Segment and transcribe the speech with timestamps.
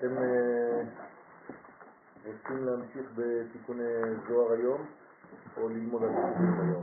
[0.00, 0.82] אתם אה,
[2.26, 3.84] רוצים להמשיך בתיקוני
[4.28, 4.86] זוהר היום,
[5.56, 6.82] או ללמוד על תיקונים היום?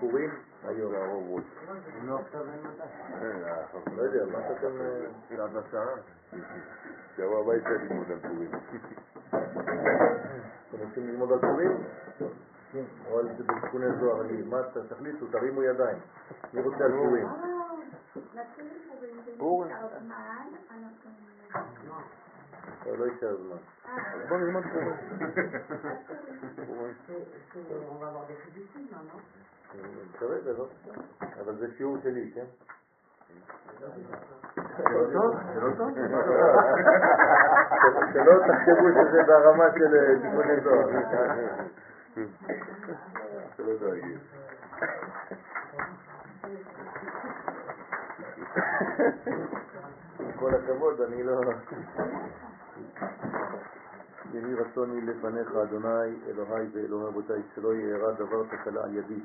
[0.00, 0.30] פורים?
[0.64, 0.92] היום.
[3.96, 4.72] לא יודע, מה שאתם...
[5.26, 5.86] תחילת השעה.
[7.16, 8.50] שבוע הבא יצא לימוד על פורים.
[10.68, 11.84] אתם רוצים ללמוד על פורים?
[13.10, 13.28] או על
[13.62, 14.20] תיקוני זוהר?
[14.20, 14.58] אני- מה
[14.90, 15.26] תחליטו?
[15.26, 15.98] תרימו ידיים.
[16.54, 17.26] מי רוצה על פורים?
[18.16, 19.72] נתחיל פורים, פורים.
[19.72, 21.10] ונשאר זמן, אנחנו...
[22.86, 23.56] לא, לא יישאר זמן.
[23.88, 24.96] אה, בוא נלמד פורים.
[27.90, 29.20] On va avoir des ridicules maintenant.
[30.18, 30.66] כרגע לא.
[31.40, 32.44] אבל זה שיעור שלי, כן?
[33.78, 33.86] זה
[34.90, 35.36] לא טוב?
[35.54, 35.90] זה לא טוב?
[38.12, 40.88] שלא תחשבו שזה ברמה של אה, תיקוני זוהר.
[43.56, 44.18] שלא דואגים.
[50.38, 51.40] כל הכבוד, אני לא...
[54.32, 59.20] יהי רצוני לפניך, אדוני, אלוהי ואלוהי אבותיי, שלא יארע דבר תקלה על ידי,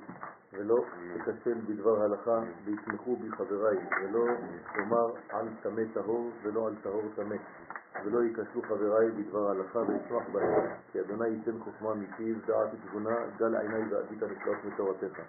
[0.54, 0.84] ולא
[1.26, 4.26] תכשל בדבר הלכה, ויתמכו בי חבריי, ולא
[4.74, 7.36] תאמר על טמא טהור, ולא על טהור טמא,
[8.06, 13.56] ולא ייכשלו חבריי בדבר הלכה, וישמח בהם, כי אדוני ייתן חוכמה מפיו, דעת ותבונה, גל
[13.56, 15.20] עיניי ועתיד הנפלאות מתורתך.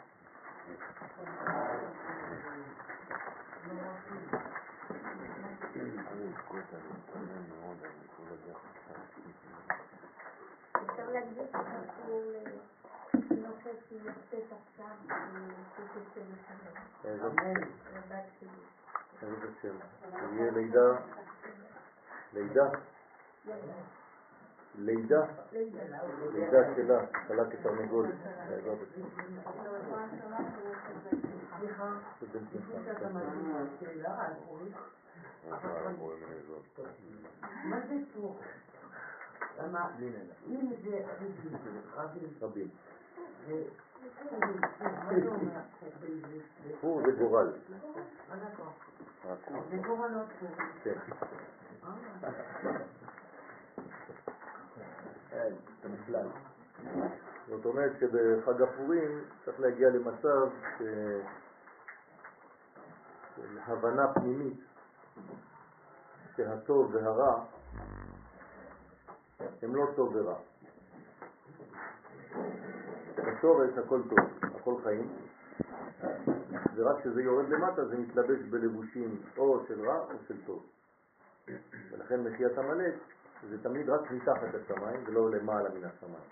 [10.87, 12.23] אפשר להגדיר את הסיפור
[13.31, 14.87] לנושא שיוצאת עכשיו,
[15.77, 16.55] שתצא לשם.
[17.05, 18.49] איזה לבת שלי.
[19.23, 19.77] איזה שם?
[20.11, 20.89] שיהיה לידה,
[22.33, 22.71] לידה,
[24.75, 25.23] לידה,
[26.33, 28.07] לידה שלה, קלה כתרנגול.
[28.49, 29.03] בעזרת השם.
[32.21, 32.71] שבן שמחה.
[37.65, 38.41] מה זה פור?
[39.59, 39.91] למה,
[40.49, 41.01] אם זה
[42.41, 42.69] רבים.
[43.47, 43.63] זה
[44.31, 45.61] פורים, מה זה אומר
[46.81, 47.53] פור זה גורל.
[49.71, 50.49] זה גורלות פור.
[50.83, 50.95] כן.
[55.33, 55.49] אה,
[57.49, 60.49] זאת אומרת שבחג הפורים צריך להגיע למצב.
[63.37, 64.61] של הבנה פנימית
[66.37, 67.45] שהטוב והרע
[69.63, 70.39] הם לא טוב ורע.
[73.17, 75.13] בשורש הכל טוב, הכל חיים,
[76.75, 80.67] ורק כשזה יורד למטה זה מתלבש בלבושים או של רע או של טוב.
[81.91, 82.95] ולכן מחיית עמלק
[83.49, 86.25] זה תמיד רק מתחת לשמיים ולא למעלה מן השמיים.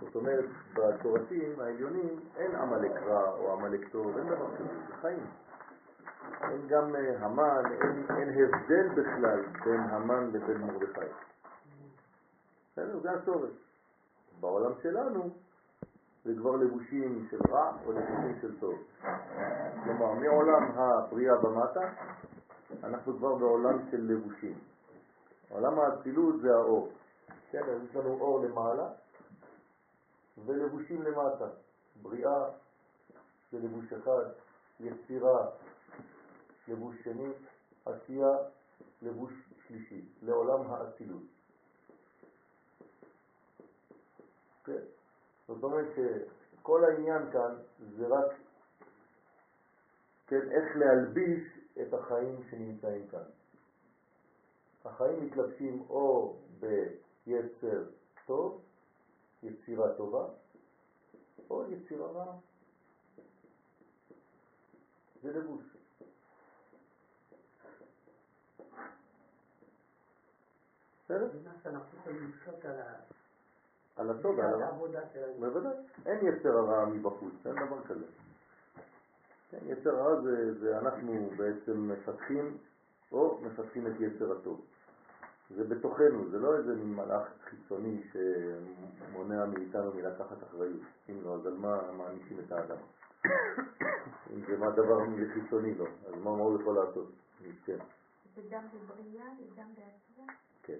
[0.00, 0.44] זאת אומרת,
[0.74, 5.26] בשורשים העליונים אין עמלק רע או עמלק טוב, אין דבר כזה, זה חיים.
[6.42, 11.00] אין גם אה, המן, אין, אין הבדל בכלל בין המן לבין מרדכי.
[12.72, 13.50] בסדר, זה השורש.
[14.40, 15.30] בעולם שלנו
[16.24, 18.74] זה כבר לבושים של רע או לבושים של טוב.
[19.84, 21.80] כלומר, מעולם הבריאה במטה,
[22.84, 24.58] אנחנו כבר בעולם של לבושים.
[25.50, 26.92] עולם האצילות זה האור.
[27.50, 28.88] כן, אז יש לנו אור למעלה
[30.46, 31.46] ולבושים למטה.
[32.02, 32.44] בריאה
[33.52, 34.24] זה לבוש אחד,
[34.80, 35.46] יצירה,
[36.68, 37.28] לבוש שני,
[37.84, 38.32] עשייה,
[39.02, 39.32] לבוש
[39.66, 41.22] שלישי, לעולם האצילות.
[44.64, 44.82] כן?
[45.48, 47.54] זאת אומרת שכל העניין כאן
[47.96, 48.32] זה רק
[50.26, 51.42] כן, איך להלביש
[51.82, 53.22] את החיים שנמצאים כאן.
[54.84, 57.84] החיים מתלבשים או ביצר
[58.26, 58.62] טוב,
[59.42, 60.26] יצירה טובה,
[61.50, 62.36] או יצירה רעה.
[65.22, 65.77] זה לבוש.
[71.08, 71.28] בסדר?
[71.44, 73.00] מה שאנחנו יכולים לשלוט על ה-
[73.96, 74.62] על הטוב ועל על.
[74.62, 75.32] העבודה שלנו.
[75.40, 75.72] בוודאי.
[76.06, 78.04] אין יצר הרע מבחוץ, אין דבר כזה.
[79.50, 82.58] כן, יצר הרע זה, זה אנחנו בעצם מפתחים
[83.12, 84.64] או מפתחים את יצר הטוב.
[85.56, 90.80] זה בתוכנו, זה לא איזה מין מלאך חיצוני שמונע מאיתנו מלקחת אחריות.
[91.08, 92.76] אם לא, אז על מה מענישים את האדם?
[94.34, 94.98] אם זה מה דבר
[95.34, 97.10] חיצוני לו, אז מה, הוא יכול לעשות?
[97.48, 97.78] מסכן.
[98.34, 100.26] זה גם בבריאה וגם בעשייה.
[100.62, 100.78] כן.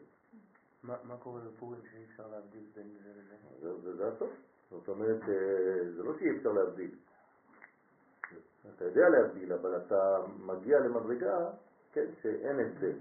[0.82, 3.36] מה מה קורה בפורים שאי אפשר להבדיל בין זה לזה?
[3.60, 4.30] זה, זה, זה הסוף.
[4.70, 6.94] זאת אומרת, אה, זה לא שאי אפשר להבדיל.
[8.76, 11.50] אתה יודע להבדיל, אבל אתה מגיע למדרגה,
[11.92, 12.98] כן, שאין הבדל.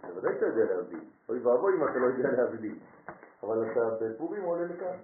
[0.00, 1.04] בוודאי שאתה יודע להבדיל.
[1.28, 2.78] אוי ואבוי אם אתה לא יודע להבדיל.
[3.42, 4.98] אבל אתה בפורים עולה לכאן.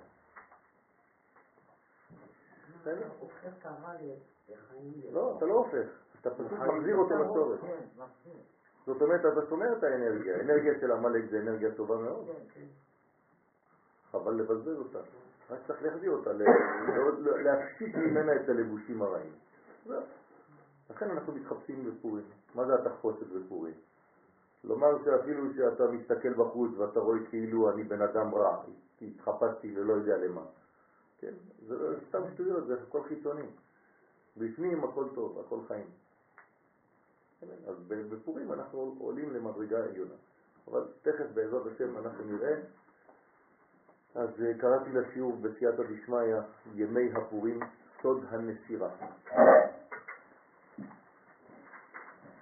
[4.14, 5.12] את.
[5.12, 5.88] לא, אתה לא הופך,
[6.20, 7.60] אתה פשוט מחזיר אותו לשורש.
[8.86, 10.36] זאת אומרת, אתה שומר את האנרגיה.
[10.36, 12.66] האנרגיה של עמלק זה אנרגיה טובה מאוד, כן, כן.
[14.10, 14.98] חבל לבזבז אותה.
[15.50, 16.30] רק צריך להחזיר אותה,
[17.42, 19.32] להפסיק ממנה את הלבושים הרעים.
[20.90, 22.24] לכן אנחנו מתחפשים בפורים.
[22.54, 23.74] מה זה התחפושת בפורים?
[24.64, 28.62] לומר שאפילו שאתה מסתכל בחוץ ואתה רואה כאילו אני בן אדם רע,
[28.98, 30.42] כי התחפשתי ללא יודע למה.
[31.18, 31.32] כן?
[31.66, 33.46] זה סתם שטויות, זה הכל חיצוני.
[34.36, 35.86] בפנים הכל טוב, הכל חיים.
[37.46, 40.14] כן, אז בפורים אנחנו עולים למדרגה עליונה.
[40.68, 42.54] אבל תכף בעזרת השם אנחנו נראה.
[44.14, 46.36] אז אה, קראתי לשיעור בסייעתא דשמיא,
[46.74, 47.60] ימי הפורים,
[48.02, 48.88] סוד הנסירה.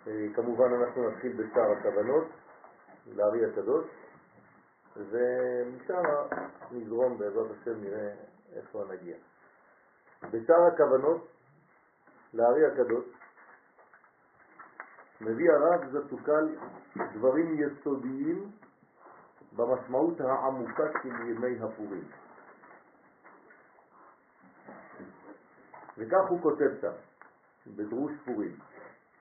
[0.07, 2.25] אה, כמובן אנחנו נתחיל בשער הכוונות,
[3.17, 3.87] לארי הקדוש,
[4.97, 6.03] ומשם
[6.73, 8.15] נזרום בעזרת השם נראה
[8.57, 9.17] איפה נגיע.
[10.31, 11.29] בשער הכוונות,
[12.35, 13.05] לארי הקדוש,
[15.25, 16.57] מביא הרב זצוקל
[17.15, 18.51] דברים יסודיים
[19.57, 22.05] במשמעות העמוקה של ימי הפורים.
[25.99, 26.93] וכך הוא כותב שם,
[27.77, 28.57] בדרוש פורים.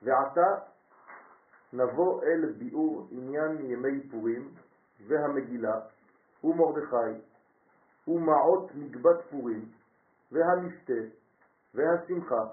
[0.02, 0.46] ועתה
[1.72, 4.50] נבוא אל ביאור עניין ימי פורים
[5.06, 5.80] והמגילה
[6.44, 7.20] ומרדכי
[8.08, 9.68] ומעות נקבת פורים
[10.32, 11.00] והמשתה
[11.74, 12.44] והשמחה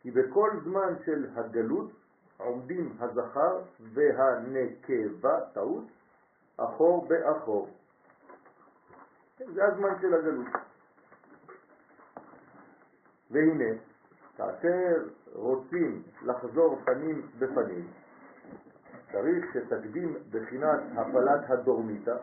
[0.00, 1.90] כי בכל זמן של הגלות
[2.36, 5.84] עומדים הזכר והנקבה, טעות,
[6.56, 7.68] אחור באחור.
[9.54, 10.46] זה הזמן של הגלות.
[13.30, 13.74] והנה,
[14.36, 17.90] כאשר רוצים לחזור פנים בפנים,
[19.12, 22.16] צריך שתקדים בחינת הפלת הדורמיתא,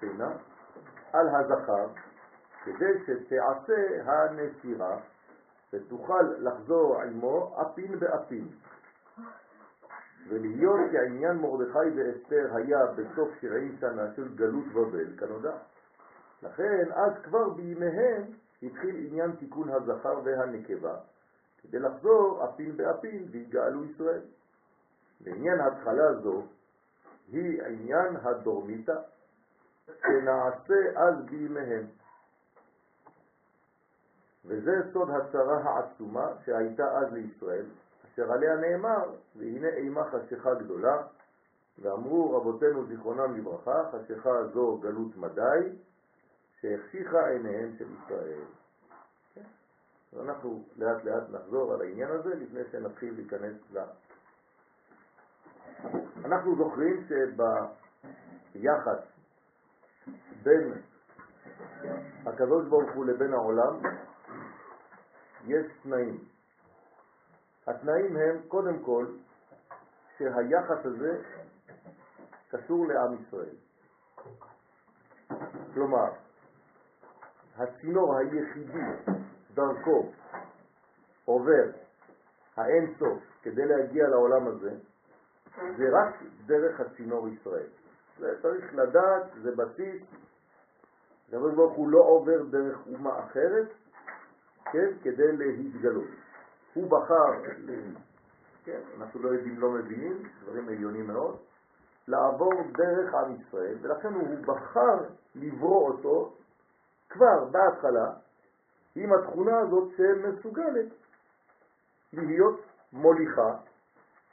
[0.00, 0.32] שינה,
[1.12, 1.88] על הזכר,
[2.64, 4.98] כדי שתעשה הנסירה
[5.74, 8.48] ותוכל לחזור עמו אפין באפין.
[10.28, 15.56] ולהיות כעניין מרדכי ואסתר היה בסוף שבעים שנה של גלות בבל, כנודע.
[16.42, 18.22] לכן אז כבר בימיהם
[18.62, 20.96] התחיל עניין תיקון הזכר והנקבה,
[21.62, 24.20] כדי לחזור אפין באפין ויגאלו ישראל.
[25.20, 26.42] לעניין התחלה זו
[27.32, 28.96] היא עניין הדורמיתא,
[29.86, 31.86] שנעשה אז בימיהם.
[34.46, 37.66] וזה סוד הצרה העצומה שהייתה אז לישראל,
[38.04, 41.02] אשר עליה נאמר, והנה אימה חשיכה גדולה,
[41.78, 45.68] ואמרו רבותינו זיכרונם לברכה, חשיכה זו גלות מדי,
[46.60, 48.40] שהחשיכה עיניהם של ישראל.
[49.34, 49.42] כן?
[50.12, 53.78] אז אנחנו לאט לאט נחזור על העניין הזה לפני שנתחיל להיכנס ל...
[56.24, 57.04] אנחנו זוכרים
[58.54, 58.98] שביחס
[60.42, 60.72] בין
[62.26, 63.80] הקדוש ברוך הוא לבין העולם
[65.46, 66.18] יש תנאים.
[67.66, 69.06] התנאים הם קודם כל
[70.18, 71.22] שהיחס הזה
[72.50, 73.56] קשור לעם ישראל.
[75.74, 76.10] כלומר,
[77.56, 79.12] הצינור היחידי
[79.54, 80.12] דרכו
[81.24, 81.70] עובר
[82.56, 84.70] האין סוף כדי להגיע לעולם הזה,
[85.76, 86.14] זה רק
[86.46, 87.68] דרך הצינור ישראל.
[88.18, 90.02] זה צריך לדעת, זה בסיס.
[91.28, 93.68] הקדוש ברוך הוא לא עובר דרך אומה אחרת,
[94.72, 96.08] כן, כדי להתגלות.
[96.74, 97.32] הוא בחר,
[98.64, 101.36] כן, אנחנו לא יודעים, לא מבינים, דברים עליונים מאוד,
[102.08, 104.98] לעבור דרך עם ישראל, ולכן הוא בחר
[105.34, 106.32] לברוא אותו
[107.08, 108.12] כבר בהתחלה
[108.96, 110.86] עם התכונה הזאת שמסוגלת
[112.12, 112.60] להיות
[112.92, 113.56] מוליכה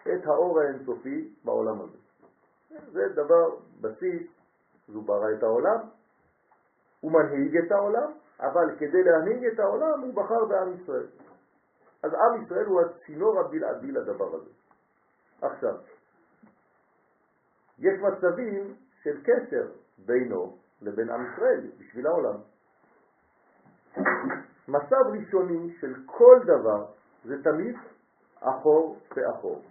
[0.02, 1.98] את האור האינסופי בעולם הזה.
[2.92, 4.28] זה דבר בסיס,
[4.88, 5.80] זו ברא את העולם,
[7.00, 11.08] הוא מנהיג את העולם, אבל כדי להנהיג את העולם הוא בחר בעם ישראל.
[12.04, 14.50] אז עם ישראל הוא הצינור הבלעדי לדבר הזה.
[15.42, 15.76] עכשיו,
[17.80, 19.68] יש מצבים של קשר
[20.06, 22.38] בינו לבין עם ישראל בשביל העולם.
[24.68, 26.86] מצב ראשוני של כל דבר
[27.26, 27.76] זה תמיד
[28.40, 29.62] אחור ואחור.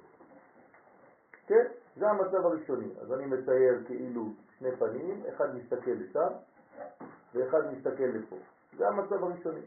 [1.47, 1.65] כן?
[1.97, 2.95] זה המצב הראשוני.
[3.01, 6.33] אז אני מצייר כאילו שני פנים, אחד מסתכל לשם
[7.35, 8.37] ואחד מסתכל לפה.
[8.77, 9.67] זה המצב הראשוני.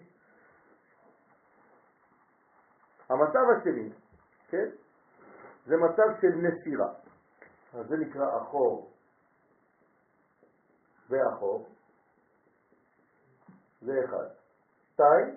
[3.10, 3.90] המצב השני,
[4.50, 4.70] כן?
[5.66, 6.94] זה מצב של נסירה.
[7.74, 8.92] אז זה נקרא אחור
[11.10, 11.68] ואחור.
[13.82, 14.28] זה אחד.
[14.94, 15.36] שתיים,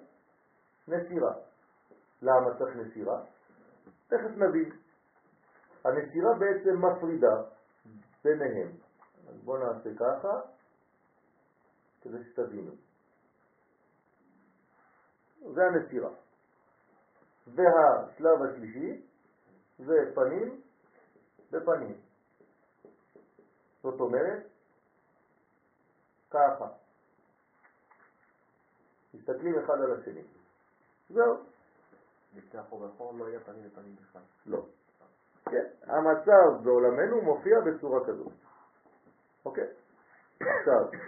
[0.89, 1.33] נסירה.
[2.23, 3.23] למה צריך נסירה?
[4.07, 4.71] תכף נבין.
[5.85, 7.43] הנסירה בעצם מפרידה
[8.25, 8.73] ביניהם.
[9.29, 10.41] אז בואו נעשה ככה,
[12.01, 12.73] כדי שתבינו.
[15.55, 16.11] זה הנסירה.
[17.47, 19.03] והשלב השלישי
[19.79, 20.61] זה פנים
[21.51, 21.97] בפנים.
[23.83, 24.47] זאת אומרת,
[26.31, 26.69] ככה.
[29.15, 30.23] מסתכלים אחד על השני.
[31.11, 31.37] זהו.
[32.35, 34.23] לפני אחור ואחור לא היה פנים לפנים בכלל.
[34.47, 34.67] לא.
[35.51, 38.33] כן, המצב בעולמנו מופיע בצורה כזאת.
[39.45, 39.69] אוקיי?
[40.41, 41.01] עכשיו,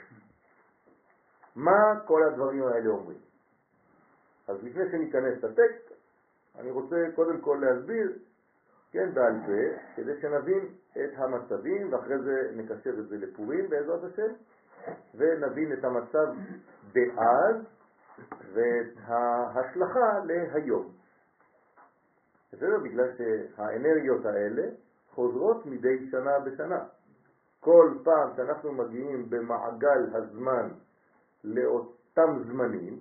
[1.57, 3.28] מה כל הדברים האלה אומרים?
[4.49, 5.93] אז לפני שניכנס לטקסט,
[6.59, 8.13] אני רוצה קודם כל להסביר,
[8.93, 14.33] כן, בעל פה, כדי שנבין את המצבים, ואחרי זה נקשר את זה לפורים בעזרת השם,
[15.15, 16.27] ונבין את המצב
[16.93, 17.57] דאז
[18.53, 20.93] ואת ההשלכה להיום.
[22.53, 22.79] בסדר?
[22.85, 24.63] בגלל שהאנרגיות האלה
[25.11, 26.85] חוזרות מדי שנה בשנה.
[27.61, 30.69] כל פעם שאנחנו מגיעים במעגל הזמן
[31.45, 32.99] לאותם זמנים,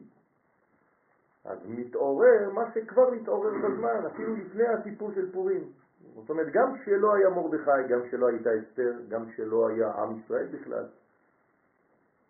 [1.48, 5.64] אז מתעורר מה שכבר מתעורר בזמן, אפילו לפני הסיפור של פורים.
[6.16, 10.48] זאת אומרת, גם כשלא היה מרדכי, גם כשלא הייתה אסתר, גם כשלא היה עם ישראל
[10.52, 10.86] בכלל,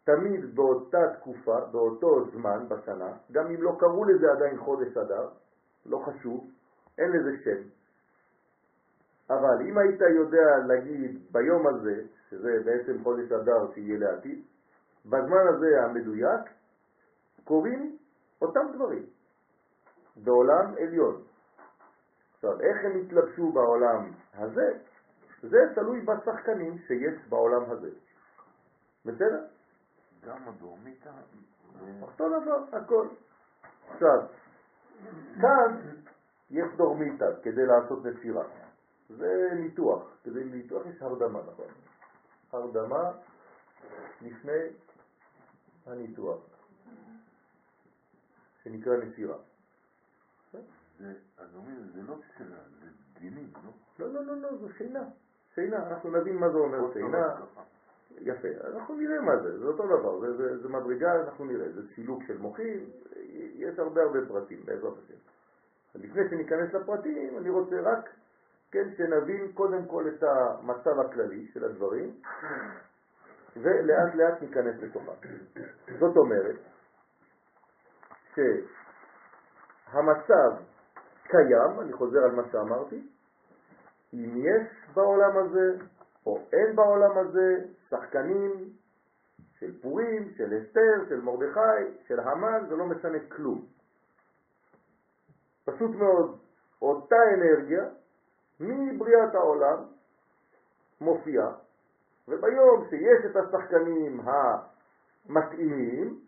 [0.04, 5.30] תמיד באותה תקופה, באותו זמן בשנה, גם אם לא קראו לזה עדיין חודש אדר,
[5.86, 6.50] לא חשוב,
[6.98, 7.62] אין לזה שם.
[9.30, 14.42] אבל אם היית יודע להגיד ביום הזה, שזה בעצם חודש אדר שיהיה לעתיד,
[15.06, 16.42] בזמן הזה המדויק,
[17.44, 17.98] קוראים
[18.42, 19.06] אותם דברים
[20.16, 21.24] בעולם עליון.
[22.36, 24.80] עכשיו, איך הם התלבשו בעולם הזה?
[25.42, 27.90] זה תלוי בשחקנים שיש בעולם הזה.
[29.06, 29.46] בסדר?
[30.26, 31.12] גם הדורמיתא,
[32.02, 33.08] אותו דבר, הכל.
[33.90, 34.20] עכשיו,
[35.42, 35.80] כאן
[36.50, 38.44] יש דורמיתא כדי לעשות נפירה.
[39.10, 40.18] זה ניתוח.
[40.24, 41.66] כדי ניתוח יש הרדמה, נכון?
[42.52, 43.12] הרדמה
[44.22, 44.70] לפני
[45.86, 46.40] הניתוח,
[48.68, 49.38] שנקרא נפירה.
[51.00, 52.88] זה, אז אומרים, זה לא שינה, זה
[53.20, 53.72] דינים, לא?
[54.00, 55.04] לא, לא, לא, לא, זו שינה.
[55.56, 57.28] שינה, אנחנו נבין מה זה אומר שינה.
[58.22, 61.82] יפה, אנחנו נראה מה זה, זה אותו דבר, זה, זה, זה מדרגה, אנחנו נראה, זה
[61.96, 62.90] סילוק של מוחים,
[63.56, 65.18] יש הרבה הרבה פרטים בעזרת השם.
[65.96, 68.10] לפני שניכנס לפרטים, אני רוצה רק,
[68.72, 72.16] כן, שנבין קודם כל את המצב הכללי של הדברים,
[73.56, 75.12] ולאט לאט ניכנס לתוכה.
[76.00, 76.56] זאת אומרת,
[79.86, 80.52] שהמצב
[81.28, 83.02] קיים, אני חוזר על מה שאמרתי,
[84.14, 85.78] אם יש בעולם הזה
[86.26, 87.56] או אין בעולם הזה
[87.90, 88.52] שחקנים
[89.60, 93.66] של פורים, של אסתר, של מרדכי, של המן, זה לא משנה כלום.
[95.66, 96.40] פשוט מאוד,
[96.82, 97.84] אותה אנרגיה
[98.60, 99.84] מבריאת העולם
[101.02, 101.52] מופיעה,
[102.28, 104.22] וביום שיש את השחקנים
[105.30, 106.27] המתאימים,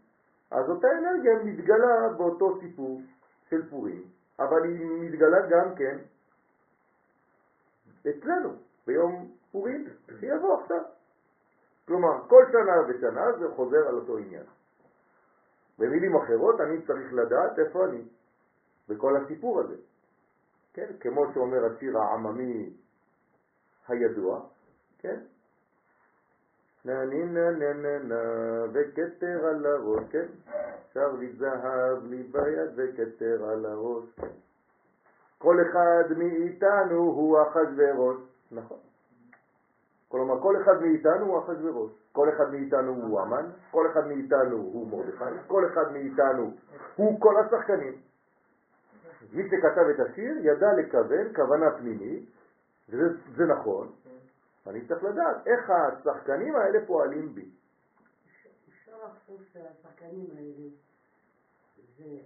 [0.52, 3.02] אז אותה אנרגיה מתגלה באותו סיפור
[3.50, 4.04] של פורים,
[4.40, 5.98] אבל היא מתגלה גם כן
[8.10, 8.50] אצלנו,
[8.88, 9.86] ביום פורים
[10.20, 10.84] שיבוא עכשיו.
[11.88, 14.46] כלומר, כל שנה ושנה זה חוזר על אותו עניין.
[15.80, 18.04] במילים אחרות, אני צריך לדעת איפה אני
[18.90, 19.76] בכל הסיפור הזה.
[20.74, 20.88] כן?
[21.00, 22.74] כמו שאומר השיר העממי
[23.88, 24.42] הידוע,
[25.00, 25.20] כן?
[26.86, 28.16] נה נה נה נה נה נה
[28.74, 30.26] וכתר על הראש, כן?
[30.94, 34.28] שר לי זהב לי ביד וכתר על הראש, כן?
[35.38, 38.18] כל אחד מאיתנו הוא אחשוורוש,
[38.52, 38.78] נכון?
[40.10, 44.88] כלומר, כל אחד מאיתנו הוא אחשוורוש, כל אחד מאיתנו הוא המן, כל אחד מאיתנו הוא
[44.88, 46.52] מרדכי, כל אחד מאיתנו
[46.96, 47.94] הוא כל השחקנים.
[49.34, 52.30] מי שכתב את השיר ידע לכוון כוונה פנימית,
[52.90, 53.92] וזה נכון,
[54.70, 57.50] אני צריך לדעת איך השחקנים האלה פועלים בי.
[58.70, 60.70] אפשר לחשוב שהשחקנים האלה
[61.98, 62.18] זה.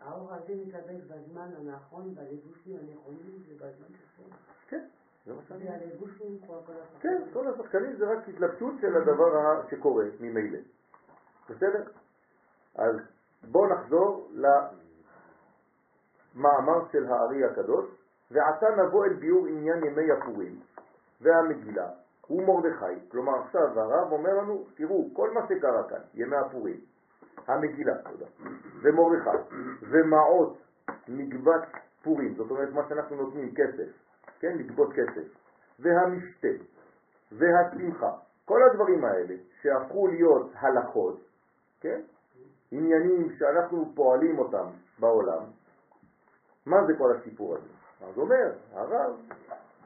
[0.00, 4.34] האור הזה מתלבש בזמן הנכון, בלבושים הנכונים ובזמן שלנו.
[4.68, 4.84] כן,
[5.26, 5.66] זה מה שאני...
[6.46, 6.58] כל
[7.00, 7.22] כן.
[7.32, 10.58] כל השחקנים זה רק התלבשות של הדבר שקורה ממילא.
[11.50, 11.84] בסדר?
[12.74, 12.96] אז
[13.50, 14.30] בואו נחזור
[16.34, 17.86] למאמר של הארי הקדוש,
[18.30, 20.60] ועתה נבוא אל ביאור עניין ימי הפורים
[21.20, 21.88] והמגילה
[22.30, 23.08] ומרדכי.
[23.08, 26.80] כלומר עכשיו הרב אומר לנו, תראו, כל מה שקרה כאן, ימי הפורים,
[27.46, 28.26] המגילה, תודה,
[28.82, 30.58] ומרדכי, ומעות
[31.08, 31.68] מגבת
[32.02, 33.88] פורים, זאת אומרת מה שאנחנו נותנים כסף,
[34.40, 35.28] כן, לגבות כסף,
[35.78, 36.64] והמשתה,
[37.32, 38.12] והשמחה,
[38.44, 41.20] כל הדברים האלה שהפכו להיות הלכות,
[41.80, 42.00] כן,
[42.72, 44.66] עניינים שאנחנו פועלים אותם
[44.98, 45.42] בעולם,
[46.66, 47.68] מה זה כל הסיפור הזה?
[48.00, 49.16] אז אומר הרב,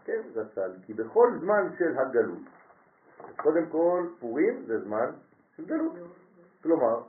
[0.05, 2.43] כן, זצ"ל, כי בכל זמן של הגלות,
[3.37, 5.11] קודם כל פורים זה זמן
[5.57, 5.93] של גלות,
[6.63, 7.03] כלומר,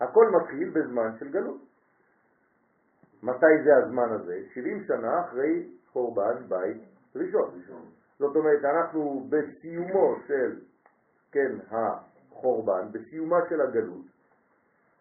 [0.00, 1.60] הכל מתחיל בזמן של גלות.
[3.22, 4.42] מתי זה הזמן הזה?
[4.54, 6.82] 70 שנה אחרי חורבן בית
[7.16, 7.50] ראשון.
[8.18, 10.56] זאת אומרת, אנחנו בסיומו של,
[11.32, 14.04] כן, החורבן, בסיומה של הגלות,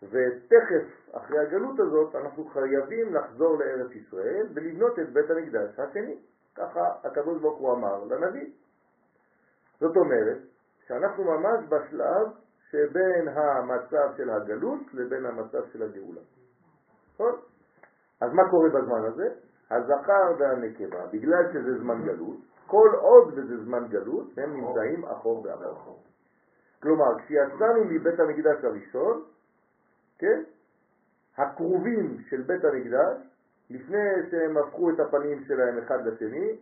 [0.03, 6.15] ותכף אחרי הגלות הזאת אנחנו חייבים לחזור לארץ ישראל ולבנות את בית המקדש השני.
[6.55, 8.51] ככה הקדוש ברוך הוא אמר לנביא.
[9.79, 10.37] זאת אומרת
[10.87, 12.27] שאנחנו ממש בשלב
[12.69, 16.21] שבין המצב של הגלות לבין המצב של הגאולה.
[17.13, 17.31] נכון?
[18.21, 19.27] אז מה קורה בזמן הזה?
[19.71, 26.03] הזכר והנקבה, בגלל שזה זמן גלות, כל עוד וזה זמן גלות, הם נמצאים אחור ואחור.
[26.81, 29.23] כלומר, כשיצאנו מבית המקדש הראשון,
[30.17, 30.43] כן,
[31.37, 33.34] הקרובים של בית המקדש,
[33.69, 36.55] לפני שהם הפכו את הפנים שלהם אחד לשני,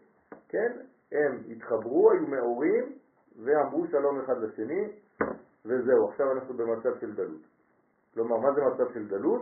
[0.50, 0.72] כן,
[1.12, 2.93] הם התחברו, היו מאורים,
[3.43, 4.88] ואמרו שלום אחד לשני,
[5.65, 7.41] וזהו, עכשיו אנחנו במצב של גלות.
[8.13, 9.41] כלומר, מה זה מצב של גלות?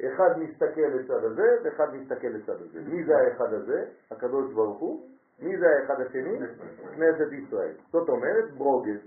[0.00, 2.80] אחד מסתכל לצד הזה, ואחד מסתכל לצד הזה.
[2.80, 3.84] מי זה האחד הזה?
[4.10, 5.08] הקדוש ברוך הוא.
[5.38, 6.38] מי זה האחד השני?
[6.96, 7.74] כנסת ישראל.
[7.92, 9.00] זאת אומרת, ברוגז.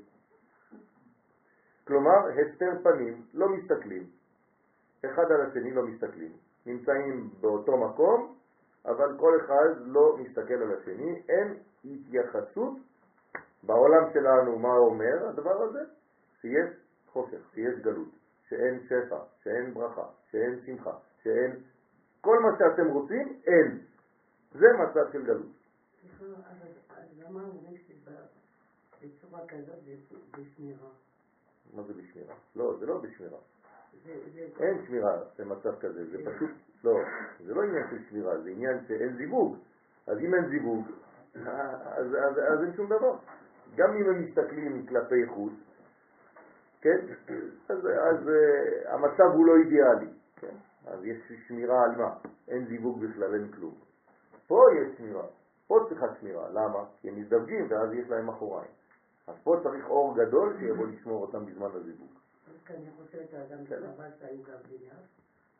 [1.87, 4.03] כלומר, הסתר פנים, לא מסתכלים.
[5.05, 6.31] אחד על השני לא מסתכלים.
[6.65, 8.35] נמצאים באותו מקום,
[8.85, 11.21] אבל כל אחד לא מסתכל על השני.
[11.29, 12.77] אין התייחסות
[13.63, 15.79] בעולם שלנו, מה אומר הדבר הזה?
[16.41, 16.69] שיש
[17.07, 18.09] חושך, שיש גלות,
[18.49, 21.63] שאין שפע, שאין ברכה, שאין שמחה, שאין...
[22.21, 23.79] כל מה שאתם רוצים, אין.
[24.51, 25.51] זה מצב של גלות.
[31.73, 32.35] מה זה בשמירה?
[32.55, 33.39] לא, זה לא בשמירה.
[34.59, 36.49] אין שמירה במצב כזה, זה פשוט,
[36.83, 36.99] לא,
[37.45, 39.57] זה לא עניין של שמירה, זה עניין שאין זיווג.
[40.07, 40.85] אז אם אין זיווג,
[41.35, 43.15] אז, אז, אז אין שום דבר.
[43.75, 45.53] גם אם הם מסתכלים כלפי חוץ,
[46.81, 46.99] כן,
[47.69, 50.55] אז, אז uh, המצב הוא לא אידיאלי, כן?
[50.87, 52.13] אז יש שמירה על מה?
[52.47, 53.75] אין זיווג בכלל, אין כלום.
[54.47, 55.25] פה יש שמירה,
[55.67, 56.85] פה צריכה שמירה, למה?
[57.01, 58.71] כי הם מזדווגים ואז יש להם אחוריים.
[59.27, 62.18] אז פה צריך אור גדול שיבוא לשמור אותם בזמן הזיווג.
[62.69, 63.91] כי אני חושבת האדם בסדר.
[63.91, 65.01] שחבל שהיו גם בניו,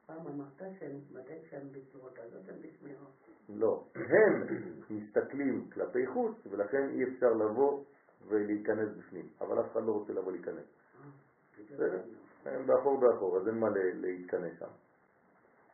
[0.06, 3.06] פעם אמרת שהם, מתי שהם בצורה כזאת הם בשמירה.
[3.50, 4.48] לא, הם
[4.90, 7.84] מסתכלים כלפי חוץ ולכן אי אפשר לבוא
[8.28, 10.66] ולהיכנס בפנים, אבל אף אחד לא רוצה לבוא להיכנס.
[11.74, 12.02] בסדר?
[12.46, 14.72] הם באחור באחור, אז אין מה להתכנס שם.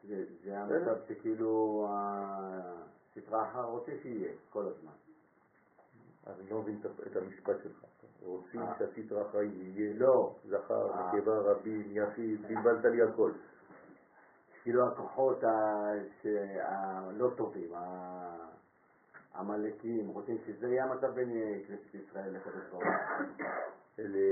[0.08, 4.92] זה, זה המצב שכאילו הספרה אחר רוצה שיהיה כל הזמן.
[6.26, 7.86] אז אני לא מבין את- המשפט שלך.
[8.24, 8.74] רוצים אה.
[8.80, 10.36] שהסטרא החיים יהיה לא.
[10.46, 11.12] זכר, אה.
[11.16, 13.32] נקבה, רבים, יחיד, בלבלת לי הכל.
[14.64, 15.44] כאילו הכוחות
[16.62, 18.46] הלא טובים, ה-
[19.34, 22.92] העמלקים, רוצים שזה יהיה המצב בין אה, כנסת ישראל לקדוש ברוך הוא.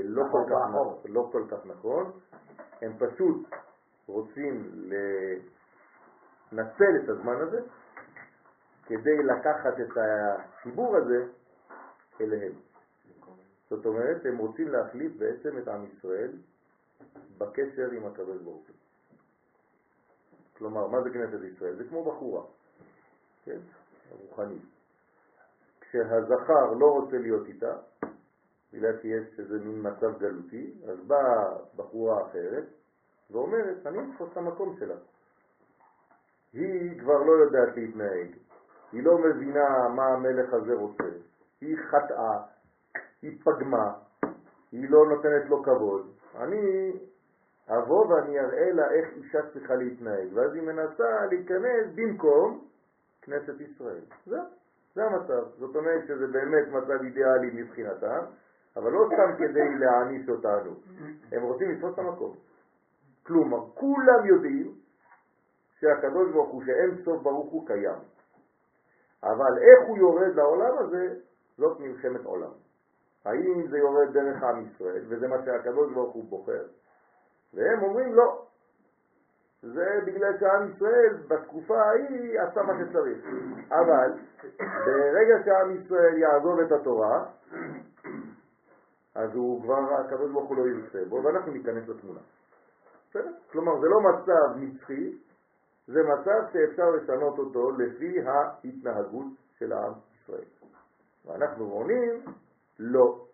[0.04, 0.98] לא כל אחור כך באחור.
[0.98, 2.12] נכון, לא כל כך נכון.
[2.82, 3.46] הם פשוט
[4.06, 4.70] רוצים
[6.52, 7.60] לנצל את הזמן הזה
[8.86, 11.26] כדי לקחת את החיבור הזה
[12.20, 12.52] אליהם.
[13.70, 16.30] זאת אומרת, הם רוצים להחליף בעצם את עם ישראל
[17.38, 18.76] בקשר עם הקדוש ברוך הוא.
[20.58, 21.76] כלומר, מה זה כנסת ישראל?
[21.76, 22.42] זה כמו בחורה,
[23.44, 23.58] כן?
[24.10, 24.62] רוחנית.
[25.80, 27.76] כשהזכר לא רוצה להיות איתה,
[28.72, 32.64] בגלל שיש איזה מין מצב גלותי, אז באה בחורה אחרת
[33.30, 34.94] ואומרת, אני אתפוס את המקום שלה.
[36.52, 38.28] היא כבר לא יודעת להתנהג,
[38.92, 41.10] היא לא מבינה מה המלך הזה רוצה,
[41.64, 42.38] היא חטאה,
[43.22, 43.92] היא פגמה,
[44.72, 46.10] היא לא נותנת לו כבוד.
[46.36, 46.92] אני
[47.68, 52.64] אבוא ואני אראה לה איך אישה צריכה להתנהג, ואז היא מנסה להיכנס במקום
[53.22, 54.04] כנסת ישראל.
[54.26, 54.36] זה,
[54.94, 55.44] זה המצב.
[55.58, 58.20] זאת אומרת שזה באמת מצב אידיאלי מבחינתם,
[58.76, 60.74] אבל לא סתם כדי להעניש אותנו.
[61.32, 62.36] הם רוצים לתפוס את המקום.
[63.26, 64.74] כלומר, כולם יודעים
[65.78, 67.98] שהקדוש ברוך הוא, שאין סוף ברוך הוא קיים.
[69.22, 71.14] אבל איך הוא יורד לעולם הזה,
[71.58, 72.52] זאת מלחמת עולם.
[73.24, 76.64] האם זה יורד דרך עם ישראל, וזה מה שהקדוש ברוך הוא בוחר,
[77.54, 78.44] והם אומרים לא.
[79.62, 83.24] זה בגלל שעם ישראל בתקופה ההיא עשה מה שצריך.
[83.70, 84.12] אבל
[84.58, 87.24] ברגע שעם ישראל יעזוב את התורה,
[89.14, 92.20] אז הוא כבר, הקדוש ברוך הוא לא ירצה בו, ואנחנו ניכנס לתמונה.
[93.10, 93.32] בסדר?
[93.52, 95.18] כלומר, זה לא מצב נצחי,
[95.86, 99.26] זה מצב שאפשר לשנות אותו לפי ההתנהגות
[99.58, 100.63] של העם ישראל.
[101.26, 102.24] ואנחנו עונים,
[102.78, 103.24] לא.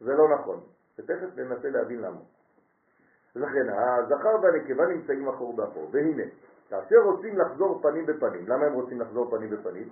[0.00, 0.60] זה לא נכון.
[0.98, 2.20] ותכף ננסה להבין למה.
[3.36, 5.88] לכן, הזכר והנקבה נמצאים אחור באחור.
[5.92, 6.22] והנה,
[6.68, 9.88] כאשר רוצים לחזור פנים בפנים, למה הם רוצים לחזור פנים בפנים?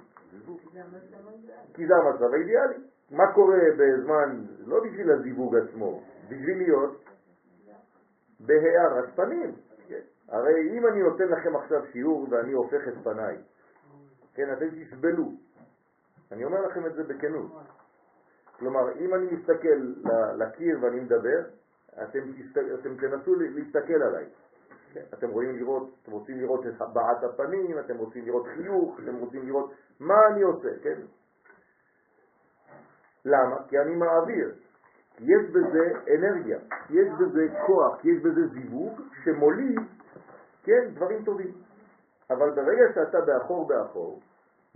[1.75, 2.77] כי זה המצב האידיאלי.
[3.11, 7.05] מה קורה בזמן, לא בשביל הזיווג עצמו, בשביל להיות
[8.41, 9.53] בהארת פנים.
[9.89, 10.01] כן.
[10.29, 13.37] הרי אם אני נותן לכם עכשיו שיעור ואני הופך את פניי,
[14.35, 15.46] כן, אתם תסבלו.
[16.33, 17.53] אני אומר לכם את זה בכנות.
[18.59, 19.79] כלומר, אם אני מסתכל
[20.37, 21.41] לקיר ואני מדבר,
[22.03, 22.19] אתם.
[22.75, 24.27] אתם תנסו להסתכל עליי.
[25.15, 29.47] אתם רואים לראות, אתם רוצים לראות את הבעת הפנים, אתם רוצים לראות חיוך, אתם רוצים
[29.47, 31.01] לראות מה אני עושה, כן?
[33.25, 33.57] למה?
[33.69, 34.55] כי אני מעביר.
[35.21, 36.59] יש בזה אנרגיה,
[36.91, 39.81] יש בזה כוח, יש בזה זיווג שמוליד,
[40.63, 41.53] כן, דברים טובים.
[42.31, 44.21] אבל ברגע שאתה באחור באחור,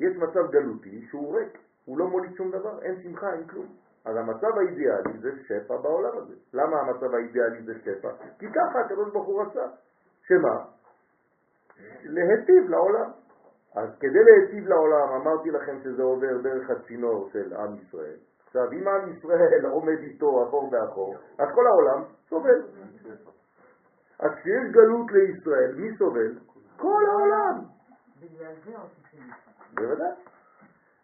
[0.00, 3.66] יש מצב גלותי שהוא ריק, הוא לא מוליד שום דבר, אין שמחה, אין כלום.
[4.04, 6.34] אז המצב האידיאלי זה שפע בעולם הזה.
[6.54, 8.08] למה המצב האידיאלי זה שפע?
[8.38, 9.66] כי ככה הקדוש ברוך הוא רצה.
[10.26, 10.64] שמה?
[12.02, 13.10] להיטיב לעולם.
[13.74, 18.16] אז כדי להיטיב לעולם, אמרתי לכם שזה עובר דרך הצינור של עם ישראל.
[18.46, 22.62] עכשיו, אם עם ישראל עומד איתו אחור באחור, אז כל העולם סובל.
[24.18, 26.38] אז כשיש גלות לישראל, מי סובל?
[26.76, 27.64] כל העולם.
[28.20, 29.49] בגלל זה עושים.
[29.74, 30.12] בוודאי.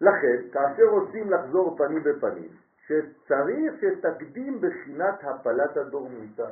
[0.01, 2.49] לכן, כאשר רוצים לחזור פנים בפנים,
[2.87, 6.51] שצריך שתקדים בחינת הפלת הדורמיתא.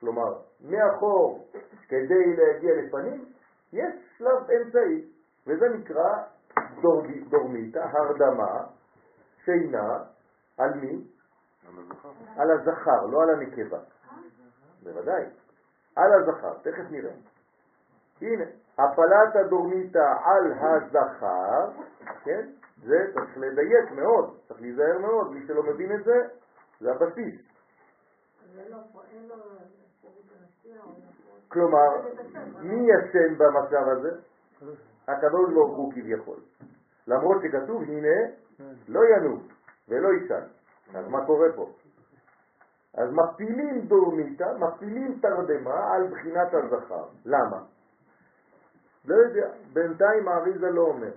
[0.00, 1.48] כלומר, מאחור
[1.88, 3.24] כדי להגיע לפנים,
[3.72, 5.04] יש שלב אמצעי,
[5.46, 6.22] וזה נקרא
[6.82, 8.64] דור, דורמיתא, הרדמה,
[9.44, 10.04] שינה,
[10.58, 11.04] על מי?
[11.68, 12.08] על הזכר.
[12.36, 13.78] על הזכר, לא על הנקבה.
[14.82, 15.24] בוודאי.
[15.96, 17.12] על הזכר, תכף נראה.
[18.20, 18.44] הנה,
[18.78, 21.70] הפלת הדורמיתא על הזכר,
[22.24, 22.46] כן?
[22.82, 26.28] זה צריך לדייק מאוד, צריך להיזהר מאוד, מי שלא מבין את זה,
[26.80, 27.40] זה הבסיס.
[28.56, 29.02] לא יכול.
[31.48, 31.88] כלומר,
[32.60, 34.10] מי ישן במצב הזה?
[35.08, 36.36] הקדוש ברוך הוא כביכול.
[37.06, 38.18] למרות שכתוב, הנה,
[38.88, 39.48] לא ינוב
[39.88, 40.44] ולא יישן.
[40.94, 41.70] אז מה קורה פה?
[42.94, 47.04] אז מפילים דורמיתא, מפילים תרדמה על בחינת הזכר.
[47.24, 47.62] למה?
[49.04, 51.12] לא יודע, בינתיים האריזה לא אומר.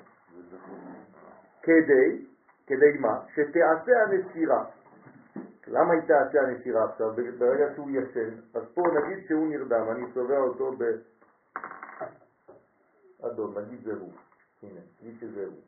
[1.62, 2.26] כדי,
[2.67, 3.20] כדי מה?
[3.34, 4.65] שתעשה הנסירה.
[5.67, 7.08] למה היא תעשה הנסירה עכשיו?
[7.39, 10.72] ברגע שהוא ישן, אז פה נגיד שהוא נרדם, אני צובע אותו
[13.20, 14.13] באדום, נגיד זה הוא.
[14.63, 15.62] הנה, נגיד שזה הוא.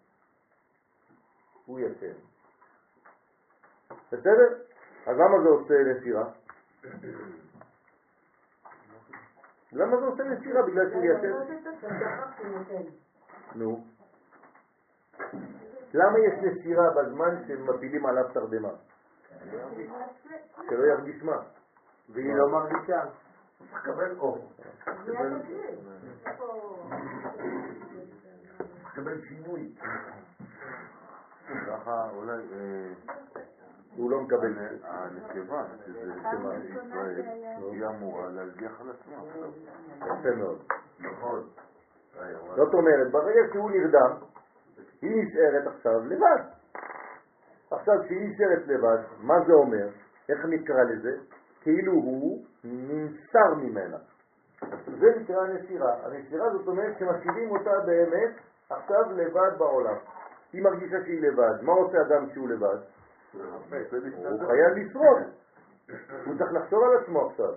[1.65, 2.13] הוא ישן.
[4.11, 4.47] בסדר?
[5.05, 6.29] אז למה זה עושה נסירה?
[9.73, 10.61] למה זה עושה נסירה?
[10.61, 11.31] בגלל שהוא ישן?
[13.55, 13.83] נו.
[15.93, 18.69] למה יש נסירה בזמן שמפילים עליו תרדמה?
[20.69, 21.37] שלא ירגיש מה?
[22.09, 23.01] והיא לא מרגישה.
[23.57, 24.51] צריך לקבל אור.
[28.85, 29.73] לקבל שינוי.
[31.67, 32.93] ככה אולי אה,
[33.95, 34.53] הוא לא מקבל.
[34.83, 36.13] הנקבה, שזה?
[36.69, 37.21] ישראל,
[37.71, 39.49] היא אמורה להשגיח על עצמה עכשיו.
[39.97, 40.59] יפה מאוד.
[40.99, 41.43] נכון.
[42.55, 44.11] זאת אומרת, ברגע שהוא נרדם,
[45.01, 46.43] היא נשארת עכשיו לבד.
[47.71, 49.87] עכשיו, כשהיא נשארת לבד, מה זה אומר?
[50.29, 51.17] איך נקרא לזה?
[51.61, 53.97] כאילו הוא נמסר ממנה.
[54.99, 55.93] זה נקרא נסירה.
[56.05, 58.31] הנסירה זאת אומרת שמשאירים אותה באמת
[58.69, 59.95] עכשיו לבד בעולם.
[60.53, 61.61] היא מרגישה שהיא לבד.
[61.61, 62.77] מה עושה אדם כשהוא לבד?
[63.33, 65.23] הוא חייב לשרוד.
[66.25, 67.53] הוא צריך לחשוב על עצמו עכשיו.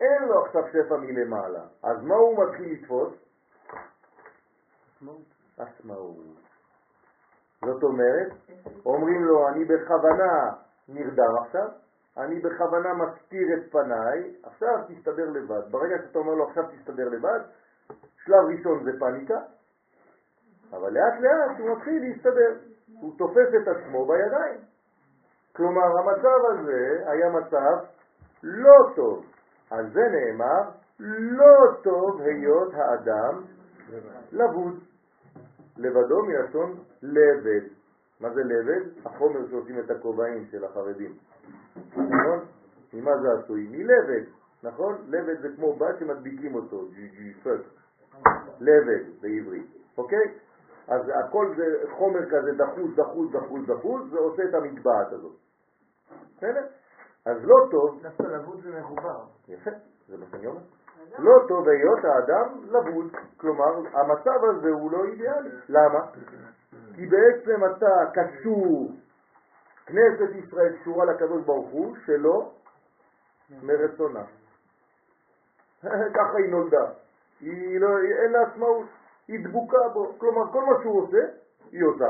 [0.00, 1.64] אין לו עכשיו שפע מלמעלה.
[1.82, 3.12] אז מה הוא מתחיל לתפוס?
[5.58, 6.16] עצמאות.
[7.64, 8.32] זאת אומרת,
[8.86, 10.52] אומרים לו, אני בכוונה
[10.88, 11.68] נרדם עכשיו,
[12.16, 15.70] אני בכוונה מסתיר את פניי, עכשיו תסתדר לבד.
[15.70, 17.40] ברגע שאתה אומר לו עכשיו תסתדר לבד,
[18.24, 19.38] שלב ראשון זה פניקה,
[20.72, 22.58] אבל לאט לאט הוא מתחיל להסתדר,
[23.00, 24.60] הוא תופס את עצמו בידיים.
[25.56, 27.84] כלומר, המצב הזה היה מצב
[28.42, 29.24] לא טוב.
[29.70, 33.42] על זה נאמר, לא טוב היות האדם
[34.32, 34.74] לבוד.
[35.76, 37.66] לבדו מלשון לבד.
[38.20, 38.82] מה זה לבד?
[39.04, 41.12] החומר שעושים את הכובעים של החרדים.
[41.96, 42.44] נכון?
[42.92, 43.68] ממה זה עשוי?
[43.70, 44.24] מלבד,
[44.62, 44.96] נכון?
[45.06, 46.84] לבד זה כמו בת שמדביקים אותו.
[48.60, 49.66] לבד בעברית,
[49.98, 50.34] אוקיי?
[50.88, 55.45] אז הכל זה חומר כזה דחוס, דחוס, דחוס, דחוס, זה עושה את המטבעת הזאת.
[56.36, 56.66] בסדר?
[57.26, 59.24] אז לא טוב, דווקא לבוד זה מחובר.
[59.48, 59.70] יפה,
[60.08, 60.60] זה מה שאני אומר.
[61.18, 65.50] לא טוב היות האדם לבוד, כלומר המצב הזה הוא לא אידיאלי.
[65.68, 66.00] למה?
[66.94, 68.90] כי בעצם אתה קשור,
[69.86, 72.50] כנסת ישראל קשורה לקדוש ברוך הוא שלא
[73.62, 74.24] מרצונה.
[76.16, 76.86] ככה היא נולדה.
[77.40, 78.86] היא לא, אין לה עצמאות,
[79.28, 80.12] היא דבוקה בו.
[80.18, 81.18] כלומר כל מה שהוא עושה,
[81.72, 82.08] היא עושה.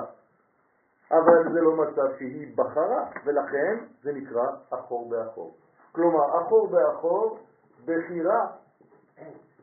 [1.10, 5.56] אבל זה לא מצב שהיא בחרה, ולכן זה נקרא אחור באחור.
[5.92, 7.38] כלומר, אחור באחור,
[7.84, 8.46] בחירה.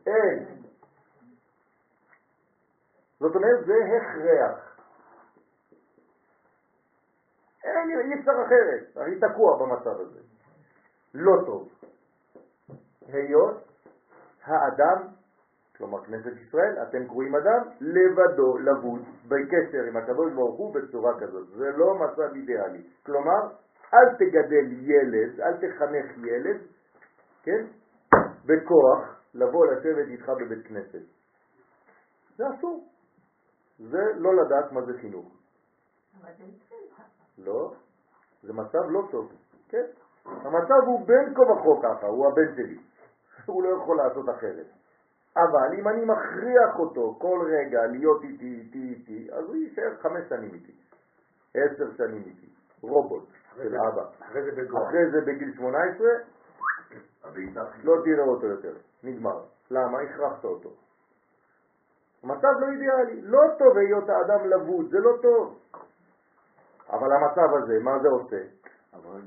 [0.06, 0.44] אין.
[3.20, 4.76] זאת אומרת, זה הכרח.
[7.64, 10.20] אין, אי אפשר אחרת, אני תקוע במצב הזה.
[11.14, 11.68] לא טוב.
[13.08, 13.64] היות
[14.44, 15.08] האדם,
[15.76, 21.48] כלומר כנסת ישראל, אתם קרואים אדם, לבדו לבוד בקשר עם הקדוש ברוך הוא בצורה כזאת.
[21.48, 22.82] זה לא מצב אידיאלי.
[23.06, 23.40] כלומר,
[23.94, 26.60] אל תגדל ילד, אל תחנך ילד,
[27.42, 27.66] כן?
[28.44, 31.02] בכוח לבוא לשבת איתך בבית כנסת.
[32.36, 32.88] זה אסור.
[33.78, 35.26] זה לא לדעת מה זה חינוך.
[37.38, 37.74] לא,
[38.42, 39.32] זה מצב לא טוב,
[39.68, 39.84] כן?
[40.24, 42.78] המצב הוא בין כה וכה ככה, הוא הבן שלי,
[43.46, 44.66] הוא לא יכול לעשות אחרת.
[45.36, 50.28] אבל אם אני מכריח אותו כל רגע להיות איתי, איתי, איתי, אז הוא יישאר חמש
[50.28, 50.72] שנים איתי,
[51.54, 52.46] עשר שנים איתי,
[52.82, 53.24] רובוט
[53.56, 54.04] של אבא.
[54.20, 56.08] אחרי זה בגיל 18,
[57.24, 59.40] הבעיטה לא תראה אותו יותר, נגמר.
[59.70, 60.00] למה?
[60.00, 60.70] הכרחת אותו.
[62.22, 65.58] המצב לא אידיאלי, לא טוב היות האדם לבוד, זה לא טוב.
[66.90, 68.40] אבל המצב הזה, מה זה עושה?
[68.94, 69.20] אבל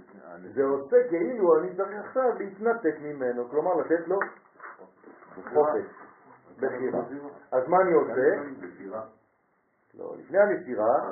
[0.54, 4.20] זה עושה כאילו אני צריך עכשיו להתנתק ממנו, כלומר לתת לו
[5.44, 5.86] חופש,
[6.60, 7.00] בחירה.
[7.52, 8.30] אז מה אני עושה?
[9.98, 11.12] לא, לפני הנסירה,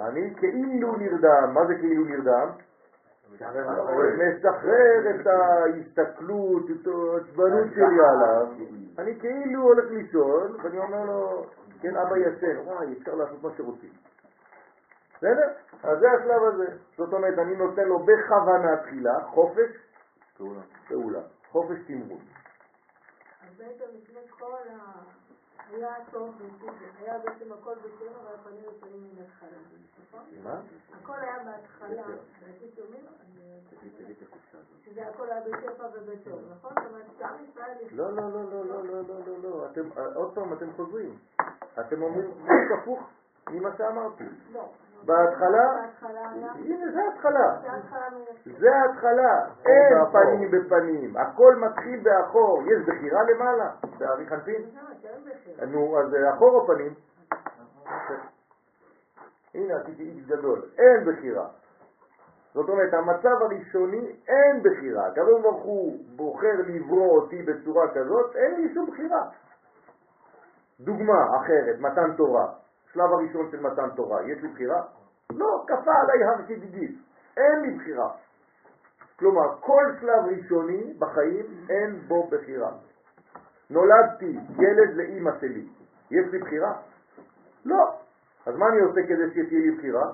[0.00, 2.48] אני כאילו נרדם, מה זה כאילו נרדם?
[3.34, 8.46] משחרר את ההסתכלות, את העצבנות שלי עליו,
[8.98, 11.46] אני כאילו הולך לישון, ואני אומר לו,
[11.80, 13.90] כן, אבא ישן, וואי, אפשר לעשות מה שרוצים.
[15.16, 15.48] בסדר?
[15.82, 16.66] אז זה השלב הזה.
[16.96, 19.70] זאת אומרת, אני נותן לו בכוונה תחילה חופש.
[20.88, 22.20] פעולה, חופש תמרון.
[23.58, 25.02] בעצם לפני כל ה...
[25.70, 26.34] היה טוב
[27.00, 29.58] היה בעצם הכל בסדר, אבל הפנים יוצאים מן ההתחלה,
[30.08, 30.24] נכון?
[30.44, 30.60] מה?
[31.02, 32.02] הכל היה בהתחלה,
[32.78, 33.04] אומרים,
[34.84, 36.72] שזה הכל היה בשפע ובטוב, נכון?
[36.74, 37.92] זאת אומרת, שעם ישראל יש...
[37.92, 41.18] לא, לא, לא, לא, לא, לא, לא, לא, לא, אתם, עוד פעם אתם חוזרים.
[41.80, 43.00] אתם אומרים בדיוק הפוך
[43.50, 44.24] ממה שאמרתי.
[44.52, 44.72] לא.
[45.04, 46.52] בהתחלה, היה...
[46.52, 47.56] הנה זה ההתחלה.
[48.58, 54.62] זה ההתחלה אין פנים בפנים, הכל מתחיל באחור, יש בחירה למעלה, בארי חנפין.
[55.24, 55.66] בכלל.
[55.66, 56.94] נו, אז זה אחור או פנים?
[59.54, 61.46] הנה עשיתי איקס גדול, אין בחירה.
[62.54, 65.06] זאת אומרת, המצב הראשוני אין בחירה.
[65.06, 69.22] הקדוש ברוך הוא בוחר לברוא אותי בצורה כזאת, אין לי שום בחירה.
[70.80, 72.52] דוגמה אחרת, מתן תורה.
[72.92, 74.82] שלב הראשון של מתן תורה, יש לי בחירה?
[75.32, 76.98] לא, כפה עליי הר כגיגית,
[77.36, 78.10] אין לי בחירה.
[79.18, 82.72] כלומר, כל שלב ראשוני בחיים אין בו בחירה.
[83.70, 85.66] נולדתי ילד לאימא שלי,
[86.10, 86.72] יש לי בחירה?
[87.64, 87.84] לא.
[88.46, 90.12] אז מה אני עושה כדי שתהיה לי בחירה?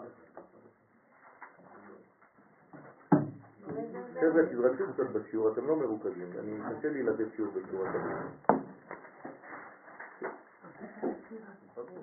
[4.21, 8.54] חבר'ה, תתרכזו קצת בשיעור, אתם לא מרוכזים, אני קשה לי לתת שיעור בצורה כזאת.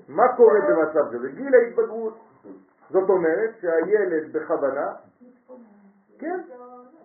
[0.07, 1.29] מה קורה במצב כזה?
[1.31, 2.17] גיל ההתבגרות.
[2.89, 4.93] זאת אומרת שהילד בכוונה,
[6.19, 6.39] כן,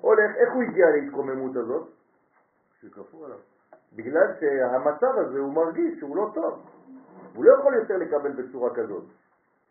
[0.01, 1.89] הולך, איך הוא הגיע להתקוממות הזאת?
[2.81, 3.39] שכפו עליו.
[3.97, 6.67] בגלל שהמצב הזה הוא מרגיש שהוא לא טוב.
[7.35, 9.05] הוא לא יכול יותר לקבל בצורה כזאת.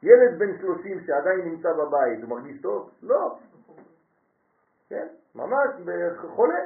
[0.04, 2.90] ילד בן 30 שעדיין נמצא בבית, הוא מרגיש טוב?
[3.04, 3.38] לא.
[4.90, 5.70] כן, ממש
[6.36, 6.60] חולה.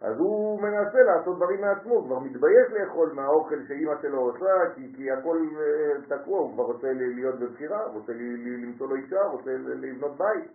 [0.00, 4.92] אז הוא מנסה לעשות דברים מעצמו, הוא כבר מתבייש לאכול מהאוכל שאימא שלו עושה, כי,
[4.96, 9.22] כי הכל אה, תקוע, הוא כבר רוצה להיות בבחירה, רוצה ל- ל- למצוא לו אישה,
[9.22, 10.50] רוצה לבנות בית.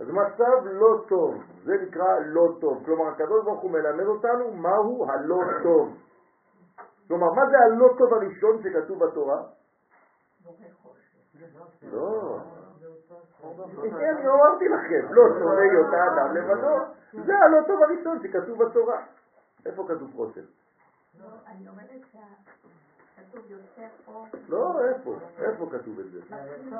[0.00, 2.84] אז מצב לא טוב, זה נקרא לא טוב.
[2.84, 5.96] כלומר, הקדוש ברוך הוא מלמד אותנו מהו הלא טוב.
[7.08, 9.42] כלומר, מה זה הלא טוב הראשון שכתוב בתורה?
[11.92, 12.38] לא.
[13.82, 16.76] כן, אני אמרתי לכם, לא שונא יותה אדם לבדו.
[17.26, 19.02] זה הלא טוב הראשון שכתוב בתורה.
[19.66, 20.40] איפה כתוב חושך?
[21.20, 24.26] לא, אני אומרת שהכתוב יוצר אור.
[24.48, 25.14] לא, איפה?
[25.38, 26.20] איפה כתוב את זה?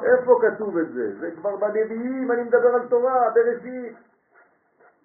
[0.03, 1.19] איפה כתוב את זה?
[1.21, 3.97] זה כבר בנביאים, אני מדבר על תורה, בראשית.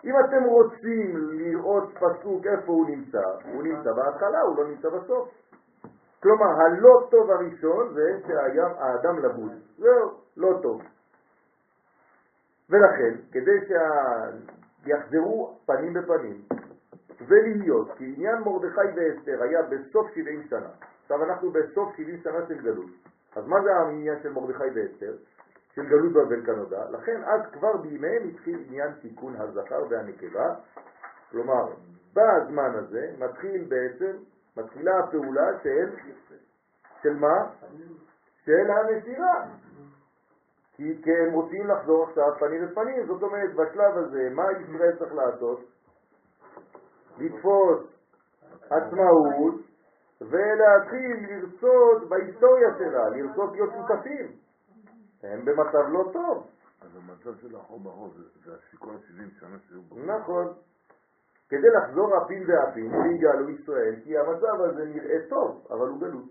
[0.05, 3.21] אם אתם רוצים לראות פסוק איפה הוא נמצא,
[3.53, 5.29] הוא נמצא בהתחלה, הוא לא נמצא בסוף.
[6.23, 9.51] כלומר, הלא טוב הראשון זה שהיה האדם לבוד.
[9.77, 10.81] זהו, לא טוב.
[12.69, 13.59] ולכן, כדי
[14.83, 16.41] שיחזרו פנים בפנים
[17.27, 20.69] ולהיות, כי עניין מרדכי ואסתר היה בסוף 70 שנה.
[21.03, 22.89] עכשיו אנחנו בסוף 70 שנה של גלות.
[23.35, 25.13] אז מה זה העניין של מרדכי ואסתר?
[25.77, 26.89] של גלות בבל כנודע.
[26.91, 30.55] לכן אז כבר בימיהם התחיל עניין תיקון הזכר והנקבה.
[31.31, 31.65] כלומר,
[32.13, 34.11] בזמן הזה מתחיל בעצם,
[34.57, 35.95] מתחילה הפעולה של,
[37.01, 37.51] של מה?
[38.45, 39.45] של הנסירה.
[40.75, 45.13] כי, כי הם רוצים לחזור עכשיו פנים בפנים, זאת אומרת בשלב הזה, מה ישראל צריך
[45.13, 45.59] לעשות?
[47.17, 47.79] לתפוס
[48.69, 49.55] עצמאות
[50.21, 54.31] ולהתחיל לרצות בהיסטוריה שלה, לרצות להיות שותפים.
[55.23, 56.47] הם במצב לא טוב.
[56.81, 58.09] אז המצב של החור בחור
[58.45, 59.95] זה- הסיכון ה-70 שנה שהיו בו.
[59.95, 60.53] נכון.
[61.49, 66.29] כדי לחזור אפים ואפים, ויגאלו ישראל, כי המצב הזה נראה טוב, אבל הוא גלות.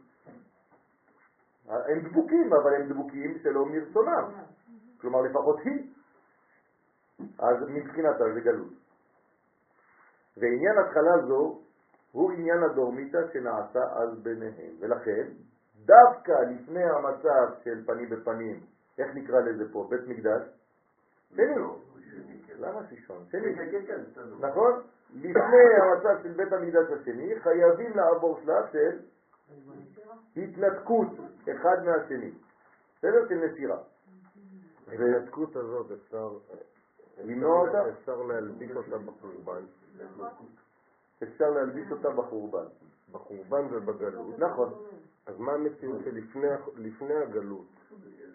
[1.68, 4.30] הם דבוקים, אבל הם דבוקים שלא מרצונם.
[5.00, 5.90] כלומר, לפחות היא.
[7.38, 8.72] אז מבחינתה זה גלות.
[10.36, 11.60] ועניין התחלה זו
[12.12, 14.74] הוא עניין הדורמיתא שנעשה אז ביניהם.
[14.80, 15.26] ולכן,
[15.84, 18.60] דווקא לפני המצב של פנים בפנים,
[18.98, 19.86] איך נקרא לזה פה?
[19.90, 20.42] בית מקדש?
[21.34, 21.44] שני.
[22.58, 23.24] למה שישון?
[23.30, 23.56] שני.
[24.40, 24.82] נכון?
[25.14, 28.98] לפני המצב של בית המקדש השני, חייבים לעבור שלב של
[30.36, 31.08] התנתקות
[31.44, 32.30] אחד מהשני.
[32.98, 33.28] בסדר?
[33.28, 33.78] של נסירה.
[34.88, 36.30] ההתנתקות הזאת אפשר
[37.24, 37.90] למנוע אותה?
[37.90, 39.64] אפשר להלביש אותה בחורבן,
[41.22, 42.66] אפשר להלביש אותה בחורבן.
[43.12, 44.38] בחורבן ובגלות.
[44.38, 44.72] נכון.
[45.26, 47.66] אז מה המציאות שלפני הגלות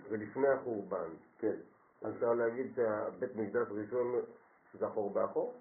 [0.10, 1.10] ולפני החורבן?
[1.40, 1.56] כן.
[2.10, 4.16] אפשר להגיד שהבית מקדש ראשון
[4.80, 5.54] זה אחור באחור?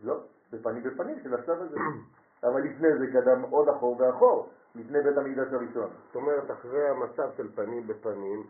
[0.00, 0.20] לא,
[0.52, 1.76] בפנים בפנים של השלב הזה.
[2.46, 5.90] אבל לפני זה קדם עוד אחור ואחור, לפני בית המקדש הראשון.
[6.06, 8.42] זאת אומרת, אחרי המצב של פנים בפנים,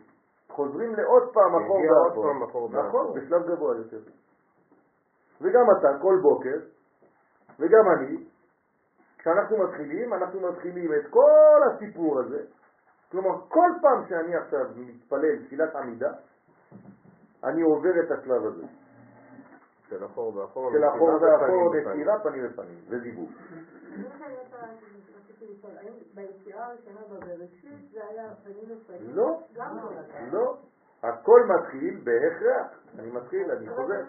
[0.49, 2.69] חוזרים לעוד פעם אחור ואחור.
[2.69, 3.13] נכון.
[3.13, 3.99] בשלב גבוה יותר.
[5.41, 6.57] וגם אתה, כל בוקר,
[7.59, 8.25] וגם אני,
[9.17, 12.43] כשאנחנו מתחילים, אנחנו מתחילים את כל הסיפור הזה.
[13.11, 16.11] כלומר, כל פעם שאני עכשיו מתפלל תפילת עמידה,
[17.43, 18.65] אני עובר את השלב הזה.
[19.89, 21.85] של אחור ואחור, של אחור ואחור, ופנים.
[21.85, 23.03] נסירה פנים בבראשית זה
[28.67, 29.15] לפנים?
[29.15, 29.39] לא,
[30.31, 30.57] לא.
[31.03, 32.67] הכל מתחיל בהכרח.
[32.99, 34.01] אני מתחיל, אני חוזר.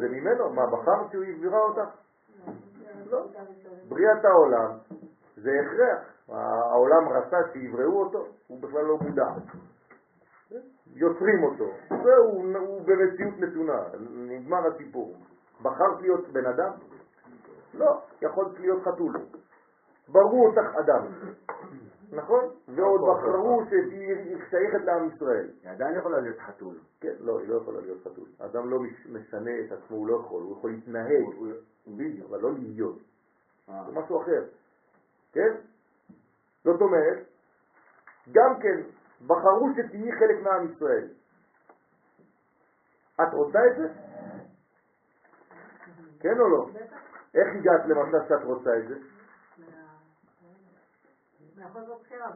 [0.00, 1.90] זה ממנו, מה, בחר שהוא יברא אותך?
[3.10, 3.26] לא.
[3.88, 4.78] בריאת העולם
[5.36, 5.98] זה הכרח.
[6.28, 9.28] העולם רצה שיבראו אותו, הוא בכלל לא מודע.
[10.94, 15.16] יוצרים אותו, והוא הוא במציאות נתונה, נגמר הסיפור.
[15.62, 16.72] בחרת להיות בן אדם?
[17.74, 19.16] לא, יכולת להיות חתול.
[20.08, 21.06] בראו אותך אדם,
[22.12, 22.44] נכון?
[22.68, 25.48] ועוד בחרו שתהיי שייכת לעם ישראל.
[25.62, 26.74] היא עדיין יכולה להיות חתול.
[27.00, 28.28] כן, לא, היא לא יכולה להיות חתול.
[28.38, 31.24] אדם לא מש- משנה את עצמו, הוא לא יכול, הוא יכול להתנהג,
[32.28, 32.98] אבל לא להיות.
[33.68, 33.84] אה.
[33.86, 34.44] זה משהו אחר,
[35.32, 35.54] כן?
[36.64, 37.18] זאת אומרת,
[38.32, 38.80] גם כן
[39.26, 41.08] בחרו שתהיי חלק מעם ישראל.
[43.22, 43.88] את רוצה את זה?
[46.20, 46.66] כן או לא?
[47.34, 48.94] איך הגעת למצב שאת רוצה את זה?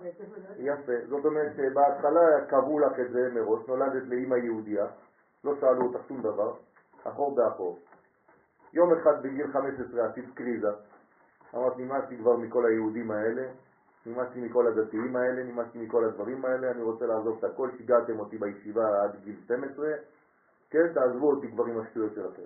[0.02, 0.24] בעצם.
[0.58, 1.06] יפה.
[1.08, 4.86] זאת אומרת שבהתחלה קבעו לך את זה מראש, נולדת לאימא יהודייה,
[5.44, 6.56] לא שאלו אותך שום דבר,
[7.04, 7.78] אחור באחור.
[8.72, 10.68] יום אחד בגיל 15 עשית קריזה,
[11.54, 13.42] אמרת נמאסתי כבר מכל היהודים האלה,
[14.06, 18.38] נמאסתי מכל הדתיים האלה, נמאסתי מכל הדברים האלה, אני רוצה לעזוב את הכל, שיגעתם אותי
[18.38, 19.86] בישיבה עד גיל 12,
[20.70, 22.42] כן, תעזבו אותי כבר עם השטויות שלכם.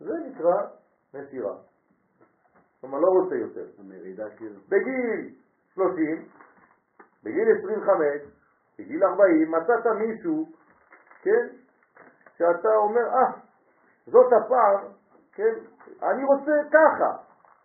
[0.00, 0.54] זה נקרא
[1.14, 1.56] מסירה.
[2.80, 3.66] כלומר, לא רוצה יותר.
[3.78, 4.60] המרידה כאילו.
[4.68, 5.34] בגיל
[5.74, 6.28] 30,
[7.24, 8.38] בגיל 25,
[8.78, 10.46] בגיל 40, מצאת מישהו,
[11.22, 11.46] כן,
[12.38, 13.40] שאתה אומר, אה,
[14.06, 14.88] זאת הפער,
[15.32, 15.54] כן,
[16.02, 17.22] אני רוצה ככה.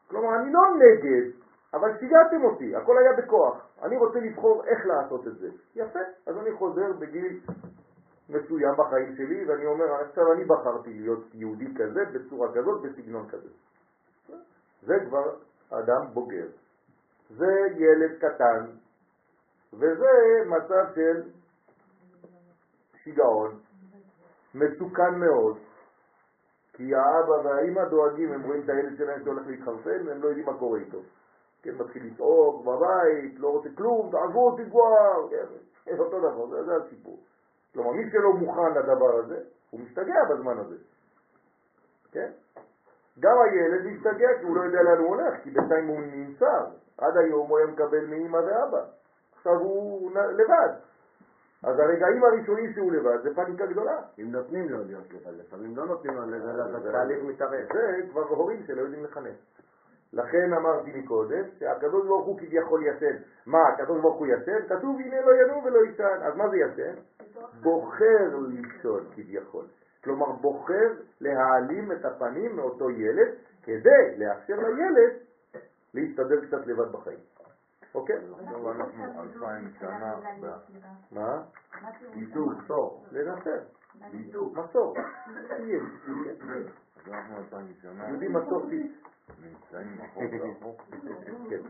[0.09, 1.42] כלומר, אני לא נגד,
[1.73, 3.67] אבל שיגעתם אותי, הכל היה בכוח.
[3.81, 5.49] אני רוצה לבחור איך לעשות את זה.
[5.75, 7.39] יפה, אז אני חוזר בגיל
[8.29, 13.49] מסוים בחיים שלי, ואני אומר, עכשיו אני בחרתי להיות יהודי כזה, בצורה כזאת, בסגנון כזה.
[14.83, 15.35] זה כבר
[15.69, 16.47] אדם בוגר.
[17.29, 18.65] זה ילד קטן,
[19.73, 20.11] וזה
[20.45, 21.21] מצב של
[23.03, 23.59] שיגעון,
[24.55, 25.57] מסוכן מאוד,
[26.73, 30.57] כי האבא והאימא דואגים, הם רואים את הילד שלהם שהולך להתחרפן, והם לא יודעים מה
[30.59, 31.01] קורה איתו.
[31.63, 35.45] כן, מתחיל לצעוק בבית, לא רוצה כלום, תעזבו אותי כבר, כן,
[35.99, 37.17] אותו דבר, זה, זה הסיפור.
[37.73, 39.39] כלומר, מי שלא מוכן לדבר הזה,
[39.69, 40.75] הוא משתגע בזמן הזה.
[42.11, 42.31] כן?
[43.19, 46.51] גם הילד משתגע כי הוא לא יודע לאן הוא הולך, כי בינתיים הוא נמצא.
[46.97, 48.83] עד היום הוא היה מקבל מאמא ואבא.
[49.37, 50.73] עכשיו הוא לבד.
[51.63, 53.97] אז הרגעים הראשונים שהוא לבד זה פאניקה גדולה.
[54.19, 57.73] אם נותנים לו להיות לבד, לפעמים לא נותנים לו לזה, זה- התהליך מתארך.
[57.73, 59.35] זה כבר הורים שלא יודעים לחנך.
[60.13, 63.15] לכן אמרתי מקודם שהקדוש ברוך הוא כביכול ישן.
[63.45, 64.67] מה, הקדוש ברוך הוא ישן?
[64.69, 66.17] כתוב הנה לא ינום ולא ישן.
[66.21, 66.93] אז מה זה ישן?
[67.61, 69.65] בוחר לישון כביכול.
[70.03, 73.27] כלומר בוחר להעלים את הפנים מאותו ילד
[73.63, 75.11] כדי לאפשר לילד
[75.93, 77.19] להסתדר קצת לבד בחיים.
[77.95, 78.15] אוקיי?
[78.39, 80.47] עכשיו אנחנו אלפיים שנה ב-
[81.11, 81.41] מה?
[82.15, 83.05] ניתוק, מסור.
[83.11, 83.59] לנסר.
[84.13, 84.57] ניתוק.
[84.57, 84.95] מסור.
[87.07, 88.91] אנחנו אלפיים שנה יהודי מסורתי.
[89.41, 90.77] נמצאים ואחור.
[91.49, 91.61] כן,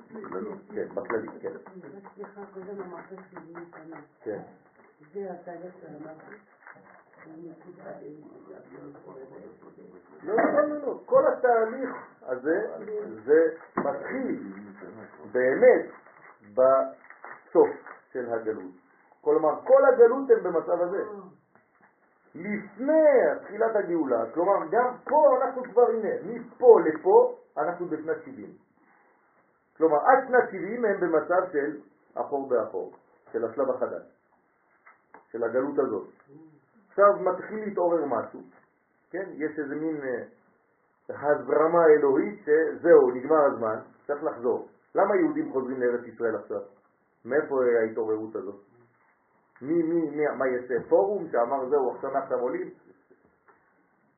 [0.76, 1.50] כן, בכללי, כן.
[2.14, 4.02] סליחה, קודם אמרת שבעים שנה.
[4.24, 4.42] כן.
[5.14, 6.36] זה התהליך שאמרתי.
[10.24, 11.90] לא, לא, לא, לא, כל התהליך
[12.22, 12.68] הזה,
[13.26, 14.54] זה מתחיל
[15.32, 15.86] באמת
[16.54, 17.70] בסוף
[18.14, 18.72] של הגלות.
[19.22, 21.04] כלומר, כל הגלות הם במצב הזה.
[22.36, 23.04] לפני
[23.44, 28.50] תחילת הגאולה, כלומר, גם פה אנחנו כבר, הנה, מפה לפה אנחנו בשנת 70.
[29.78, 31.80] כלומר, עד שנת 70 הם במצב של
[32.16, 32.94] אחור באחור,
[33.32, 34.04] של השלב החדש,
[35.32, 36.08] של הגלות הזאת.
[36.90, 38.40] עכשיו מתחיל להתעורר משהו,
[39.12, 39.30] כן?
[39.34, 40.24] יש איזה מין אה,
[41.10, 44.68] הזרמה אלוהית שזהו, נגמר הזמן, צריך לחזור.
[44.96, 46.62] למה יהודים חוזרים לארץ ישראל עכשיו?
[47.26, 48.73] מאיפה ההתעוררות הזאת?
[49.64, 50.74] מי, מי, מי, מה יעשה?
[50.89, 52.70] פורום שאמר זהו, עכשיו עכשיו עולים?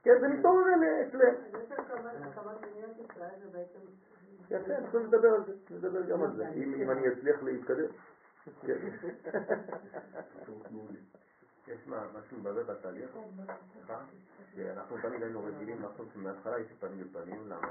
[0.04, 0.64] כן, זה מתעורר
[1.08, 1.34] אצלם.
[1.54, 3.80] אז יש הקמת הקמת מדינת ישראל זה בעצם...
[4.50, 7.88] יפה, אנחנו נדבר על זה, נדבר גם על זה, אם אני אצליח להתקדם.
[8.62, 8.78] כן.
[11.68, 13.10] יש מה- משהו בזה בתהליך,
[13.74, 14.00] סליחה,
[14.56, 17.68] שאנחנו תמיד היינו רגילים לעשות מההתחלה יש פנים בפנים, למה?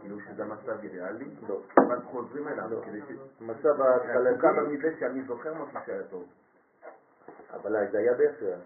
[0.00, 1.62] כאילו שזה מצב אידיאלי, לא.
[1.86, 3.40] אבל חוזרים אליו, כדי ש...
[3.40, 6.24] מצב ההתחלקה ההתחלתי, מזה שאני זוכר משהו שהיה טוב.
[7.54, 8.60] אבל זה היה בהכרח,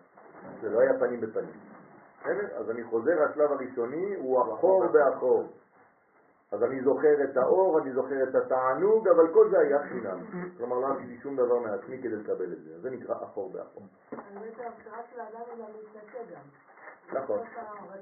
[0.61, 1.55] זה לא היה פנים בפנים.
[2.21, 2.57] בסדר?
[2.57, 5.53] אז אני חוזר, השלב הראשוני הוא אחור באחור.
[6.53, 10.19] אז אני זוכר את האור, אני זוכר את התענוג, אבל כל זה היה חינם.
[10.57, 12.81] כלומר, לא עשיתי שום דבר מעצמי כדי לקבל את זה.
[12.81, 13.83] זה נקרא אחור באחור.
[14.13, 14.19] גם
[16.31, 17.21] גם.
[17.21, 17.39] נכון.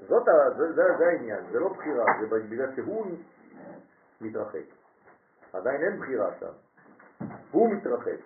[0.08, 0.50] זאת ה...
[0.56, 3.06] זה, זה, זה העניין, זה לא בחירה, זה בגלל שהוא
[4.20, 4.66] מתרחק.
[5.52, 6.52] עדיין אין בחירה שם.
[7.50, 8.18] הוא מתרחק.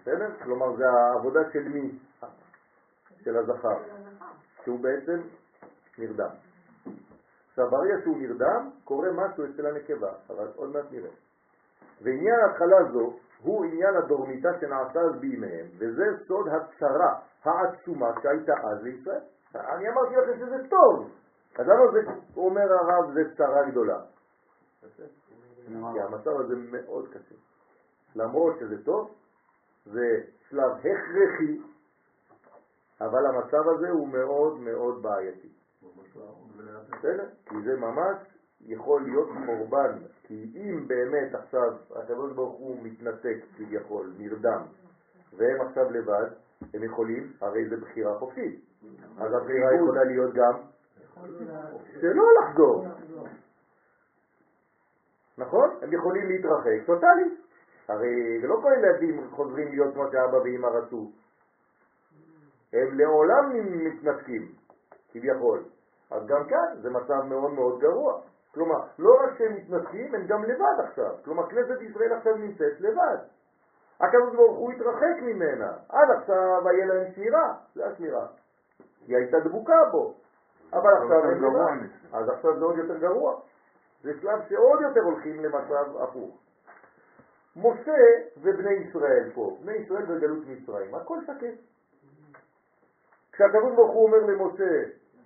[0.00, 0.28] בסדר?
[0.42, 1.98] כלומר, זה העבודה של מי?
[3.24, 3.78] של הזכר.
[4.64, 5.20] שהוא בעצם
[5.98, 6.30] נרדם.
[7.50, 11.10] עכשיו, ברגע שהוא נרדם, קורה משהו אצל הנקבה, אבל עוד מעט נראה.
[12.02, 13.12] ועניין ההתחלה זו
[13.42, 17.14] הוא עניין הדורמיתה שנעשה אז בימיהם, וזה סוד הצרה
[17.44, 19.20] העצומה שהייתה אז לישראל.
[19.54, 21.10] אני אמרתי לכם שזה טוב,
[21.58, 22.00] אז למה זה,
[22.36, 24.00] אומר הרב, זה צרה גדולה?
[25.66, 27.34] כי המצב הזה מאוד קשה.
[28.16, 29.14] למרות שזה טוב,
[29.84, 31.58] זה שלב הכרחי,
[33.00, 35.48] אבל המצב הזה הוא מאוד מאוד בעייתי.
[36.88, 37.28] בסדר?
[37.46, 38.16] כי זה ממש
[38.60, 39.98] יכול להיות חורבן.
[40.22, 44.62] כי אם באמת עכשיו הקדוש ברוך הוא מתנתק כביכול, נרדם,
[45.36, 46.26] והם עכשיו לבד,
[46.74, 48.60] הם יכולים, הרי זה בחירה חופשית.
[49.18, 50.60] אז הבחירה יכולה להיות גם
[52.00, 52.86] שלא לחזור.
[55.38, 55.70] נכון?
[55.82, 57.32] הם יכולים להתרחק טוטאלית.
[57.88, 61.10] הרי זה לא כל ילדים חוזרים להיות כמו שאבא ואמא רצו.
[62.72, 63.52] הם לעולם
[63.84, 64.52] מתנתקים,
[65.12, 65.62] כביכול.
[66.10, 68.20] אז גם כאן זה מצב מאוד מאוד גרוע.
[68.54, 71.14] כלומר, לא רק שהם מתנתקים, הם גם לבד עכשיו.
[71.24, 73.18] כלומר, כנסת ישראל עכשיו נמצאת לבד.
[74.00, 75.72] הקדוש ברוך הוא התרחק ממנה.
[75.88, 78.26] עד עכשיו היה להם שמירה, זה השמירה.
[79.06, 80.14] היא הייתה דבוקה בו.
[80.72, 81.86] אבל עכשיו הם לבד.
[82.12, 83.40] אז עכשיו זה עוד יותר גרוע.
[84.02, 86.38] זה שלב שעוד יותר הולכים למצב הפוך.
[87.56, 88.02] משה
[88.42, 91.54] ובני ישראל פה, בני ישראל בגלות מצרים, הכל שקט.
[93.32, 94.82] כשהקדוש ברוך הוא אומר למשה,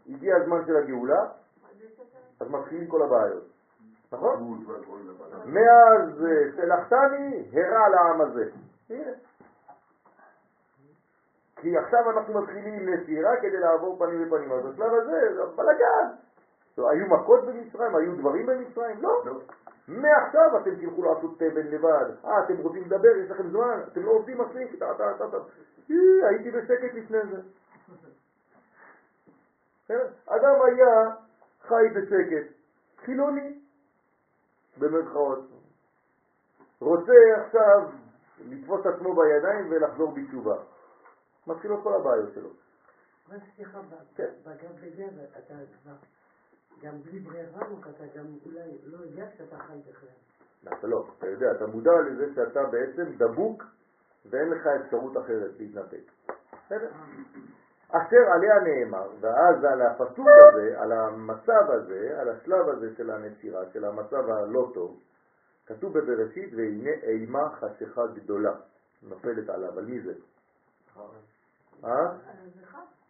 [0.08, 1.26] הגיע הזמן של הגאולה,
[2.40, 3.44] אז מתחילים כל הבעיות,
[4.12, 4.58] נכון?
[5.44, 8.50] מאז אה, שלחתני, הרע לעם הזה.
[11.56, 16.14] כי עכשיו אנחנו מתחילים לסירה כדי לעבור פנים בפנים, אז בשלב הזה זה בלאגן.
[16.78, 17.96] לא, היו מכות במצרים?
[17.96, 19.02] היו דברים במצרים?
[19.02, 19.22] לא.
[19.88, 22.06] מעכשיו אתם תלכו לעשות תבן לבד.
[22.24, 23.08] אה, אתם רוצים לדבר?
[23.24, 23.80] יש לכם זמן?
[23.92, 24.78] אתם לא עובדים מספיק?
[24.78, 25.36] טה, טה, טה, טה.
[25.90, 27.40] אה, הייתי בשקט לפני זה.
[30.26, 31.14] אדם היה
[31.62, 32.52] חי בשקט,
[33.04, 33.58] חילוני,
[34.78, 35.40] במרכאות.
[36.80, 37.12] רוצה
[37.44, 37.90] עכשיו
[38.38, 40.56] לתפוס את עצמו בידיים ולחזור בתשובה.
[41.46, 42.48] מתחילות כל הבעיות שלו.
[43.30, 43.80] רק סליחה,
[44.14, 44.30] כן.
[44.44, 45.04] גם בזה
[45.38, 45.92] אתה כבר,
[46.82, 47.60] גם בלי ברירה,
[47.90, 50.08] אתה גם אולי לא יודע שאתה חי בכלל.
[50.78, 53.64] אתה לא, אתה יודע, אתה מודע לזה שאתה בעצם דבוק
[54.30, 56.32] ואין לך אפשרות אחרת להתנתק.
[56.66, 56.90] בסדר?
[57.88, 63.62] אשר עליה נאמר, ואז על הפסוק הזה, על המצב הזה, על השלב הזה של הנשירה,
[63.72, 65.00] של המצב הלא טוב,
[65.66, 68.54] כתוב בבראשית, והנה אימה חשיכה גדולה
[69.02, 69.78] נופלת עליו.
[69.78, 70.12] על מי זה?
[71.84, 72.12] אה?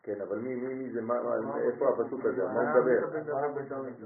[0.06, 2.44] כן, אבל מי, מי, מי זה, מה, מה, איפה הפסוק הזה?
[2.44, 3.18] מה הוא מדבר?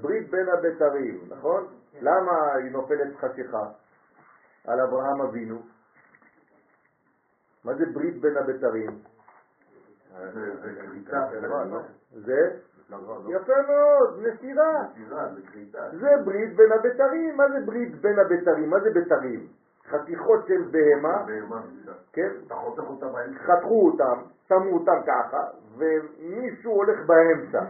[0.01, 1.67] ברית בין הבתרים, נכון?
[2.01, 3.63] למה היא נופלת חשיכה
[4.67, 5.59] על אברהם אבינו?
[7.63, 8.89] מה זה ברית בין הבתרים?
[12.11, 12.99] זה לא?
[13.07, 13.35] לא?
[13.35, 14.83] יפה מאוד, נסירה.
[15.91, 17.37] זה ברית בין הבתרים.
[17.37, 18.69] מה זה ברית בין הבתרים?
[18.69, 19.47] מה זה בתרים?
[19.89, 21.61] חתיכות של בהמה, בהמה,
[22.13, 22.29] כן?
[23.37, 27.63] חתכו אותם, שמו אותם ככה, ומישהו הולך באמצע.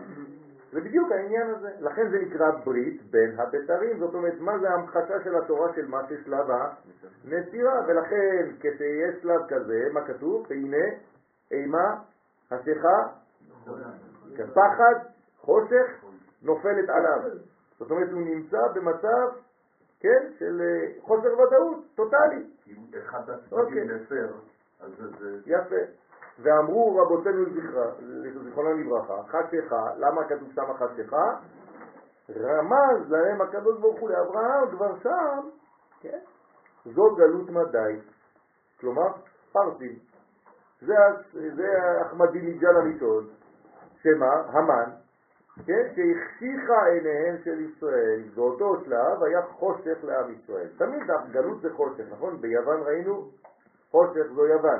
[0.71, 1.69] זה בדיוק העניין הזה.
[1.79, 3.99] לכן זה נקרא ברית בין הבתרים.
[3.99, 6.45] זאת אומרת, מה זה ההמחשה של התורה של מה ששלב
[7.25, 7.73] הנסירה?
[7.87, 10.45] ולכן כשיש שלב כזה, מה כתוב?
[10.49, 10.85] והנה
[11.51, 11.95] אימה,
[12.51, 12.97] השיחה,
[14.53, 14.95] פחד,
[15.39, 15.87] חושך,
[16.43, 17.19] נופלת עליו.
[17.79, 19.27] זאת אומרת, הוא נמצא במצב,
[19.99, 22.43] כן, של אה, חוסר ודאות, טוטאלי.
[22.67, 23.19] אם אחד
[23.51, 23.81] אוקיי.
[23.81, 24.27] הצדדים מפר,
[24.79, 25.07] אז זה...
[25.19, 25.75] זה- יפה.
[26.43, 27.45] ואמרו רבותינו
[28.43, 31.35] זיכרונם לברכה, חשיכה, למה כתוב שם חשיכה?
[32.29, 35.49] רמז להם הקדוש ברוך הוא לאברהם כבר שם,
[36.01, 36.19] כן?
[36.85, 37.99] זו גלות מדי.
[38.79, 39.07] כלומר,
[39.51, 39.95] פרסים.
[40.81, 40.95] זה,
[41.55, 43.27] זה אחמדינג'אן הראשון,
[44.03, 44.33] שמה?
[44.33, 44.91] המן,
[45.65, 45.87] כן?
[45.95, 48.23] שהחשיכה עיניהם של ישראל.
[48.35, 50.67] באותו שלב היה חושך לעם ישראל.
[50.77, 52.41] תמיד הגלות זה חושך, נכון?
[52.41, 53.29] ביוון ראינו
[53.91, 54.79] חושך זו יוון.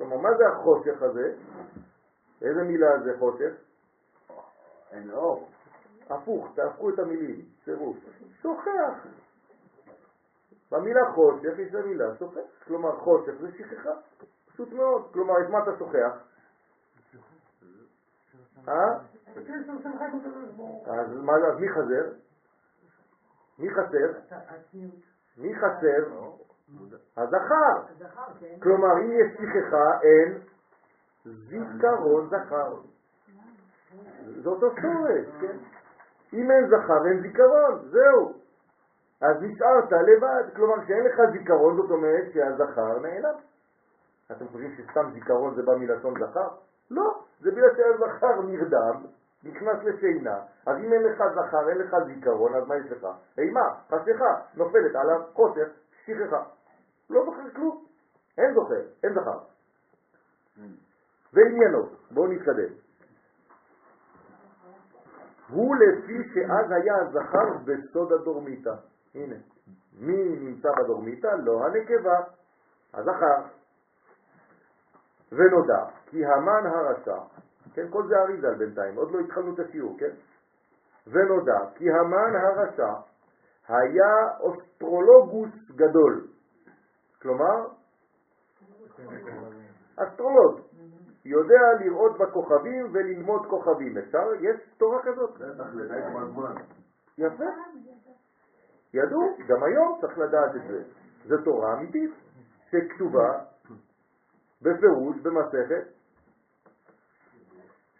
[0.00, 1.34] כלומר, מה זה החושך הזה?
[2.42, 3.52] איזה מילה זה חושך?
[4.90, 5.48] אין אור.
[6.10, 7.96] הפוך, תהפכו את המילים, צירוף.
[8.42, 9.06] שוכח.
[10.70, 12.40] במילה חושך יש המילה שוכח.
[12.66, 13.90] כלומר, חושך זה שכחה.
[14.52, 15.12] פשוט מאוד.
[15.12, 16.12] כלומר, את מה אתה שוכח?
[18.68, 18.98] אה?
[20.86, 22.12] אז מה, אז מי חזר?
[23.58, 24.36] מי חסר?
[25.36, 26.20] מי חסר?
[27.16, 27.82] הזכר.
[28.40, 28.60] כן.
[28.62, 30.38] כלומר, אם יש שכחה, אין
[31.24, 32.74] זיכרון זכר.
[34.42, 35.56] זה אותו שורש, כן?
[36.32, 38.32] אם אין זכר, אין זיכרון, זהו.
[39.20, 40.54] אז נשארת לבד.
[40.56, 43.34] כלומר, כשאין לך זיכרון, זאת אומרת שהזכר נעלם.
[44.32, 46.48] אתם חושבים שסתם זיכרון זה בא מלשון זכר?
[46.90, 49.04] לא, זה בגלל שהזכר נרדם,
[49.44, 53.06] נכנס לשינה, אז אם אין לך זכר, אין לך זיכרון, אז מה יש לך?
[53.38, 55.68] אימה, חשיכה, נופלת עליו, חושך,
[56.04, 56.42] שכחה.
[57.10, 57.84] לא זוכר כלום.
[58.38, 59.38] אין זוכר, אין זכר.
[61.32, 62.72] ועניינו, בואו נתקדם.
[65.48, 68.74] הוא לפי שאז היה הזכר בסוד הדורמיתא.
[69.14, 69.36] הנה,
[69.98, 71.26] מי נמצא בדורמיתא?
[71.26, 72.20] לא הנקבה,
[72.94, 73.42] הזכר.
[75.32, 77.18] ונודע כי המן הרשע,
[77.74, 80.10] כן, כל זה אריזל בינתיים, עוד לא התחלנו את השיעור, כן?
[81.06, 82.92] ונודע כי המן הרשע
[83.68, 86.26] היה אסטרולוגוס גדול.
[87.22, 87.66] כלומר,
[90.02, 90.60] אסטרולוג,
[91.24, 93.98] יודע לראות בכוכבים וללמוד כוכבים.
[93.98, 94.34] אפשר?
[94.40, 95.30] יש תורה כזאת.
[97.18, 97.44] יפה.
[98.94, 100.82] ידעו, גם היום צריך לדעת את זה.
[101.24, 102.10] זו תורה אמיתית
[102.70, 103.38] שכתובה
[104.62, 105.84] בפירוש במסכת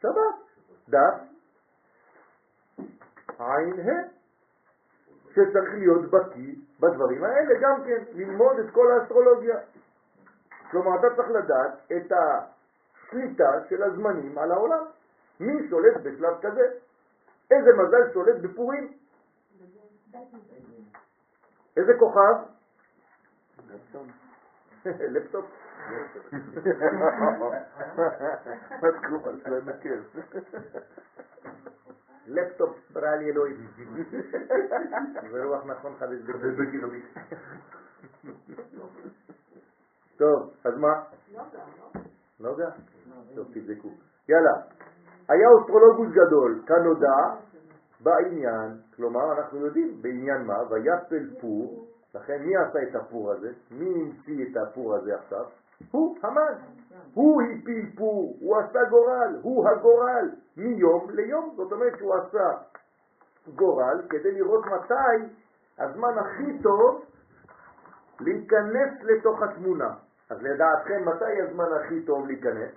[0.00, 0.36] שבת,
[0.88, 1.30] דף
[3.38, 4.08] עין ה',
[5.30, 9.58] שצריך להיות בקיא בדברים האלה גם כן, ללמוד את כל האסטרולוגיה.
[10.70, 14.84] כלומר, אתה צריך לדעת את השליטה של הזמנים על העולם.
[15.40, 16.62] מי שולט בשלב כזה?
[17.50, 18.92] איזה מזל שולט בפורים?
[21.76, 22.34] איזה כוכב?
[24.86, 25.44] לפטופ.
[28.80, 28.88] מה
[29.44, 30.00] שלהם בכיף.
[32.30, 33.66] לפטופ ברא לי אלוהים.
[35.32, 36.32] ורוח נכון חדש זה.
[36.32, 37.04] בקילומית.
[40.16, 41.02] טוב, אז מה?
[41.34, 42.00] לא יודע, לא?
[42.40, 42.70] לא יודע?
[43.34, 43.88] טוב, תבדקו.
[44.28, 44.54] יאללה.
[45.28, 47.16] היה אסטרולוגוס גדול, כנודע
[48.00, 53.52] בעניין, כלומר אנחנו יודעים בעניין מה, ויפל פור, לכן מי עשה את הפור הזה?
[53.70, 55.44] מי המציא את הפור הזה עכשיו?
[55.90, 56.54] הוא, המן.
[57.14, 61.54] הוא הפיל פור, הוא עשה גורל, הוא הגורל, מיום ליום.
[61.56, 62.50] זאת אומרת שהוא עשה
[63.54, 65.34] גורל כדי לראות מתי
[65.78, 67.04] הזמן הכי טוב
[68.20, 69.94] להיכנס לתוך התמונה.
[70.30, 72.70] אז לדעתכם, מתי הזמן הכי טוב להיכנס?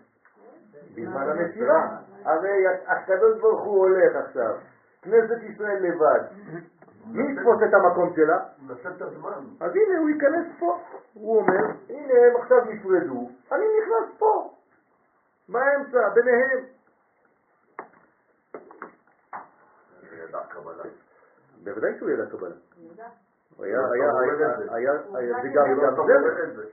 [0.95, 1.97] בזמן המסירה.
[2.23, 4.55] הרי הקדוש ברוך הוא הולך עכשיו,
[5.01, 6.23] כנסת ישראל לבד.
[7.05, 8.39] מי יתפוס את המקום שלה?
[8.67, 9.43] נעשה את הזמן.
[9.59, 10.79] אז הנה הוא ייכנס פה.
[11.13, 14.53] הוא אומר, הנה הם עכשיו נפרדו, אני נכנס פה.
[15.49, 16.65] באמצע, ביניהם.
[21.63, 22.55] בוודאי שהוא ידע קבלה.
[22.77, 22.99] הוא את
[23.57, 23.65] הוא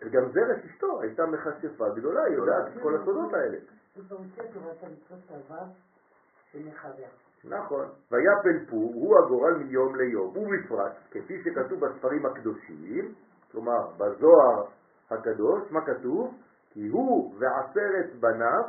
[0.02, 3.58] וגם זרש, את אשתו הייתה מכשפה גדולה, היא יודעת את כל הסודות האלה.
[3.94, 5.64] הוא רוצה תורת המצוות עבר
[6.54, 7.29] ומחבר.
[7.44, 7.88] נכון.
[8.10, 13.14] ויפל פור הוא הגורל מיום ליום, ובפרט, כפי שכתוב בספרים הקדושים,
[13.52, 14.64] כלומר בזוהר
[15.10, 16.34] הקדוש, מה כתוב?
[16.70, 18.64] כי הוא ועשרת בניו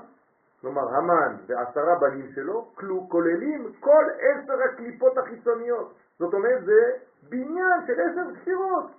[0.62, 2.72] כלומר המן ועשרה בנים שלו,
[3.10, 5.94] כוללים כל עשר הקליפות החיצוניות.
[6.20, 6.92] זאת אומרת זה
[7.30, 8.92] בניין של עשר ספירות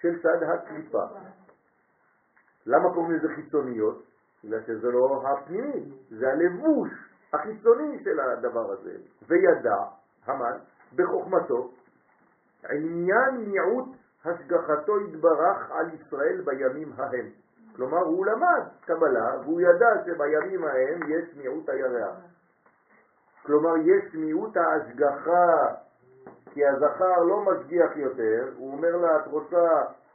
[0.00, 1.04] של צד הקליפה.
[2.66, 4.02] למה קוראים לזה חיצוניות?
[4.44, 8.96] בגלל שזה לא הפנימי, זה הלבוש החיצוני של הדבר הזה.
[9.28, 9.76] וידע
[10.26, 10.58] המן
[10.96, 11.70] בחוכמתו
[12.70, 13.88] עניין מיעוט
[14.24, 17.26] השגחתו יתברך על ישראל בימים ההם.
[17.76, 22.16] כלומר, הוא למד קבלה והוא ידע שבימים ההם יש מיעוט הירח.
[23.42, 25.74] כלומר, יש מיעוט ההשגחה,
[26.50, 29.68] כי הזכר לא משגיח יותר, הוא אומר לה, את רוצה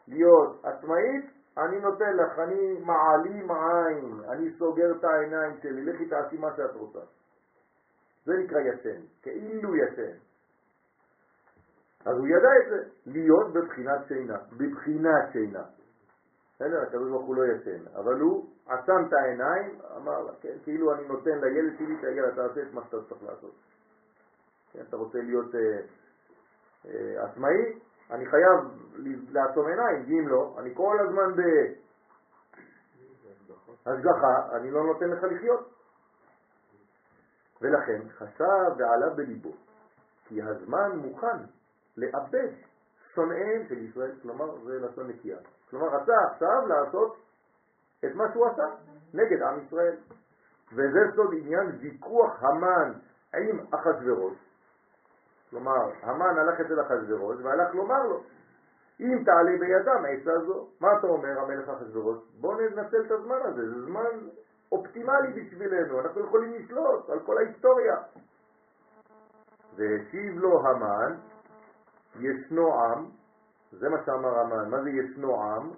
[0.08, 1.37] להיות עצמאית?
[1.58, 6.76] אני נותן לך, אני מעלים עין, אני סוגר את העיניים שלי, לכי תעשי מה שאת
[6.76, 7.00] רוצה.
[8.26, 10.18] זה נקרא ישן, כאילו ישן.
[12.06, 15.64] אז הוא ידע את זה, להיות בבחינת שינה, בבחינת שינה.
[16.56, 20.94] בסדר, הקדוש ברוך הוא לא ישן, אבל הוא עצם את העיניים, אמר לה, כן, כאילו
[20.94, 23.56] אני נותן לילד שלי, תגיע, תעשה את מה שאתה צריך לעשות.
[24.74, 25.80] כן, אתה רוצה להיות אה,
[26.86, 27.80] אה, עצמאי,
[28.12, 28.60] אני חייב
[29.32, 31.44] לעצום עיניים, אם לא, אני כל הזמן
[33.86, 35.74] בהשגחה, אני לא נותן לך לחיות.
[37.62, 39.52] ולכן חשב ועלה בליבו,
[40.26, 41.38] כי הזמן מוכן
[41.98, 42.50] לאבד
[43.14, 45.38] שונאיהם של ישראל, כלומר זה לשון נקייה.
[45.70, 47.18] כלומר רצה עכשיו לעשות
[48.06, 48.66] את מה שהוא עשה
[49.14, 49.96] נגד עם ישראל.
[50.74, 52.94] וזה סוד עניין ויכוח המן
[53.34, 54.47] עם אחשוורוש.
[55.50, 58.24] כלומר, המן הלך אצל אחשוורוש והלך לומר לו,
[59.00, 62.18] אם תעלה בידם עצה זו, מה אתה אומר המלך אחשוורוש?
[62.42, 64.30] בוא ננצל את הזמן הזה, זה זמן
[64.72, 67.96] אופטימלי בשבילנו, אנחנו יכולים לשלוט על כל ההיסטוריה.
[69.76, 71.16] והשיב לו המן,
[72.20, 73.06] ישנו עם,
[73.72, 75.72] זה מה שאמר המן, מה זה ישנו עם?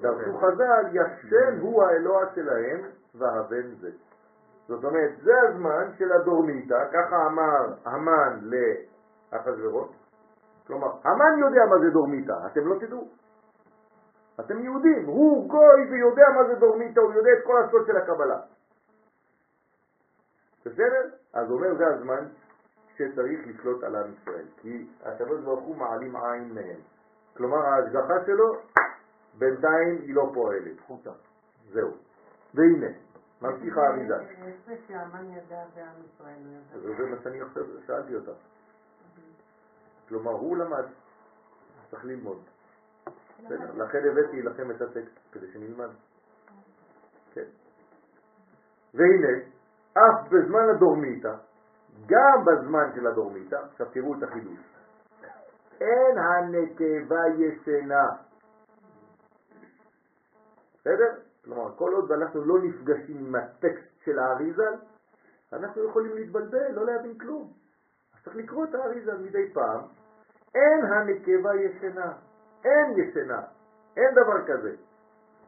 [0.00, 2.80] דרשו חז"ל, ישן הוא האלוה שלהם
[3.14, 3.90] והבן זה.
[4.68, 9.88] זאת אומרת, זה הזמן של הדורמיתא, ככה אמר המן לאחשוורוש.
[10.66, 13.08] כלומר, המן יודע מה זה דורמיתא, אתם לא תדעו.
[14.40, 18.40] אתם יהודים, הוא גוי ויודע מה זה דורמיתא, הוא יודע את כל הסוד של הקבלה.
[20.60, 21.08] בסדר?
[21.32, 22.24] אז אומר, זה הזמן
[22.96, 26.80] שצריך לשלוט על עם ישראל, כי הקדוש ברוך הוא מעלים עין מהם.
[27.36, 28.56] כלומר, ההשגחה שלו
[29.38, 30.76] בינתיים היא לא פועלת.
[31.72, 31.90] זהו.
[32.54, 32.86] והנה,
[33.42, 34.14] ממשיך האריזה.
[36.74, 38.32] אז זה מה שאני עכשיו שאלתי אותה.
[40.08, 40.84] כלומר, הוא למד,
[41.90, 42.42] צריך ללמוד.
[43.38, 45.90] בסדר, לכן הבאתי לכם את הטקסט, כדי שנלמד.
[47.32, 47.44] כן.
[48.94, 49.38] והנה,
[49.92, 51.34] אף בזמן הדורמיתא,
[52.06, 54.58] גם בזמן של הדורמיתא, עכשיו תראו את החידוש,
[55.80, 58.08] אין הנקבה ישנה.
[60.74, 61.27] בסדר?
[61.48, 64.74] כלומר, כל עוד אנחנו לא נפגשים עם הטקסט של האריזל,
[65.52, 67.52] אנחנו יכולים להתבלבל, לא להבין כלום.
[68.14, 69.80] אז צריך לקרוא את האריזל מדי פעם.
[70.54, 72.12] אין הנקבה ישנה,
[72.64, 73.42] אין ישנה,
[73.96, 74.74] אין דבר כזה.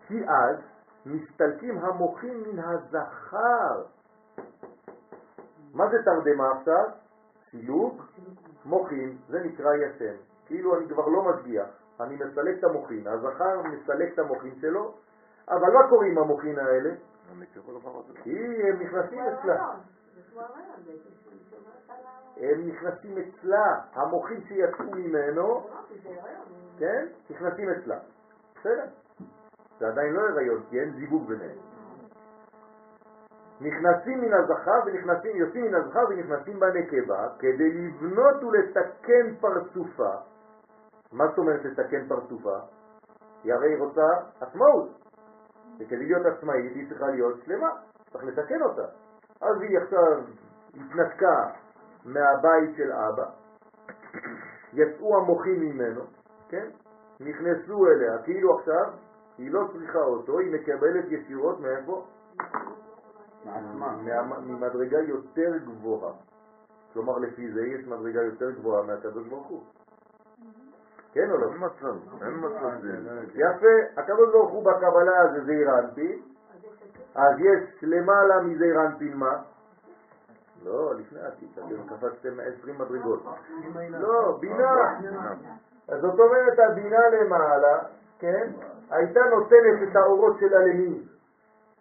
[0.07, 0.57] כי אז
[1.07, 3.82] מסתלקים המוחים מן הזכר.
[5.74, 6.84] מה זה תרדמה עכשיו?
[7.51, 8.03] סילוק
[8.64, 10.16] מוחין, זה נקרא ישן.
[10.46, 11.68] כאילו אני כבר לא משגיח,
[12.01, 14.94] אני מסלק את המוחין, הזכר מסלק את המוחין שלו,
[15.51, 16.90] אבל מה קורה עם המוחין האלה?
[18.22, 19.74] כי הם נכנסים אצלה.
[22.36, 25.66] הם נכנסים אצלה, המוחין שיצאו ממנו.
[26.78, 27.98] כן, נכנסים אצלה.
[28.61, 28.84] בסדר.
[29.78, 31.59] זה עדיין לא הריון, כי אין זיווג ביניהם.
[33.61, 40.12] נכנסים מן הזכר ונכנסים, יוצאים מן הזכר ונכנסים בנקבה כדי לבנות ולתקן פרצופה.
[41.12, 42.59] מה זאת אומרת לתקן פרצופה?
[43.44, 44.07] היא הרי רוצה
[44.40, 44.99] עצמאות.
[45.81, 47.68] וכדי להיות עצמאית היא צריכה להיות שלמה,
[48.12, 48.85] צריך לתקן אותה.
[49.41, 50.22] אז היא עכשיו
[50.74, 51.51] התנתקה
[52.05, 53.24] מהבית של אבא,
[54.72, 56.01] יצאו המוחים ממנו,
[56.49, 56.68] כן?
[57.20, 58.93] נכנסו אליה, כאילו עכשיו
[59.39, 62.07] היא לא צריכה אותו, היא מקבלת ישירות מאיפה?
[64.41, 66.12] ממדרגה יותר גבוהה.
[66.93, 69.62] כלומר, לפי זה יש מדרגה יותר גבוהה מהקדוש ברוך הוא.
[71.13, 71.47] כן או לא?
[71.47, 72.97] אין מצב, אין מצב זה.
[73.35, 76.23] יפה, הקדוש ברוך הוא בקבלה זה זעיר אנפין,
[77.15, 79.43] אז יש למעלה מזעיר אנפין מה?
[80.65, 83.23] לא, לפני העתיד, אתם קפצתם 20 מדרגות.
[83.91, 84.99] לא, בינה.
[85.89, 87.79] אז זאת אומרת, הבינה למעלה,
[88.19, 88.51] כן,
[88.91, 91.03] הייתה נותנת את האורות שלה למי?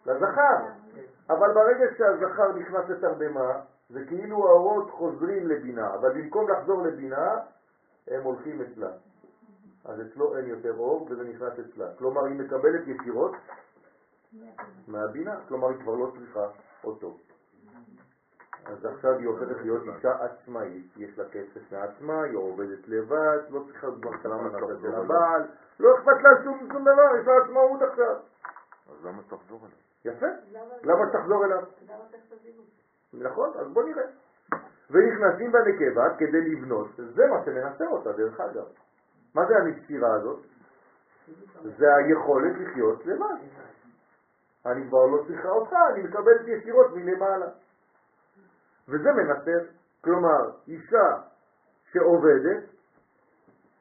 [0.06, 0.58] לזכר.
[1.30, 3.60] אבל ברגע שהזכר נכנס לתרדמה,
[3.90, 7.36] זה כאילו האורות חוזרים לבינה, אבל במקום לחזור לבינה,
[8.08, 8.90] הם הולכים אצלה.
[9.86, 11.86] אז אצלו אין יותר אור וזה נכנס אצלה.
[11.98, 13.32] כלומר, היא מקבלת ישירות
[14.88, 16.48] מהבינה, כלומר, היא כבר לא צריכה
[16.84, 17.18] אותו.
[18.66, 23.64] אז עכשיו היא הופכת להיות אישה עצמאית, יש לה כסף מעצמה, היא עובדת לבד, לא
[23.68, 25.42] צריכה כבר את המנתה של הבעל,
[25.80, 28.16] לא אכפת לה שום דבר, יש לה עצמאות עכשיו.
[28.90, 30.16] אז למה תחזור אליו?
[30.16, 30.26] יפה,
[30.84, 31.04] למה
[31.46, 31.64] אליו?
[32.12, 32.66] צריך את הזיווג?
[33.14, 34.04] נכון, אז בוא נראה.
[34.92, 38.66] ונכנסים בנקבה כדי לבנות, זה מה שמנסה אותה דרך אגב.
[39.36, 40.40] מה זה הנקשירה הזאת?
[41.64, 43.36] זה היכולת לחיות לבד.
[44.66, 47.50] אני כבר לא צריכה אותך, אני מקבלת ישירות מלמעלה.
[48.88, 49.60] וזה מנסר,
[50.02, 51.18] כלומר, אישה
[51.92, 52.64] שעובדת,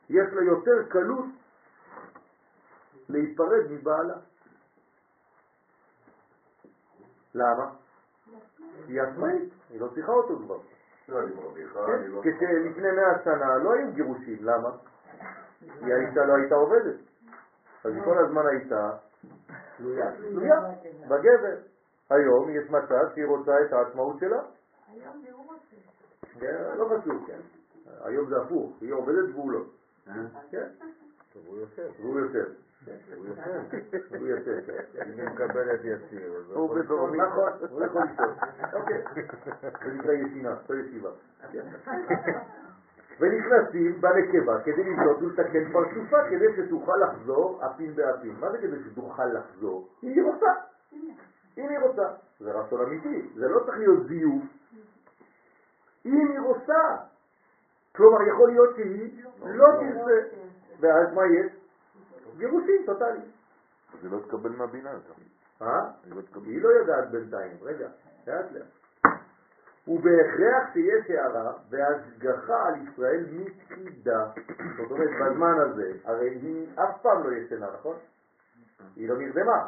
[0.08, 1.26] יש לה יותר קלות
[3.08, 4.14] להיפרד מבעלה.
[7.34, 7.70] למה?
[8.86, 10.58] היא עצמאית, היא לא צריכה אותו כבר.
[11.08, 11.20] לא,
[11.86, 12.20] כן, לא...
[12.22, 14.70] כשלפני מאה שנה לא היו גירושים, למה?
[15.60, 16.96] כי האישה לא הייתה עובדת.
[17.84, 18.90] אז היא כל הזמן הייתה
[19.76, 20.60] תלויה תלויה
[21.08, 21.56] בגבר.
[22.10, 24.40] היום יש מצב שהיא רוצה את העצמאות שלה.
[24.92, 25.76] היום זה הוא רוצה.
[26.40, 27.40] כן, לא חשוב, כן.
[28.04, 29.60] היום זה הפוך, היא עובדת והוא לא.
[30.50, 30.66] כן,
[31.46, 31.88] הוא יושב.
[32.00, 32.44] והוא יושב.
[33.16, 34.14] הוא יושב.
[34.18, 35.02] הוא יושב, כן.
[35.02, 37.18] אם היא מקבלת ישיר, אז הוא בדורמי.
[37.18, 38.34] נכון, הוא יכול לשאול.
[38.80, 39.02] אוקיי.
[39.84, 41.10] זה נקרא ישינה, לא ישיבה.
[43.20, 48.36] ונכנסים בנקבה כדי לבדוק ולתקן פרצופה כדי שתוכל לחזור אפים באפים.
[48.40, 49.88] מה זה כדי שתוכל לחזור?
[50.02, 50.52] אם היא רוצה.
[51.58, 52.08] אם היא רוצה.
[52.40, 54.42] זה רצון אמיתי, זה לא צריך להיות זיוף.
[56.06, 56.96] אם היא רוצה.
[57.96, 60.36] כלומר, יכול להיות שהיא לא תרצה.
[60.80, 61.52] ואז מה יש?
[62.36, 63.30] גירושים טוטאליים.
[63.94, 65.20] אז היא לא תקבל מהבינה גם.
[65.62, 65.90] אה?
[66.04, 66.20] היא לא.
[66.44, 67.88] היא לא יודעת בינתיים, רגע,
[68.26, 68.77] לאט לאט.
[69.88, 74.26] ובהכרח שיש הערה והשגחה על ישראל מתחידה.
[74.76, 77.96] זאת אומרת, בזמן הזה, הרי היא אף פעם לא ישנה, נכון?
[78.96, 79.66] היא לא נרדמה.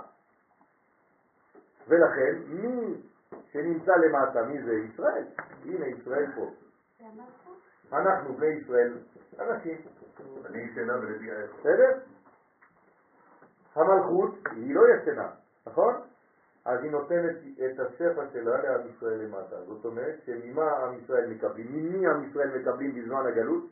[1.88, 3.02] ולכן, מי
[3.52, 5.24] שנמצא למטה, מי זה ישראל?
[5.64, 6.50] הנה ישראל פה.
[7.92, 8.92] אנחנו, בני ישראל,
[9.40, 9.76] אנשים.
[10.46, 11.56] אני ישנה ולפי האיפה.
[11.58, 11.98] בסדר?
[13.74, 15.28] המלכות היא לא ישנה,
[15.66, 15.94] נכון?
[16.64, 19.64] אז היא נותנת את השפע שלה לעם ישראל למטה.
[19.64, 21.66] זאת אומרת שממה עם ישראל מקבלים?
[21.72, 23.64] ממי עם ישראל מקבלים בזמן הגלות?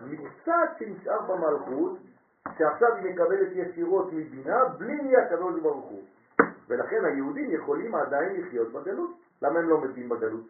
[0.00, 1.98] מקצת שנשאר במלכות,
[2.58, 6.02] שעכשיו היא מקבלת ישירות מבינה בלי הקדוש ברוך הוא.
[6.68, 9.10] ולכן היהודים יכולים עדיין לחיות בגלות.
[9.42, 10.46] למה הם לא מתים בגלות?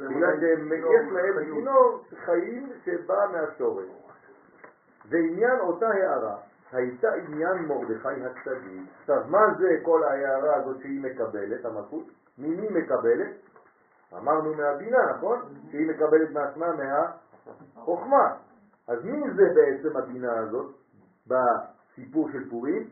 [0.00, 3.86] בגלל שיש להם צינור חיים שבא מהשורש.
[5.08, 6.36] ועניין אותה הערה
[6.72, 8.82] הייתה עניין מרדכי הצדיק.
[9.00, 12.04] עכשיו, מה זה כל ההערה הזאת שהיא מקבלת, המלכות?
[12.38, 13.30] ממי מקבלת?
[14.16, 15.42] אמרנו מהבינה, נכון?
[15.70, 18.36] שהיא מקבלת מעצמה מהחוכמה.
[18.88, 20.74] אז מי זה בעצם הבינה הזאת
[21.26, 22.88] בסיפור של פורים?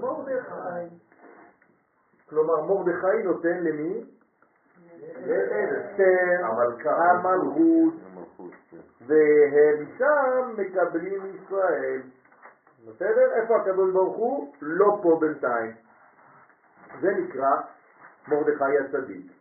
[0.00, 0.96] מרדכי.
[2.28, 4.04] כלומר, מרדכי נותן למי?
[5.26, 6.44] לאסתר.
[8.12, 8.76] המלכות, כן.
[9.06, 12.00] והם שם מקבלים ישראל.
[12.86, 13.32] בסדר?
[13.34, 14.54] איפה הקדוש ברוך הוא?
[14.62, 15.72] לא פה בינתיים.
[17.00, 17.50] זה נקרא
[18.28, 19.32] מרדכי הצדיק.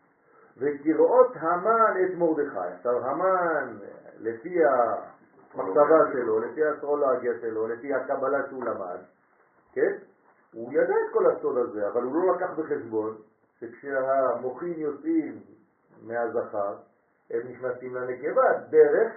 [0.58, 2.76] וכראות המן את מרדכי.
[2.78, 3.78] עכשיו המן,
[4.20, 9.00] לפי המחשבה שלו, לפי האסטרולוגיה שלו, לפי הקבלה שהוא למד,
[9.74, 9.98] כן?
[10.54, 13.18] הוא ידע את כל הסוד הזה, אבל הוא לא לקח בחשבון
[13.60, 15.40] שכשהמוחים יוצאים
[16.02, 16.76] מהזכר,
[17.30, 19.14] הם נכנסים לנקבה דרך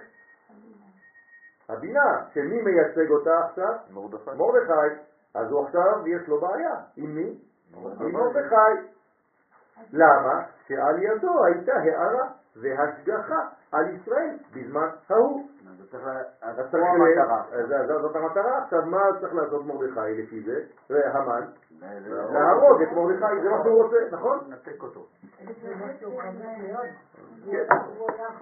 [1.69, 3.73] הבינה, שמי מייצג אותה עכשיו?
[3.89, 4.29] מרדכי.
[4.37, 5.01] מרדכי.
[5.33, 6.75] אז הוא עכשיו יש לו בעיה.
[6.97, 7.37] עם מי?
[7.99, 8.87] עם מרדכי.
[9.93, 10.43] למה?
[10.67, 15.47] שעל ידו הייתה הערה והשגחה על ישראל בזמן ההוא.
[18.01, 18.63] זאת המטרה.
[18.63, 20.63] עכשיו מה צריך לעשות מרדכי לפי זה?
[20.89, 21.45] והמן?
[22.33, 24.39] להרוג את מרדכי, זה מה שהוא רוצה, נכון?
[24.47, 25.05] לנתק אותו.
[25.37, 25.45] כן.
[27.97, 28.33] הוא הלך,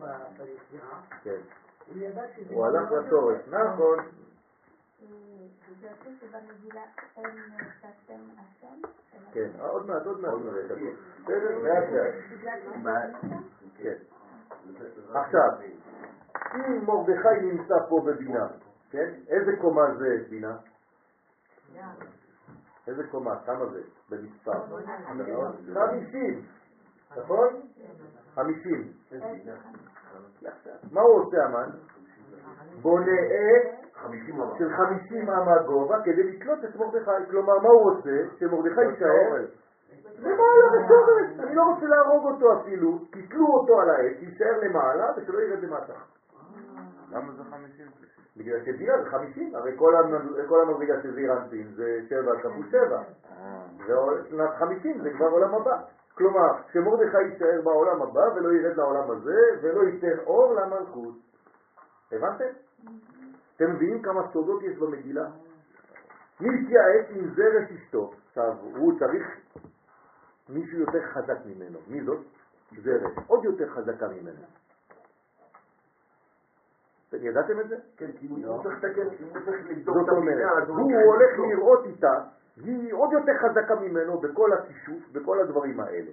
[0.00, 0.04] ב-
[0.38, 1.36] ביצירה, כן.
[1.86, 2.54] הוא ידע שזה...
[2.54, 3.68] הוא הלך מאוד לשורש, לא טוב.
[3.68, 3.98] נכון.
[5.80, 6.82] זה יוצא שבמגילה
[7.16, 7.26] אין
[7.56, 8.80] נתתם השם?
[9.32, 10.90] כן, עוד מעט, עוד מעט נראה את הכל.
[11.22, 11.58] בסדר?
[11.58, 12.14] לאט לאט.
[15.14, 15.48] עכשיו,
[16.54, 18.46] אם מרדכי נמצא פה בבינה,
[18.90, 19.08] כן?
[19.28, 20.56] איזה קומה זה בינה?
[22.88, 23.36] איזה קומה?
[23.46, 23.80] כמה זה
[24.10, 24.76] במספר?
[25.74, 26.42] חמישים,
[27.16, 27.60] נכון?
[28.34, 28.92] חמישים.
[30.92, 31.70] מה הוא עושה המן?
[32.82, 33.12] בונה
[34.30, 34.58] אמר.
[34.58, 37.30] של חמישים אמה גובה כדי לתלות את מרדכי.
[37.30, 38.36] כלומר, מה הוא עושה?
[38.38, 39.46] שמרדכי יישאר
[40.20, 41.38] למעלה בשורש.
[41.46, 45.92] אני לא רוצה להרוג אותו אפילו, תתלו אותו על העץ, יישאר למעלה ושלא ירד למטה.
[47.12, 47.86] למה זה חמישים?
[48.36, 52.66] בגלל שבינה זה 50, הרי כל המד- כל המדרגה של זעיר אנפין זה 7 כפול
[52.70, 53.02] 7.
[53.30, 53.62] אה,
[54.24, 55.76] ושנת 50 זה כבר עולם הבא.
[56.14, 61.14] כלומר, שמרדכי יישאר בעולם הבא ולא ירד לעולם הזה ולא ייתן אור למלכות.
[62.12, 62.44] הבנתם?
[63.56, 65.26] אתם מבינים כמה סודות יש במגילה?
[66.40, 68.10] מי התייעץ עם זרש אשתו?
[68.28, 69.22] עכשיו, הוא צריך
[70.50, 71.78] מישהו יותר חזק ממנו.
[71.88, 72.18] מי זאת?
[72.82, 73.12] זרש.
[73.26, 74.44] עוד יותר חזקה ממנו.
[77.08, 77.76] אתם ידעתם את זה?
[77.96, 81.48] כן, כי הוא צריך לתקן, הוא צריך לבדוק את המילה, אומרת, הוא כן, הולך לא.
[81.48, 82.14] לראות איתה,
[82.56, 86.10] היא עוד יותר חזקה ממנו בכל הכישוף, בכל הדברים האלה.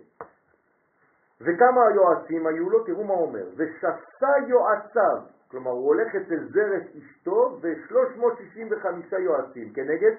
[1.41, 2.83] וכמה יועצים היו לו?
[2.83, 3.45] תראו מה אומר.
[3.55, 5.21] ושסה יועציו,
[5.51, 10.15] כלומר הוא הולך אצל זרש אשתו ו-365 יועצים, כנגד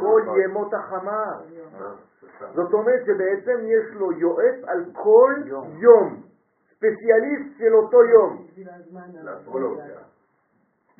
[0.00, 1.24] כל ימות החמה.
[1.80, 5.34] אה, זאת אומרת שבעצם יש לו יועץ על כל
[5.78, 6.22] יום.
[6.70, 8.46] ספציאליסט של אותו יום.
[9.22, 10.00] לאסטרולוגיה.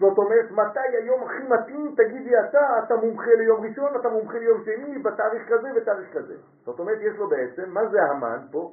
[0.00, 4.64] זאת אומרת, מתי היום הכי מתאים, תגידי אתה, אתה מומחה ליום ראשון, אתה מומחה ליום
[4.64, 6.34] שני, בתאריך כזה ותאריך כזה.
[6.64, 8.72] זאת אומרת, יש לו בעצם, מה זה המן פה?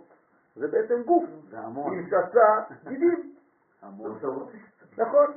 [0.55, 1.93] זה בעצם גוף, זה המון.
[1.93, 3.33] עם שסה גידים.
[4.97, 5.27] נכון?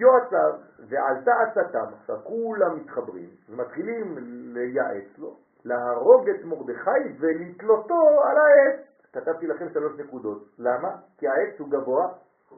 [0.00, 0.52] יועציו,
[0.88, 4.14] ועלתה עצתם, עכשיו כולם מתחברים ומתחילים
[4.54, 8.80] לייעץ לו, להרוג את מרדכי ולתלותו על העץ.
[9.12, 10.44] כתבתי לכם שלוש נקודות.
[10.58, 10.88] למה?
[11.18, 12.08] כי העץ הוא גבוה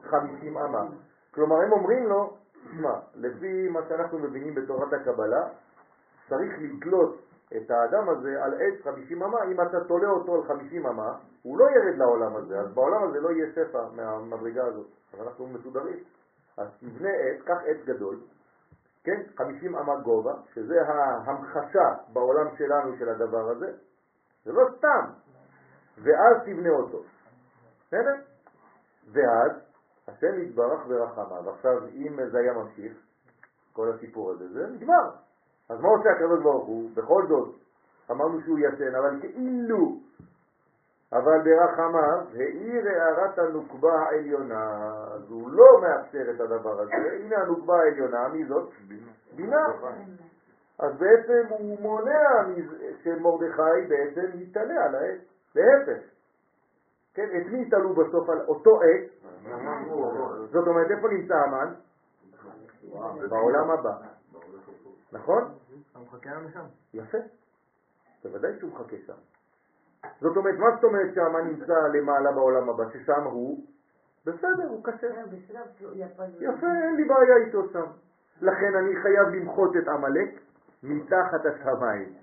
[0.01, 0.83] 50 אמה.
[1.33, 5.47] כלומר, הם אומרים לו, תשמע, לפי מה שאנחנו מבינים בתורת הקבלה,
[6.29, 7.17] צריך לתלות
[7.57, 11.59] את האדם הזה על עץ 50 אמה, אם אתה תולה אותו על 50 אמה, הוא
[11.59, 15.97] לא ירד לעולם הזה, אז בעולם הזה לא יהיה שפע מהמדרגה הזאת, אז אנחנו מסודרים.
[16.61, 18.19] אז תבנה עץ, קח עץ גדול,
[19.03, 23.71] כן, 50 אמה גובה, שזה ההמחשה בעולם שלנו של הדבר הזה,
[24.45, 25.05] זה לא סתם,
[25.97, 27.03] ואז תבנה אותו,
[27.87, 28.15] בסדר?
[29.11, 29.51] ואז
[30.07, 32.93] השם יתברך ורחמה, ועכשיו אם זה היה ממשיך,
[33.73, 35.09] כל הסיפור הזה, זה נגמר.
[35.69, 36.09] אז מה עושה
[36.41, 36.89] הוא?
[36.93, 37.55] בכל זאת,
[38.11, 39.99] אמרנו שהוא ישן, אבל כאילו,
[41.13, 47.79] אבל ברחמיו האיר הערת הנוקבה העליונה, אז הוא לא מאפשר את הדבר הזה, הנה הנוקבה
[47.79, 48.69] העליונה, מי זאת?
[49.35, 49.65] בינה.
[50.79, 52.43] אז בעצם הוא מונע
[53.03, 55.19] שמרדכי בעצם יתעלה על העץ,
[55.55, 56.03] להפך.
[57.13, 59.09] כן, את מי יתעלו בסוף על אותו עץ?
[60.51, 61.73] זאת אומרת, איפה נמצא המן?
[63.29, 63.93] בעולם הבא.
[65.11, 65.43] נכון?
[65.95, 66.65] הוא מחכה לנו שם.
[66.93, 67.17] יפה.
[68.23, 69.13] בוודאי שהוא מחכה שם.
[70.21, 72.83] זאת אומרת, מה זאת אומרת שהמן נמצא למעלה בעולם הבא?
[72.93, 73.65] ששם הוא,
[74.25, 75.07] בסדר, הוא קשה.
[75.77, 75.91] שהוא
[76.39, 76.67] יפה.
[76.83, 77.85] אין לי בעיה איתו שם.
[78.41, 80.29] לכן אני חייב למחות את עמלק
[80.83, 82.13] מתחת השמיים.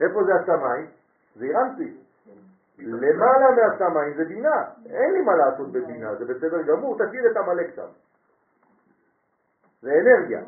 [0.00, 0.86] איפה זה השמיים?
[1.36, 1.96] זה אירנטי.
[2.78, 4.64] למעלה מהשמיים זה בינה.
[4.86, 7.88] אין לי מה לעשות בבינה, זה בסדר גמור, תשאיר את עמלק שם.
[9.82, 10.40] זה אנרגיה.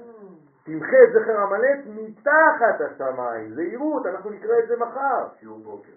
[0.64, 3.54] תמחה את זכר עמלק מתחת השמיים.
[3.54, 5.28] זהירות, אנחנו נקרא את זה מחר.
[5.40, 5.92] שיעור בוקר.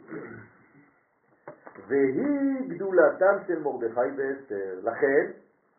[1.88, 4.80] והיא גדולתם של מרדכי ואסתר.
[4.84, 5.32] לכן,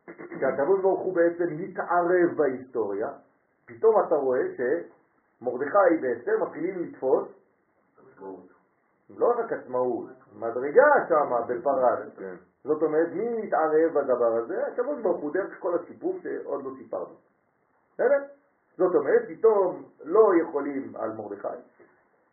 [0.07, 3.09] כשהקדוש ברוך הוא בעצם מתערב בהיסטוריה,
[3.67, 7.29] פתאום אתה רואה שמרדכי ואסתר מתחילים לתפוס
[9.11, 12.19] לא רק עצמאות, מדרגה שם בפרס.
[12.19, 12.35] כן.
[12.65, 14.67] זאת אומרת, מי מתערב בדבר הזה?
[14.67, 17.15] הקדוש ברוך הוא דרך כל הסיפור שעוד לא סיפרנו.
[17.95, 18.23] בסדר?
[18.79, 21.49] זאת אומרת, פתאום לא יכולים על מרדכי.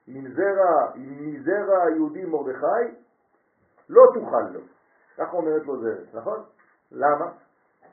[0.08, 2.96] עם זרע, עם מזרע היהודי מרדכי,
[3.90, 4.60] לא תוכל לו.
[5.18, 6.44] ככה אומרת לו זרע, נכון?
[6.92, 7.32] למה?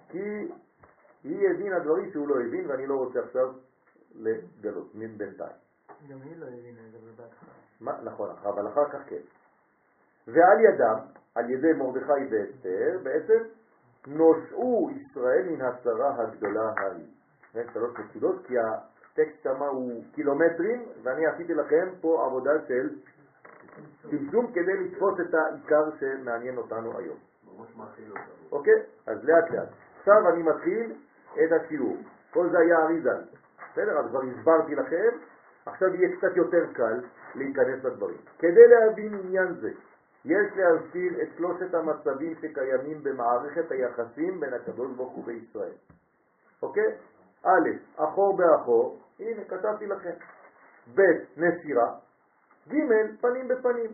[0.09, 0.49] כי
[1.25, 3.53] היא הבינה דברים שהוא לא הבין, ואני לא רוצה עכשיו
[4.15, 5.57] לגלות, בינתיים.
[6.09, 7.49] גם היא לא הבינה את זה בהתחלה.
[7.81, 9.23] מה, נכון, אבל אחר כך כן.
[10.27, 10.99] ועל ידם,
[11.35, 13.43] על ידי מרדכי ואסתר, בעצם
[14.07, 17.07] נושעו ישראל מן הצרה הגדולה ההיא.
[17.53, 22.89] כן, שלוש נקודות, כי הטקסט שם הוא קילומטרים, ואני עשיתי לכם פה עבודה של
[24.11, 27.17] צמצום כדי לתפוס את העיקר שמעניין אותנו היום.
[28.53, 28.83] אוקיי?
[29.07, 29.69] אז לאט לאט.
[29.99, 30.93] עכשיו אני מתחיל
[31.35, 31.97] את השיעור.
[32.31, 33.23] כל זה היה אריזל.
[33.73, 33.99] בסדר?
[33.99, 35.09] אז כבר הסברתי לכם,
[35.67, 37.01] עכשיו יהיה קצת יותר קל
[37.35, 38.17] להיכנס לדברים.
[38.39, 39.71] כדי להבין עניין זה,
[40.25, 45.73] יש להזכיר את שלושת המצבים שקיימים במערכת היחסים בין הקדוש ברוך הוא וישראל.
[46.63, 46.97] אוקיי?
[47.49, 50.15] א', אחור באחור, הנה כתבתי לכם.
[50.95, 51.01] ב',
[51.37, 51.95] נסירה.
[52.69, 52.77] ג',
[53.21, 53.91] פנים בפנים.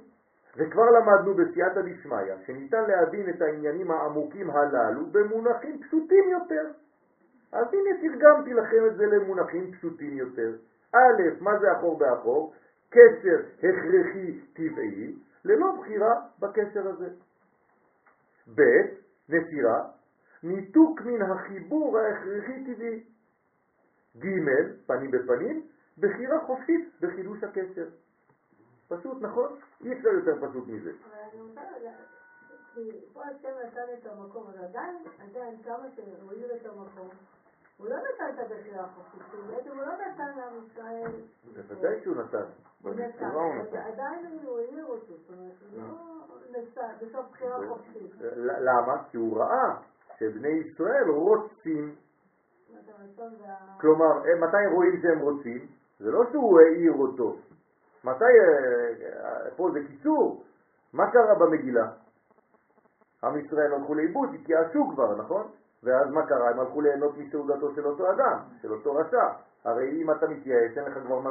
[0.57, 6.71] וכבר למדנו בסייעתא דשמיא שניתן להבין את העניינים העמוקים הללו במונחים פשוטים יותר.
[7.53, 10.53] אז הנה תרגמתי לכם את זה למונחים פשוטים יותר.
[10.95, 12.55] א', מה זה אחור באחור?
[12.91, 17.09] קשר הכרחי טבעי, ללא בחירה בקשר הזה.
[18.55, 18.63] ב',
[19.29, 19.85] נסירה,
[20.43, 23.03] ניתוק מן החיבור ההכרחי טבעי.
[24.17, 24.27] ג'
[24.87, 25.67] פנים בפנים,
[25.99, 27.89] בחירה חופשית בחידוש הקשר.
[28.89, 29.59] פשוט, נכון?
[29.85, 30.91] אי אפשר יותר פשוט מזה.
[30.91, 31.95] אבל אני רוצה לדעת,
[32.75, 32.81] כי
[33.13, 37.09] פה השם נתן את המקום, אבל עדיין, עדיין כמה שהוא העיר את המקום,
[37.77, 41.13] הוא לא נתן את הבחירה החופשית, בעצם הוא לא נתן לעם ישראל,
[41.55, 42.45] בוודאי שהוא נתן.
[42.83, 43.27] הוא נתן,
[43.63, 43.77] נתן.
[43.77, 48.13] עדיין הוא העיר אותו, זאת אומרת, הוא לא נסע בסוף בחירה חופשית.
[48.21, 49.05] ל- למה?
[49.11, 49.81] כי הוא ראה
[50.19, 52.74] שבני ישראל רוצים, זאת אומרת, הרצון וה...
[53.81, 55.67] כלומר, מתי רואים שהם רוצים?
[55.99, 57.37] זה לא שהוא העיר אותו.
[58.05, 60.45] מתי, אה, אה, פה זה קיצור,
[60.93, 61.87] מה קרה במגילה?
[63.25, 65.49] עם ישראל הלכו לאיבוד, התייאשו כבר, נכון?
[65.83, 66.51] ואז מה קרה?
[66.51, 69.29] הם הלכו ליהנות מסעודתו של אותו אדם, של אותו רשע.
[69.65, 71.31] הרי אם אתה מתייאש, אין לך כבר מה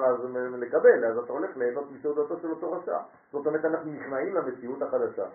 [0.58, 2.98] לקבל, אז אתה הולך ליהנות מסעודתו של אותו רשע.
[3.32, 5.26] זאת אומרת, אנחנו נכנעים למציאות החדשה.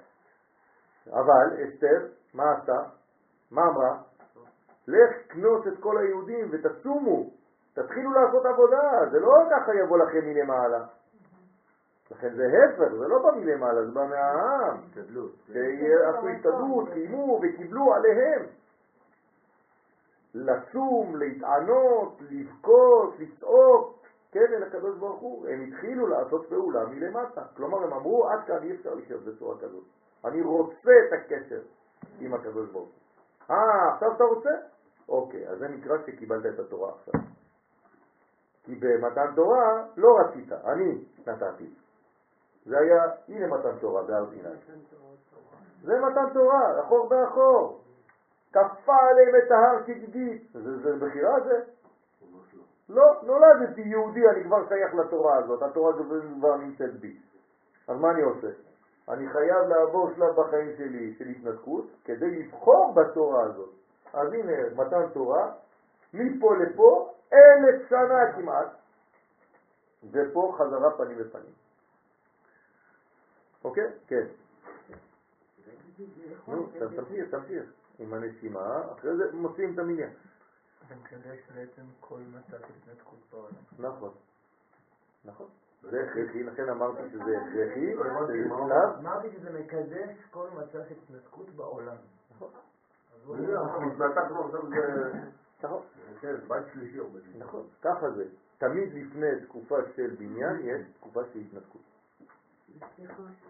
[1.12, 2.82] אבל אסתר, מה עשתה?
[3.50, 4.07] מה אמרה?
[4.88, 7.30] לך כנוס את כל היהודים ותצומו,
[7.74, 10.84] תתחילו לעשות עבודה, זה לא ככה יבוא לכם מלמעלה.
[12.10, 14.76] לכן זה הפך, זה לא בא מלמעלה, זה בא מהעם.
[14.88, 15.32] השתדלות.
[15.46, 18.42] שעשו השתדלות, קיימו וקיבלו עליהם.
[20.34, 23.98] לצום, להתענות, לבכות, לצעוק,
[24.32, 25.48] כן, אל הקדוש ברוך הוא.
[25.48, 27.42] הם התחילו לעשות פעולה מלמטה.
[27.56, 29.84] כלומר, הם אמרו, עד כאן אי אפשר לחיות בצורה כזאת.
[30.24, 31.60] אני רוצה את הקשר
[32.20, 33.56] עם הקדוש ברוך הוא.
[33.56, 34.50] אה, עכשיו אתה רוצה?
[35.08, 37.14] אוקיי, אז זה נקרא שקיבלת את התורה עכשיו.
[38.64, 41.70] כי במתן תורה לא רצית, אני נתתי.
[42.66, 44.48] זה היה, הנה מתן תורה בהר סיני.
[45.82, 47.80] זה מתן תורה, אחור באחור.
[48.52, 50.42] כפה עליהם את ההר כגיגית.
[50.52, 51.60] זה, זה בחירה זה?
[52.88, 55.92] לא, נולדתי יהודי, אני כבר שייך לתורה הזאת, התורה
[56.38, 57.16] כבר נמצאת בי.
[57.88, 58.48] אז מה אני עושה?
[59.08, 63.70] אני חייב לעבור שלב בחיים שלי של התנתקות כדי לבחור בתורה הזאת.
[64.12, 65.52] אז הנה, מתן תורה,
[66.14, 68.66] מפה לפה, אלף שנה כמעט,
[70.10, 71.52] ופה חזרה פנים בפנים.
[73.64, 73.92] אוקיי?
[74.06, 74.26] כן.
[76.48, 77.64] נו, תמשיך, תמשיך.
[77.98, 80.10] עם הנשימה, אחרי זה מוציאים את המניין.
[80.88, 83.52] זה מקדש בעצם כל מצב של התנתקות בעולם.
[83.78, 84.10] נכון.
[85.24, 85.46] נכון.
[85.82, 87.94] זה הכרחי, לכן אמרתי שזה הכרחי.
[88.98, 91.96] אמרתי שזה מקדש כל מצב של התנתקות בעולם.
[92.36, 92.50] נכון.
[92.50, 92.66] כן, בית
[92.98, 93.17] שלישי עובד.
[97.38, 98.24] נכון, ככה זה.
[98.58, 101.82] תמיד לפני תקופה של בניין יש תקופה של התנתקות.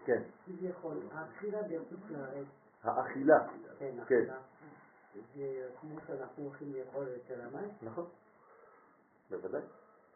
[0.05, 0.21] כן.
[0.45, 2.45] כביכול, האכילה בחוץ לארץ,
[2.83, 3.47] האכילה.
[3.79, 4.23] כן, כן.
[5.35, 8.05] זה כמו שאנחנו הולכים לאכול אצל המים, נכון.
[9.29, 9.61] בוודאי.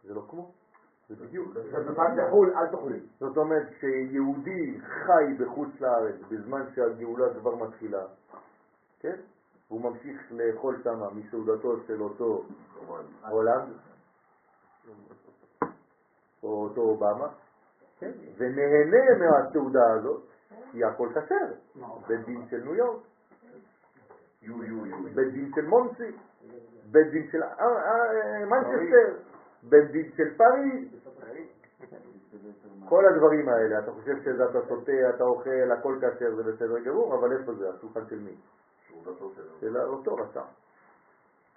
[0.04, 0.52] זה לא כמו.
[1.10, 1.58] זה בדיוק.
[1.58, 3.00] אל תאכלי.
[3.20, 8.06] זאת אומרת שיהודי חי בחוץ לארץ בזמן שהגאולה כבר מתחילה,
[9.00, 9.16] כן?
[9.70, 12.44] והוא ממשיך לאכול שם מסעודתו של אותו
[13.30, 13.74] הולנד,
[16.44, 17.28] או אותו אובמה,
[18.00, 18.12] כן?
[18.38, 20.22] ונהנה מהסעודה הזאת,
[20.72, 21.82] כי הכל כשר.
[22.08, 23.02] בית דין של ניו יורק,
[24.42, 24.98] יו יו יו.
[25.16, 26.12] בית דין של מונסי,
[26.92, 29.16] בית דין של אה, אה, מנצ'סטר,
[29.64, 30.88] בית דין של פריז,
[32.90, 37.16] כל הדברים האלה, אתה חושב שזה אתה שותה, אתה אוכל, הכל כשר, זה בסדר גמור,
[37.16, 37.70] אבל איפה זה?
[37.70, 38.36] השולחן של מי?
[39.60, 40.44] של אותו רשע.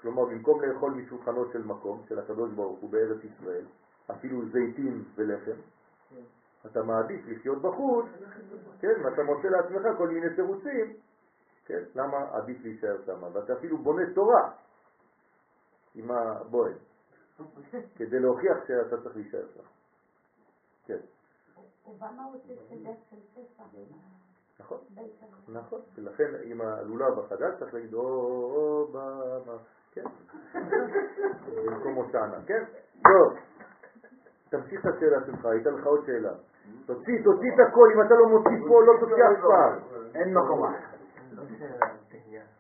[0.01, 3.65] כלומר, במקום לאכול משולחנו של מקום, של הקדוש ברוך הוא בארץ ישראל,
[4.11, 5.61] אפילו זיתים ולחם,
[6.67, 8.07] אתה מעדיף לחיות בחוץ,
[8.81, 10.97] כן, ואתה מוצא לעצמך כל מיני תירוצים,
[11.67, 14.53] כן, למה עדיף להישאר שם, ואתה אפילו בונה תורה
[15.95, 16.77] עם הבוהן,
[17.97, 19.63] כדי להוכיח שאתה צריך להישאר שם.
[20.85, 21.01] כן,
[21.87, 23.65] אובמה רוצה סדר של פסח.
[24.61, 24.79] נכון.
[25.49, 29.57] נכון, ולכן עם הלולב החדש צריך להגיד אובמה,
[29.93, 30.05] כן,
[31.67, 32.65] במקום הושענא, כן?
[33.03, 33.39] טוב,
[34.49, 36.33] תמשיך את השאלה שלך, הייתה לך עוד שאלה.
[36.87, 39.79] תוציא, תוציא את הכל, אם אתה לא מוציא פה, לא תוציא אף פעם.
[40.15, 40.77] אין מקום אחר.
[41.33, 41.43] לא.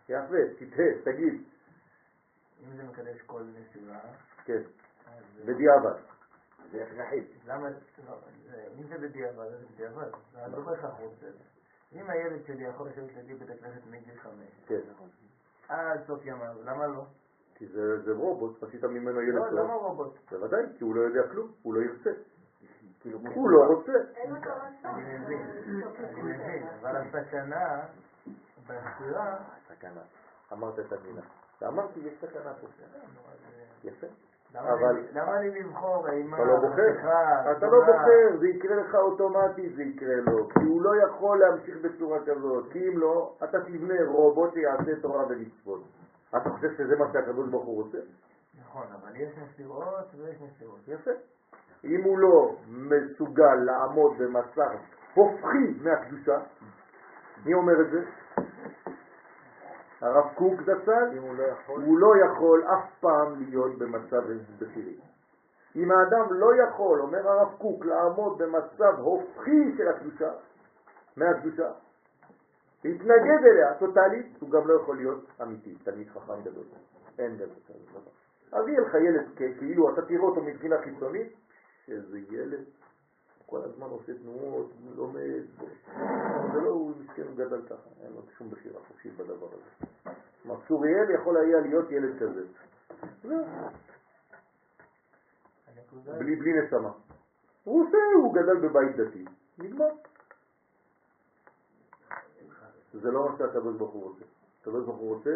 [0.08, 1.44] יפה, תתהה, תגיד,
[2.62, 3.98] אם זה מקדש כל נסיבה,
[4.44, 4.62] כן,
[5.44, 6.00] בדיעבד.
[6.72, 7.20] זה הכרחי.
[7.46, 7.68] למה,
[8.08, 8.14] לא,
[8.78, 10.10] אם זה בדיעבד, אז זה בדיעבד.
[10.36, 11.55] אני לא בהכרח רוצה את זה.
[11.92, 14.80] אם הילד שלי יכול לשבת לידי בית הכנסת מגיל חמש, כן,
[15.68, 17.04] עד סוף ימיו, למה לא?
[17.54, 19.58] כי זה זה רובוט, עשית ממנו ילד לא, טוב.
[19.58, 20.18] למה רובוט?
[20.30, 22.10] בוודאי, כי הוא לא יודע כלום, הוא לא ירצה.
[23.00, 23.92] כאילו, הוא לא רוצה.
[24.16, 25.00] אין לו את הרצון.
[25.00, 25.42] אני מבין,
[25.98, 27.80] אני מבין, אבל הסכנה
[28.66, 30.00] בבחירה, סכנה.
[30.52, 31.22] אמרת את המילה.
[31.60, 32.66] ואמרתי, יש סכנה פה.
[33.84, 34.06] יפה.
[34.54, 36.90] למה אבל- לי- למה לי לבחור אימה, אתה לא בוחר,
[37.56, 37.80] אתה לא?
[37.86, 42.72] בוחר, זה יקרה לך אוטומטית, זה יקרה לו, כי הוא לא יכול להמשיך בצורה כזאת,
[42.72, 45.80] כי אם לא, אתה תבנה רובוט שיעשה תורה ומצוות.
[46.36, 47.98] אתה חושב שזה מה שהקדוש ברוך הוא רוצה?
[48.60, 50.80] נכון, אבל יש נסירות ויש נסירות.
[50.88, 51.10] יפה.
[51.84, 54.76] אם הוא לא מסוגל לעמוד במצב
[55.14, 56.38] הופכי מהקדושה,
[57.46, 58.00] מי אומר את זה?
[60.00, 64.22] הרב קוק זצ"ל, הוא לא יכול, הוא לא יכול אף פעם להיות במצב
[64.58, 64.96] בכירי.
[65.76, 70.32] אם האדם לא יכול, אומר הרב קוק, לעמוד במצב הופכי של הקדושה,
[71.16, 71.70] מהקדושה,
[72.84, 76.64] להתנגד אליה טוטאלית, הוא גם לא יכול להיות אמיתי, תלמיד חכם גדול.
[77.18, 77.54] אין כזה
[77.90, 78.00] דבר.
[78.52, 79.26] אז יהיה לך ילד
[79.58, 81.32] כאילו אתה תראה אותו מבחינה חיצונית,
[81.88, 82.64] איזה ילד,
[83.46, 85.42] כל הזמן עושה תנועות, לומד,
[86.52, 89.86] זה לא, הוא מסכן, הוא גדל ככה, אין לו שום בחירה חופשית בדבר הזה.
[90.42, 92.46] כלומר, צוריאל יכול היה להיות ילד כזה.
[95.66, 96.92] הנקודה בלי, בלי נשמה.
[97.64, 99.24] הוא עושה, הוא גדל בבית דתי,
[99.58, 99.90] נגמר.
[102.92, 104.24] זה לא מה שהקדוש ברוך הוא רוצה.
[104.60, 105.30] הקדוש ברוך הוא רוצה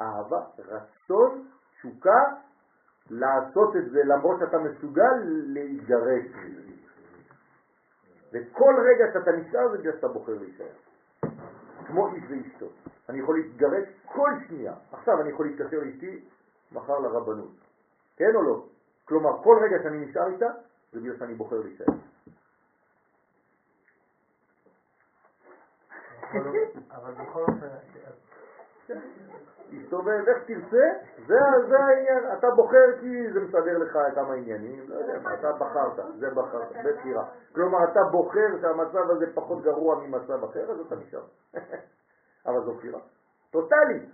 [0.00, 2.20] אהבה, רצון, תשוקה,
[3.10, 5.16] לעשות את זה למרות שאתה מסוגל
[5.46, 6.75] להתגרש מזה.
[8.36, 10.72] וכל רגע שאתה נשאר זה בגלל שאתה בוחר להישאר.
[11.86, 12.66] כמו איש ואשתו.
[13.08, 14.74] אני יכול להתגרש כל שנייה.
[14.92, 16.24] עכשיו אני יכול להתקשר לאשתי,
[16.72, 17.54] מחר לרבנות.
[18.16, 18.64] כן או לא?
[19.04, 20.46] כלומר, כל רגע שאני נשאר איתה,
[20.92, 21.86] זה בגלל שאני בוחר להישאר.
[26.90, 27.66] אבל בכל אופן,
[29.70, 30.86] תסתובב, איך תרצה,
[31.26, 31.38] זה,
[31.68, 32.32] זה העניין.
[32.38, 37.24] אתה בוחר כי זה מסדר לך כמה עניינים, לא יודע אתה בחרת, זה בחרת, בבחירה.
[37.54, 41.24] כלומר, אתה בוחר שהמצב הזה פחות גרוע ממצב אחר, אז אתה נשאר.
[42.46, 43.00] אבל זו בחירה.
[43.50, 44.10] טוטאלית.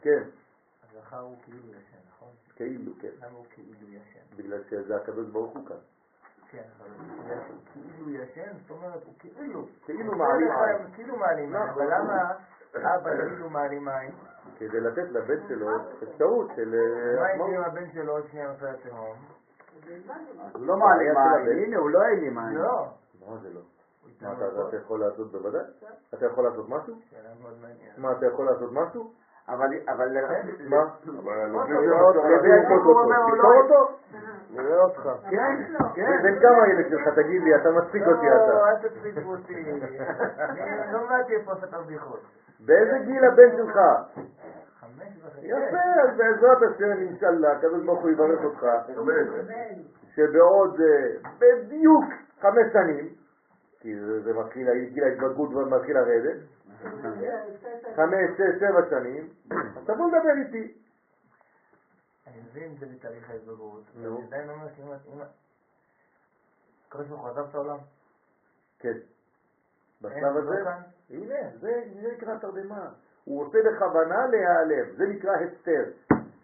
[0.00, 0.22] כן,
[0.82, 2.28] הזכר הוא כאילו ישן, נכון?
[2.56, 3.08] כאילו, כן.
[3.18, 4.36] למה הוא כאילו ישן?
[4.36, 5.76] בגלל שזה הקדוש ברוך הוא כאן.
[6.50, 6.88] כן, אבל
[7.46, 9.66] שהוא כאילו ישן, זאת אומרת, הוא כאילו.
[9.84, 10.92] כאילו הוא מעלים עין.
[10.94, 11.82] כאילו מעלים עין, נכון.
[11.82, 12.32] אבל למה
[12.76, 14.10] אבא כאילו מעלים עין?
[14.58, 15.68] כדי לתת לבן שלו
[16.02, 16.74] אפשרות של...
[16.74, 17.34] אה, מה.
[17.34, 19.16] יקרה אם הבן שלו עוד שנייה נופל לתהום?
[20.52, 21.64] הוא לא מעלים של עין, הבן.
[21.64, 22.54] הנה הוא לא העלים עין.
[22.54, 22.86] לא.
[23.26, 23.60] מה זה לא?
[24.22, 25.62] מה לו אתה יכול לעשות בוודאי?
[26.14, 26.94] אתה יכול לעשות משהו?
[27.98, 29.12] מה, אתה יכול לעשות משהו?
[29.48, 30.08] אבל, אבל,
[30.68, 30.82] מה?
[31.18, 32.74] אבל עוד לפני לא, זה עוד אפשר
[33.70, 33.88] לא.
[34.54, 34.66] לעשות?
[34.66, 35.08] נראה אותך.
[35.30, 35.62] כן,
[35.94, 36.22] כן.
[36.22, 37.08] בן כמה הילד שלך?
[37.14, 38.70] תגיד לי, אתה מצחיק אותי לא, אתה.
[38.70, 39.64] אל תצחיקו אותי.
[40.92, 42.20] לא באתי פה לספר בדיחות.
[42.60, 43.78] באיזה גיל הבן שלך?
[45.42, 48.66] יפה, אז בעזרת השם, אינשאללה, הקדוש ברוך הוא יברך אותך,
[50.14, 52.04] שבעוד אה, בדיוק
[52.40, 53.08] חמש שנים,
[53.80, 56.36] כי זה מתחיל, גיל ההתבגרות ומתחיל לרדת,
[57.96, 60.72] חמש, שש, שבע שנים, אז תבוא לדבר איתי.
[62.38, 63.82] את זה בתהליך ההתבגרות.
[63.94, 64.22] נו.
[64.26, 64.92] עדיין אומר שאם...
[64.92, 65.20] אם-
[66.88, 67.78] הקדוש ברוך הוא עזב את העולם.
[68.78, 68.96] כן.
[70.02, 70.64] בשלב לא הזה.
[71.10, 72.88] הנה, זה זה נקרא תרדמה.
[73.24, 75.84] הוא עושה בכוונה להיעלם, זה נקרא הסתר.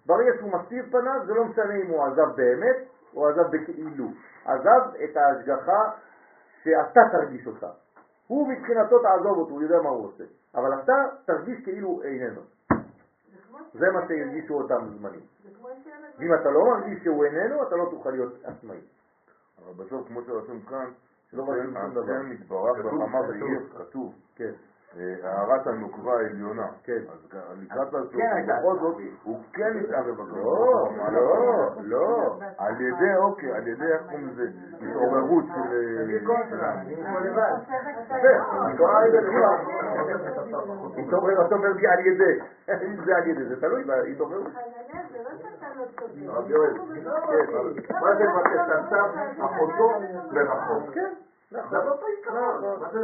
[0.06, 2.76] ברגע שהוא מסתיר פניו, זה לא משנה אם הוא עזב באמת
[3.14, 4.08] או עזב בכאילו.
[4.44, 5.90] עזב את ההשגחה
[6.62, 7.70] שאתה תרגיש אותה.
[8.26, 10.24] הוא מבחינתו תעזוב אותו, הוא יודע מה הוא עושה.
[10.54, 12.40] אבל אתה תרגיש כאילו איננו.
[13.78, 15.20] זה מה שהרגישו אותם זמנים.
[16.18, 18.80] ואם אתה לא מרגיש שהוא איננו, אתה לא תוכל להיות עצמאי.
[19.58, 20.86] אבל בסוף, כמו שרשום כאן,
[21.32, 22.02] לא רשום שום דבר.
[22.02, 23.30] השם כתוב, בחמה כתוב.
[23.30, 24.52] בעיר, כתוב, כן,
[25.22, 26.66] הערת הנוקבה העליונה.
[26.84, 26.98] כן.
[27.12, 28.96] אז לקראת הסוף, כן בכל זאת.
[29.22, 32.38] הוא כן התערב בקדוש לא, לא, לא.
[32.58, 34.48] על ידי, אוקיי, על ידי, איך קוראים לזה,
[34.90, 35.52] התעוררות של...
[36.52, 36.82] אה.
[40.96, 42.40] התעורר, אתה אומר לי על ידי.
[42.68, 44.46] אם זה על ידי, זה תלוי בהתעוררות.
[46.28, 46.72] הרב יואל,
[47.88, 48.24] כן, מה זה
[48.74, 48.96] הצו
[49.44, 49.92] אחותו
[50.32, 50.94] מרחוק?
[50.94, 51.12] כן,
[51.50, 52.78] זה אותו עיקרון.
[52.80, 52.98] מה זה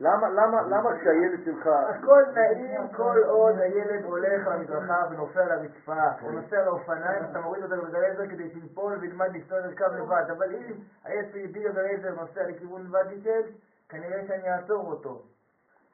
[0.00, 1.66] למה, למה, למה כשהילד שלך...
[1.66, 7.24] הכל נעים כל עוד הילד הולך על המדרכה ונופל על הרצפה, או נוסע על האופניים,
[7.30, 10.30] אתה מוריד אותו לגלגל עזר כדי שיפול וילמד לנסוע לרכב לבד.
[10.36, 10.74] אבל אם
[11.04, 13.42] הילד שלי בלי גלגל עזר נוסע לכיוון ואדיצ'ל,
[13.88, 15.22] כנראה שאני אעצור אותו.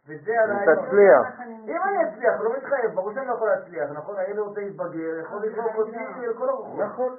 [0.08, 0.86] וזה הרעיון.
[0.86, 1.40] תצליח.
[1.64, 4.18] אם אני אצליח, לא מתחייב, ברור שאני לא יכול להצליח, נכון?
[4.18, 6.80] הילד רוצה להתבגר, יכול לזרוק אותי לכל הרוחות.
[6.80, 7.16] נכון.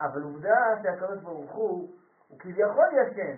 [0.00, 1.90] אבל עובדה שהקדוש ברוך הוא,
[2.28, 3.36] הוא כביכול ישן.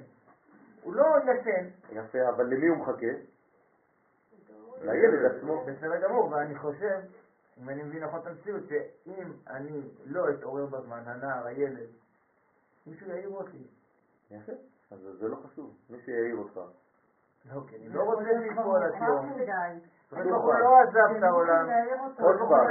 [0.82, 3.06] הוא לא ישן, יפה, אבל למי הוא מחכה?
[4.82, 5.64] לילד עצמו.
[5.64, 7.00] בסדר גמור, ואני חושב,
[7.62, 11.86] אם אני מבין נכון את המציאות, שאם אני לא אתעורר בזמן, הנער, הילד,
[12.86, 13.66] מישהו יעיר אותי.
[14.30, 14.52] יפה,
[14.90, 16.60] אז זה לא חשוב, מי שהעיר אותך.
[17.54, 18.82] לא, כי אני לא רוצה ליפול.
[20.12, 21.68] הקדוש ברוך הוא לא עזב את העולם.
[22.20, 22.66] עוד פעם.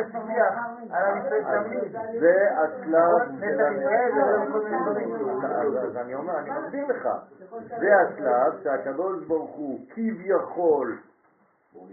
[0.92, 1.92] על עם ישראל תמיד.
[2.20, 3.62] זה השלב של.
[5.44, 7.08] אז אז אני אומר, אני מסביר לך,
[7.80, 10.98] זה השלב שהקדוש ברוך הוא כביכול,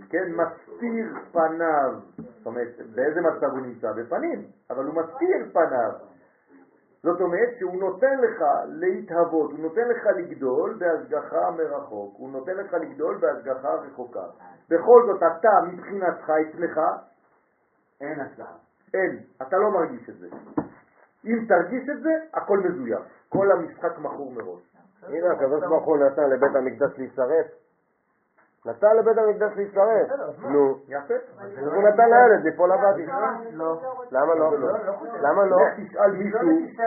[0.08, 3.92] כן, מסתיר פניו, זאת אומרת, באיזה מצב הוא נמצא?
[3.92, 6.13] בפנים, אבל הוא מסתיר פניו.
[7.04, 12.74] זאת אומרת שהוא נותן לך להתהוות, הוא נותן לך לגדול בהשגחה מרחוק, הוא נותן לך
[12.74, 14.26] לגדול בהשגחה רחוקה.
[14.70, 16.80] בכל זאת, אתה מבחינתך, אצלך,
[18.00, 18.56] אין הצלחה.
[18.94, 20.28] אין, אתה לא מרגיש את זה.
[21.24, 23.02] אם תרגיש את זה, הכל מזויף.
[23.28, 24.62] כל המשחק מכור מראש.
[25.02, 25.26] הנה,
[25.84, 27.46] הוא נתן לבית המקדש להישרף.
[28.66, 30.08] נתן לבית המקדש להישרף.
[30.38, 31.14] נו, יפה.
[31.58, 33.06] הוא נתן לילד ליפול לוואדי.
[33.52, 33.80] לא.
[34.10, 34.52] למה לא?
[35.20, 35.56] למה לא?
[35.56, 36.40] לך תשאל מישהו,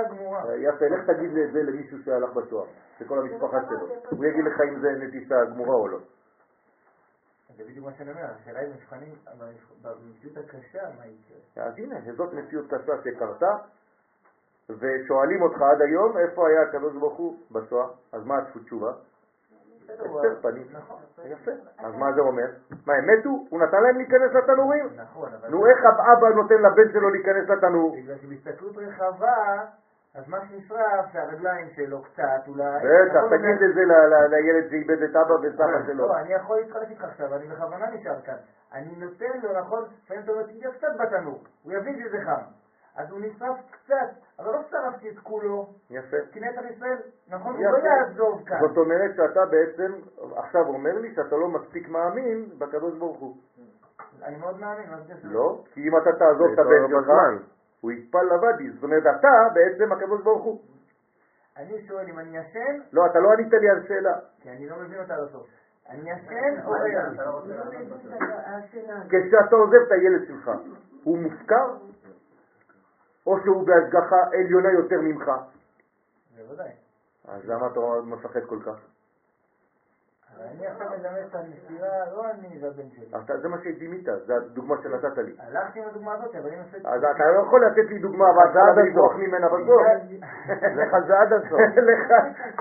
[0.10, 0.56] גמורה.
[0.56, 2.68] יפה, לך תגיד את זה למישהו שהלך בשואה,
[3.00, 3.88] שכל המשפחה שלו.
[4.10, 5.98] הוא יגיד לך אם זה נטישה גמורה או לא.
[7.58, 9.16] זה בדיוק מה שאני אומר, השאלה היא מבחנים,
[9.82, 11.66] במציאות הקשה, מה יקרה?
[11.66, 13.56] אז הנה, זאת מציאות קשה שקרתה,
[14.70, 17.88] ושואלים אותך עד היום איפה היה הקדוש ברוך הוא בשואה.
[18.12, 18.92] אז מה התשובה?
[19.90, 20.68] הסתר פנים.
[20.72, 20.98] נכון.
[21.26, 21.52] יפה.
[21.78, 22.46] אז מה זה אומר?
[22.86, 23.30] מה, הם מתו?
[23.50, 24.90] הוא נתן להם להיכנס לתנורים?
[24.96, 25.50] נכון, אבל...
[25.50, 27.96] נו, איך אבא נותן לבן שלו להיכנס לתנור?
[27.98, 29.66] בגלל שבהסתכלות רחבה,
[30.16, 32.80] אז מה שנשרף זה הרגליים שלו קצת, אולי.
[32.84, 33.82] בטח, נכון, תגיד את זה
[34.30, 36.08] לילד שאיבד את אבא וסבא שלו.
[36.08, 38.38] לא, אני יכול להתחלק איתך עכשיו, אני בכוונה נשאר כאן.
[38.74, 42.42] אני נותן לו, נכון, לפעמים אתה אומר, תהיה קצת בתנור, הוא יבין שזה חם.
[42.98, 44.10] אז הוא נשרף קצת,
[44.40, 46.18] אבל לא שרפתי את כולו, יפה.
[46.32, 46.98] כי נצח ישראל,
[47.30, 47.72] נכון, הוא יפה.
[47.72, 48.58] לא יעזוב כאן.
[48.60, 49.94] זאת אומרת שאתה בעצם
[50.36, 53.36] עכשיו אומר לי שאתה לא מספיק מאמין בקדוש ברוך הוא.
[54.24, 55.14] אני מאוד מאמין, מה זה?
[55.24, 57.38] לא, כי אם אתה תעזוב את הבן שלך, בזמן.
[57.82, 58.72] הוא יתפל לוואדי.
[58.72, 60.62] זאת אומרת, אתה בעצם הקדוש ברוך הוא.
[61.58, 64.16] אני שואל אם אני ישן, לא, אתה לא ענית לי על שאלה.
[64.42, 65.48] כי אני לא מבין אותה עד הסוף.
[65.90, 67.12] אני ישן או ער?
[69.10, 70.52] כשאתה עוזב את הילד שלך,
[71.04, 71.68] הוא מופקר?
[73.28, 75.32] או שהוא בהשגחה עליונה יותר ממך?
[76.38, 76.72] בוודאי.
[77.26, 78.76] אז למה אתה מפחד כל כך?
[80.36, 83.06] אבל אני עכשיו מדמה את המסירה, לא אני והבן שלי.
[83.24, 85.36] אתה, זה מה שדימית, זה הדוגמה שנתת לי.
[85.40, 86.90] הלכתי עם הדוגמה הזאת, אבל אם עושה...
[86.90, 89.82] אז אתה לא יכול לתת לי דוגמה בהתחלה ולברוח ממנה בסוף.
[90.76, 91.60] לך זה עד הסוף.
[91.90, 92.14] לך,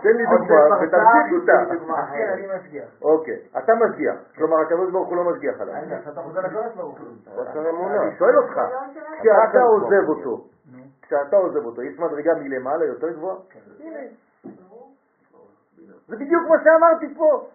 [0.02, 1.76] תן לי דוגמה ותמשיך איתה.
[2.12, 2.88] כן, אני משגיח.
[3.02, 5.74] אוקיי, אתה משגיח, כלומר הקדוש ברוך הוא לא משגיח עליו.
[5.74, 7.06] אני עכשיו אתה חוזר לקדוש ברוך הוא.
[8.02, 8.60] אני שואל אותך,
[9.20, 10.44] כשאתה עוזב אותו.
[11.02, 13.36] כשאתה עוזב אותו, יש מדרגה מלמעלה יותר גבוהה?
[13.80, 13.98] הנה.
[16.09, 17.47] זה בדיוק מה שאמרתי פה.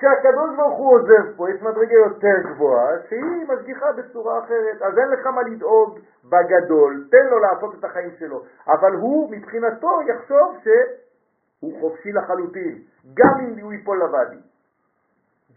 [0.00, 4.82] כשהקדוש ברוך הוא עוזב פה, יש מדרגה יותר גבוהה, שהיא משגיחה בצורה אחרת.
[4.82, 8.42] אז אין לך מה לדאוג בגדול, תן לו לעשות את החיים שלו.
[8.68, 12.78] אבל הוא, מבחינתו, יחשוב שהוא חופשי לחלוטין,
[13.14, 14.40] גם אם הוא ייפול לוואדי.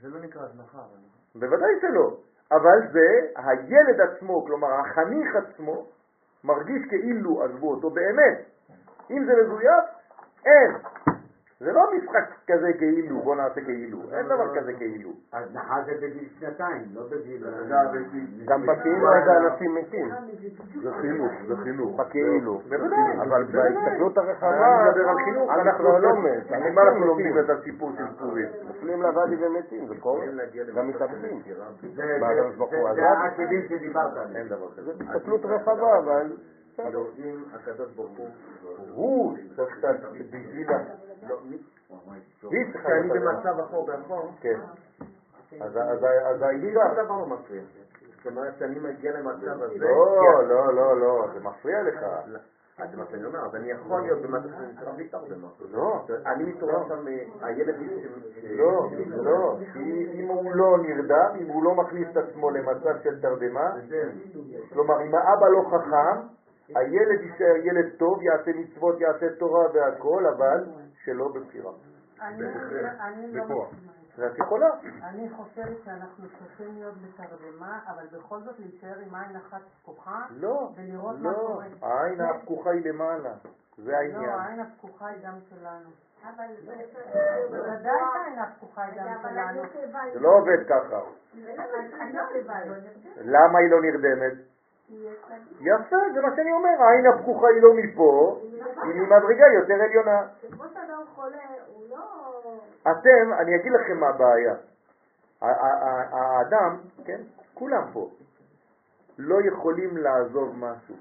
[0.01, 1.39] זה לא נקרא הזנחה, אבל...
[1.39, 2.17] בוודאי שלא.
[2.51, 5.85] אבל זה הילד עצמו, כלומר החניך עצמו,
[6.43, 8.43] מרגיש כאילו עזבו אותו באמת.
[9.11, 9.85] אם זה מזויף,
[10.45, 10.71] אין.
[11.59, 13.99] זה לא משחק כזה כאילו, בוא נעשה כאילו.
[14.11, 15.09] אין דבר כזה כאילו.
[15.33, 17.45] הזנחה זה בגיל שנתיים, לא בגיל...
[18.45, 20.09] גם בכאילו הזה אנשים מתים.
[20.83, 21.99] זה חינוך, זה חינוך.
[21.99, 22.59] בכאילו.
[22.69, 23.17] בוודאי.
[23.21, 23.43] אבל.
[23.43, 24.89] בהסתכלות הרחבה,
[25.49, 26.51] אנחנו לא לא מת.
[26.51, 27.39] אני מה אנחנו לומדים.
[27.39, 28.47] את הסיפור של פורים?
[28.67, 30.25] נופלים לוואדי ומתים, זה קורה.
[30.75, 31.41] גם מתאבדים.
[31.45, 31.53] זה-
[31.95, 32.19] זה-
[32.57, 32.93] זה-?
[32.95, 34.35] זה העקבים שדיברת עליהם.
[34.35, 34.93] אין דבר כזה.
[34.93, 36.31] זה בהסתכלות רחבה, אבל...
[36.79, 38.29] אם הקדוש ברוך הוא...
[38.93, 40.67] הוא צריך קצת בשביל.
[40.69, 40.75] לא,
[42.51, 44.59] היא צריכה כשאני להיות במצב אחור באחור, כן.
[45.61, 46.43] אז אז- אז
[47.05, 47.61] דבר לא מפריע.
[48.17, 49.75] זאת אומרת שאני מגיע למצב הזה...
[49.79, 52.03] לא, לא, לא, לא, זה מפריע לך.
[52.77, 55.65] אז זה מה שאני אומר, אז אני יכול להיות במצב שאני צריך להתערב במשהו.
[55.71, 56.05] לא.
[56.25, 57.75] אני מתעורר שם, אה, הילד...
[58.57, 63.21] לא, לא, כי אם הוא לא נרדם, אם הוא לא מכניס את עצמו למצב של
[63.21, 63.71] תרדמה,
[64.73, 66.19] כלומר אם האבא לא חכם,
[66.75, 70.65] הילד יישאר ילד טוב, יעשה מצוות, יעשה תורה והכל, אבל
[71.03, 71.71] שלא בבחירה.
[72.21, 72.43] אני
[72.99, 73.71] אני לא בכוח.
[73.73, 73.93] מסכימה.
[74.17, 74.67] ואת יכולה.
[75.03, 80.69] אני חושבת שאנחנו צריכים להיות בתרדמה, אבל בכל זאת להישאר עם עין אחת פקוחה לא,
[80.75, 81.65] ולראות מה לא, קורה.
[81.81, 83.33] העין הפקוחה היא למעלה,
[83.77, 84.29] זה לא, העניין.
[84.29, 85.89] העין הפקוחה היא גם שלנו.
[86.23, 86.45] אבל
[87.49, 89.61] בוודאי שהעין הפקוחה היא גם שלנו.
[90.13, 90.89] זה לא עובד ככה.
[90.89, 91.11] לא.
[93.21, 94.52] למה היא לא נרדמת?
[95.59, 98.39] יפה, זה מה שאני אומר, העין הפקוחה היא לא מפה,
[98.83, 100.21] היא ממדרגה יותר עליונה.
[100.51, 101.37] כמו שאדם חולה,
[101.67, 102.61] הוא לא...
[102.91, 104.55] אתם, אני אגיד לכם מה הבעיה.
[105.41, 107.21] האדם, כן,
[107.53, 108.09] כולם פה,
[109.17, 110.95] לא יכולים לעזוב משהו.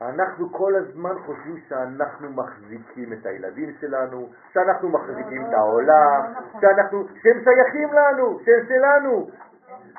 [0.00, 7.44] אנחנו כל הזמן חושבים שאנחנו מחזיקים את הילדים שלנו, שאנחנו מחזיקים את העולם, שאנחנו, שהם
[7.44, 9.30] שייכים לנו, שהם שלנו.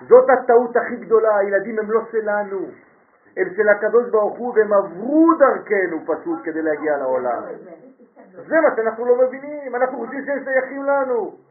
[0.01, 2.59] זאת הטעות הכי גדולה, הילדים הם לא שלנו,
[3.37, 7.41] הם של הקדוש ברוך הוא והם עברו דרכנו פשוט כדי להגיע לעולם.
[8.47, 11.44] זה מה שאנחנו לא מבינים, אנחנו חושבים שהם שייכים לנו.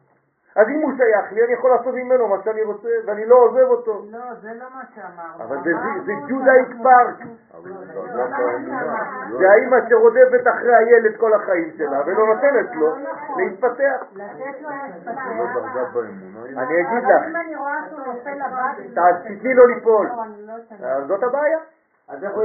[0.56, 3.66] אז אם הוא שייך לי, אני יכול לעשות ממנו מה שאני רוצה, ואני לא עוזב
[3.70, 4.02] אותו.
[4.10, 5.44] לא, זה לא מה שאמרנו.
[5.44, 5.70] אבל זה-
[6.06, 7.16] זה ג'ודאיק פארק.
[7.62, 9.38] זה לא מה שאמרנו.
[9.38, 12.94] זה האימא שרודפת אחרי הילד כל החיים שלה ולא נותנת לו
[13.36, 14.02] להתפתח.
[14.14, 14.68] לתת לו
[15.38, 15.94] לא דרגה להתפתח.
[15.94, 16.62] באמונה.
[16.62, 19.00] אני אגיד אבל לך, אם אני רואה שהוא נופל לבד...
[19.00, 20.06] ת- תתני לו ליפול.
[20.06, 20.24] לא,
[21.00, 21.58] לא זאת הבעיה.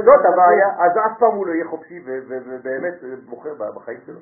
[0.04, 2.94] זאת הבעיה, אז אף פעם הוא לא יהיה חופשי ובאמת
[3.28, 4.18] בוחר בחיים שלו.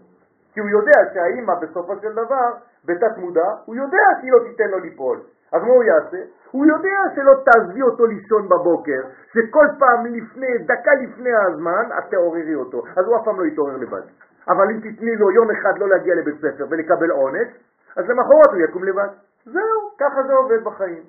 [0.52, 2.50] כי הוא יודע שהאימא בסופו של דבר,
[2.84, 5.20] בתת מודע, הוא יודע שהיא לא תיתן לו ליפול.
[5.52, 6.18] אז מה הוא יעשה?
[6.50, 9.00] הוא יודע שלא תעזבי אותו לישון בבוקר,
[9.32, 12.82] שכל פעם לפני, דקה לפני הזמן, את תעוררי אותו.
[12.96, 14.02] אז הוא אף פעם לא יתעורר לבד.
[14.48, 17.48] אבל אם תתני לו יום אחד לא להגיע לבית ספר ולקבל עונש,
[17.96, 19.08] אז למחרת הוא יקום לבד.
[19.44, 21.02] זהו, ככה זה עובד בחיים.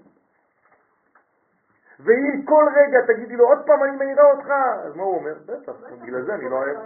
[2.03, 4.49] ואם כל רגע תגידי לו, עוד פעם אני מעירה אותך,
[4.85, 5.33] אז מה הוא אומר?
[5.45, 6.77] בטח, בגלל זה אני לא אוהב,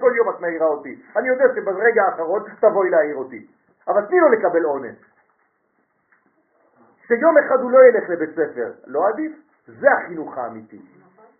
[0.00, 1.02] כל יום את מעירה אותי.
[1.16, 3.46] אני יודע שברגע האחרון תבואי להעיר אותי.
[3.88, 4.96] אבל תני לו לקבל עונש.
[7.06, 9.32] שיום אחד הוא לא ילך לבית ספר, לא עדיף?
[9.66, 10.80] זה החינוך האמיתי.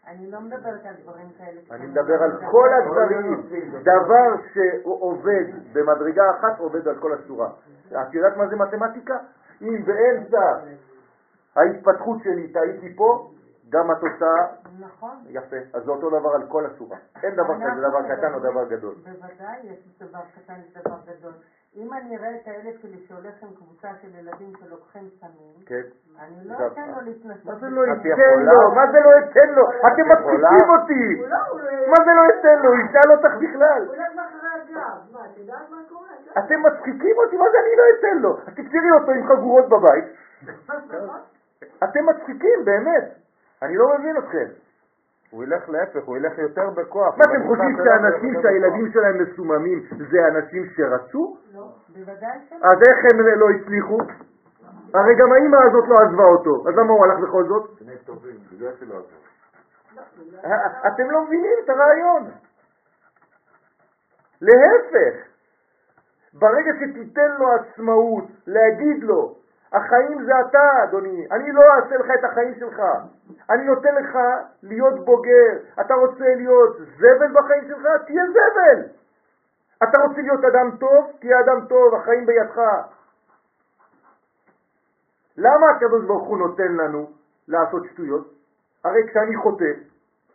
[0.07, 1.61] אני לא מדברת על דברים כאלה.
[1.71, 3.43] אני מדבר על כל הדברים.
[3.83, 7.51] דבר שעובד במדרגה אחת עובד על כל הצורה.
[7.93, 9.17] את יודעת מה זה מתמטיקה?
[9.63, 10.41] אם באמצע
[11.57, 13.31] ההתפתחות שלי טעיתי פה,
[13.69, 14.47] גם התוצאה
[14.81, 15.17] נכון.
[15.29, 15.57] יפה.
[15.75, 16.97] אז זה אותו דבר על כל הצורה.
[17.23, 18.95] אין דבר כזה דבר קטן או דבר גדול.
[18.95, 21.33] בוודאי יש דבר קטן ודבר גדול.
[21.77, 25.83] אם אני אראה את הילד שלי שהולך עם קבוצה של ילדים שלוקחים סמים, כן.
[26.21, 27.45] אני לא אתן לו להתנסות.
[27.45, 28.53] מה זה לא את ייתן יכולה?
[28.53, 28.75] לו?
[28.75, 29.65] מה זה לא ייתן לו?
[29.89, 31.05] אתם מצחיקים אותי!
[31.21, 31.39] הוא לא,
[31.91, 32.71] מה זה לא ייתן לו?
[32.75, 33.83] ישאל אותך בכלל.
[33.87, 34.99] הוא הולך מאחורי הגב.
[35.13, 36.07] מה, את יודעת מה קורה?
[36.21, 38.39] את לא- אתם מצחיקים אותי, מה זה אני לא אתן לו?
[38.47, 40.05] אז תפתרי אותו עם חגורות בבית.
[41.85, 43.05] אתם מצחיקים, באמת.
[43.63, 44.47] אני לא מבין אתכם.
[45.31, 47.19] הוא ילך להפך, הוא ילך יותר בכוח.
[47.19, 48.93] מה אתם חושבים שהאנשים שהילדים.
[48.93, 51.37] שלהם מסוממים זה אנשים שרצו?
[51.55, 52.59] לא, בוודאי שלא.
[52.63, 53.99] אז איך הם לא הצליחו?
[54.95, 57.71] הרי גם האימא הזאת לא עזבה אותו, אז למה הוא הלך בכל זאת?
[58.97, 59.19] עזרו.
[60.87, 62.31] אתם לא מבינים את הרעיון.
[64.41, 65.15] להפך,
[66.33, 69.37] ברגע שתיתן לו עצמאות, להגיד לו,
[69.73, 72.83] החיים זה אתה, אדוני, אני לא אעשה לך את החיים שלך.
[73.51, 74.19] אני נותן לך
[74.63, 75.59] להיות בוגר.
[75.81, 77.87] אתה רוצה להיות זבל בחיים שלך?
[78.07, 78.89] תהיה זבל.
[79.83, 81.13] אתה רוצה להיות אדם טוב?
[81.21, 82.61] תהיה אדם טוב, החיים בידך.
[85.37, 87.11] למה הקדוש ברוך הוא נותן לנו
[87.49, 88.35] לעשות שטויות?
[88.85, 89.73] הרי כשאני חוטא,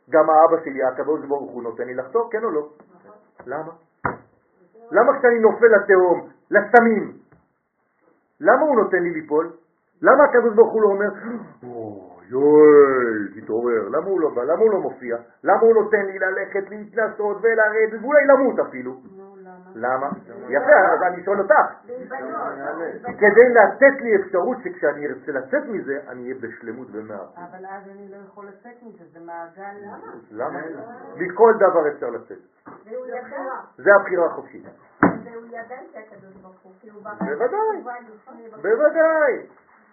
[0.09, 2.69] גם האבא שלי, הקדוש ברוך הוא נותן לי לחטוא, כן או לא?
[3.45, 3.71] למה?
[4.91, 7.13] למה כשאני נופל לתהום, לסמים,
[8.41, 9.51] למה הוא נותן לי ליפול?
[10.01, 11.09] למה הקדוש ברוך הוא לא אומר,
[11.63, 14.43] "או, יואל, תתעורר, למה הוא לא בא?
[14.43, 15.17] למה הוא לא מופיע?
[15.43, 18.95] למה הוא נותן לי ללכת, להתנסות ולרדת, ואולי למות אפילו?
[19.75, 20.09] למה?
[20.09, 20.09] למה?
[20.49, 21.53] יפה, אז אני שואל אותך.
[23.19, 27.17] כדי לתת לי אפשרות שכשאני ארצה לצאת מזה, אני אהיה בשלמות במאה.
[27.35, 29.75] אבל אז אני לא יכול לצאת מזה, זה מעגל...
[30.31, 30.59] למה?
[31.17, 32.37] מכל דבר אפשר לצאת.
[33.77, 34.63] זה הבחירה החופשית.
[35.31, 37.59] והוא ידע שהקדוש ברוך הוא, כי הוא ברא את בוודאי.
[37.73, 38.63] התשובה לפני בחוץ.
[38.63, 39.47] בוודאי.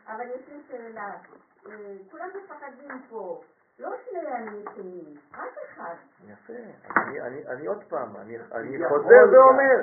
[0.08, 1.10] אבל יש לי שאלה,
[1.66, 1.72] אה,
[2.10, 3.40] כולם מפחדים פה,
[3.78, 5.94] לא שני אמיתיים, רק אחד.
[6.26, 6.52] יפה.
[6.96, 8.38] אני, אני, אני עוד פעם, אני,
[8.88, 9.24] חוזר.
[9.32, 9.76] ואומר,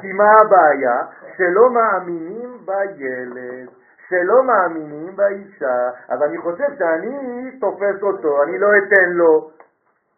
[0.00, 1.06] כי מה הבעיה?
[1.36, 3.68] שלא מאמינים בילד.
[4.08, 9.50] שלא מאמינים באישה, אז אני חושב שאני תופס אותו, אני לא אתן לו.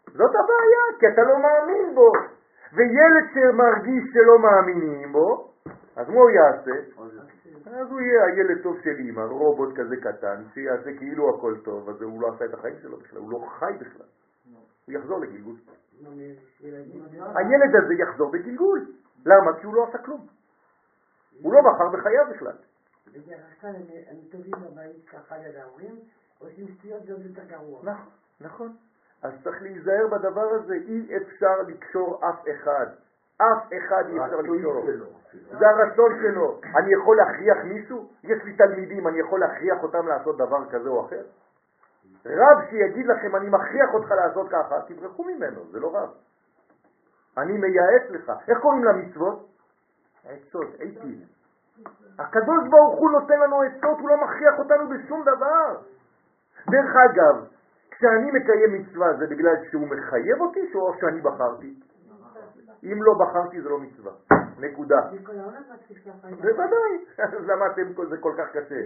[0.07, 2.13] זאת הבעיה, כי אתה לא מאמין בו.
[2.73, 5.53] וילד שמרגיש שלא מאמינים בו,
[5.97, 6.71] אז מה הוא יעשה?
[7.67, 12.03] אז הוא יהיה הילד טוב של אימא, רובוט כזה קטן, שיעשה כאילו הכל טוב, אז
[12.03, 14.07] הוא לא עשה את החיים שלו בכלל, הוא לא חי בכלל.
[14.87, 15.57] הוא יחזור לגלגול.
[17.35, 18.87] הילד הזה יחזור בגלגול.
[19.27, 19.61] למה?
[19.61, 20.27] כי הוא לא עשה כלום.
[21.43, 22.57] הוא לא בחר בחייו בכלל.
[23.07, 23.75] בדרך כלל
[24.11, 25.95] הם טובים בבית ככה ליד ההורים,
[26.39, 27.81] עושים שטויות זה עוד יותר גרוע.
[27.83, 28.07] נכון,
[28.41, 28.77] נכון.
[29.23, 32.87] אז צריך להיזהר בדבר הזה, אי אפשר לקשור אף אחד.
[33.37, 34.87] אף אחד אי אפשר לקשור.
[35.59, 36.61] זה הרצון שלו.
[36.77, 38.09] אני יכול להכריח מישהו?
[38.25, 41.23] יש לי תלמידים, אני יכול להכריח אותם לעשות דבר כזה או אחר?
[42.27, 46.11] רב שיגיד לכם, אני מכריח אותך לעשות ככה, תברחו ממנו, זה לא רב.
[47.39, 48.33] אני מייעץ לך.
[48.49, 49.49] איך קוראים למצוות?
[50.25, 51.21] עצות, עיתים.
[52.19, 55.77] הקדוש ברוך הוא נותן לנו עצות, הוא לא מכריח אותנו בשום דבר.
[56.71, 57.47] דרך אגב,
[58.01, 61.75] כשאני מקיים מצווה זה בגלל שהוא מחייב אותי או שאני בחרתי?
[62.85, 64.13] אם לא בחרתי זה לא מצווה,
[64.59, 65.01] נקודה.
[66.31, 67.65] בוודאי, אז למה
[68.09, 68.81] זה כל כך קשה?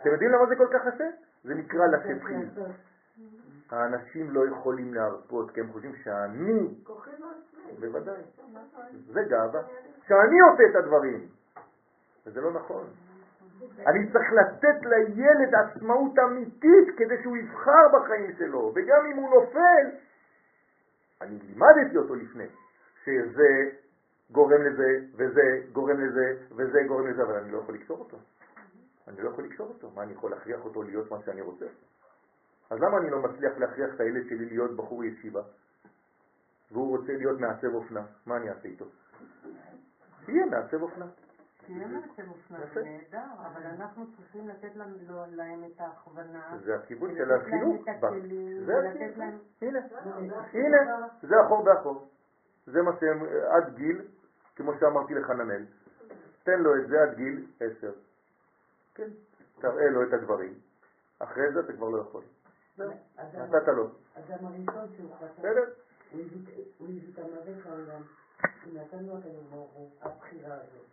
[0.00, 1.08] אתם יודעים למה זה כל כך קשה?
[1.44, 2.48] זה נקרא לכתחיל.
[3.70, 6.76] האנשים לא יכולים להרפות כי הם חושבים שאני,
[7.20, 7.80] מעצמי.
[7.80, 8.22] בוודאי,
[9.12, 9.62] זה גאווה,
[10.06, 11.26] שאני עושה את הדברים.
[12.26, 12.84] וזה לא נכון.
[13.86, 19.86] אני צריך לתת לילד עצמאות אמיתית כדי שהוא יבחר בחיים שלו, וגם אם הוא נופל,
[21.20, 22.46] אני לימדתי אותו לפני,
[23.04, 23.70] שזה
[24.30, 28.16] גורם לזה, וזה גורם לזה, וזה גורם לזה, אבל אני לא יכול לקשור אותו.
[29.08, 29.90] אני לא יכול לקשור אותו.
[29.94, 31.66] מה, אני יכול להכריח אותו להיות מה שאני רוצה?
[32.70, 35.42] אז למה אני לא מצליח להכריח את הילד שלי להיות בחור ישיבה?
[36.72, 38.84] והוא רוצה להיות מעצב אופנה, מה אני אעשה איתו?
[40.26, 41.06] שיהיה מעצב אופנה.
[41.68, 45.24] נהדר, אבל אנחנו צריכים לתת להם, לא-
[45.66, 46.56] את ההכוונה.
[46.64, 47.88] זה הכיוון של החינוך.
[47.88, 48.00] את
[48.66, 49.38] זה הכיוון.
[49.62, 49.78] הנה,
[50.52, 52.08] הנה, זה אחור באחור.
[52.66, 54.02] זה מה שהם עד גיל,
[54.56, 55.64] כמו שאמרתי לחננאל,
[56.42, 57.92] תן לו את זה עד גיל עשר.
[58.94, 59.08] כן,
[59.60, 60.54] תראה לו את הדברים.
[61.18, 62.22] אחרי זה אתה כבר לא יכול.
[62.76, 63.88] זהו, נתת לו.
[64.14, 65.64] אדם הראשון שהוא חשב, בסדר?
[66.12, 68.02] הוא הביא- את המוות לעולם.
[68.64, 69.12] הוא נתן לו
[69.50, 70.86] הוא, הבחירה הזאת.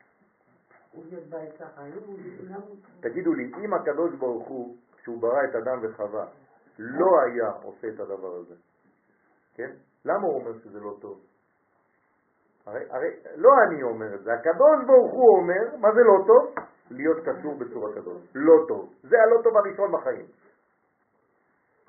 [3.00, 6.26] תגידו לי, אם הקדוש ברוך הוא, כשהוא ברא את אדם וחווה,
[6.80, 8.56] לא היה עושה את הדבר הזה,
[9.56, 9.72] כן?
[10.06, 11.20] למה הוא אומר שזה לא טוב?
[12.66, 16.56] הרי, הרי לא אני אומר את זה, הקדוש ברוך הוא אומר, מה זה לא טוב?
[16.92, 18.22] להיות קשור בצורה כזאת.
[18.36, 18.94] לא טוב.
[19.04, 20.26] זה הלא טוב הראשון בחיים.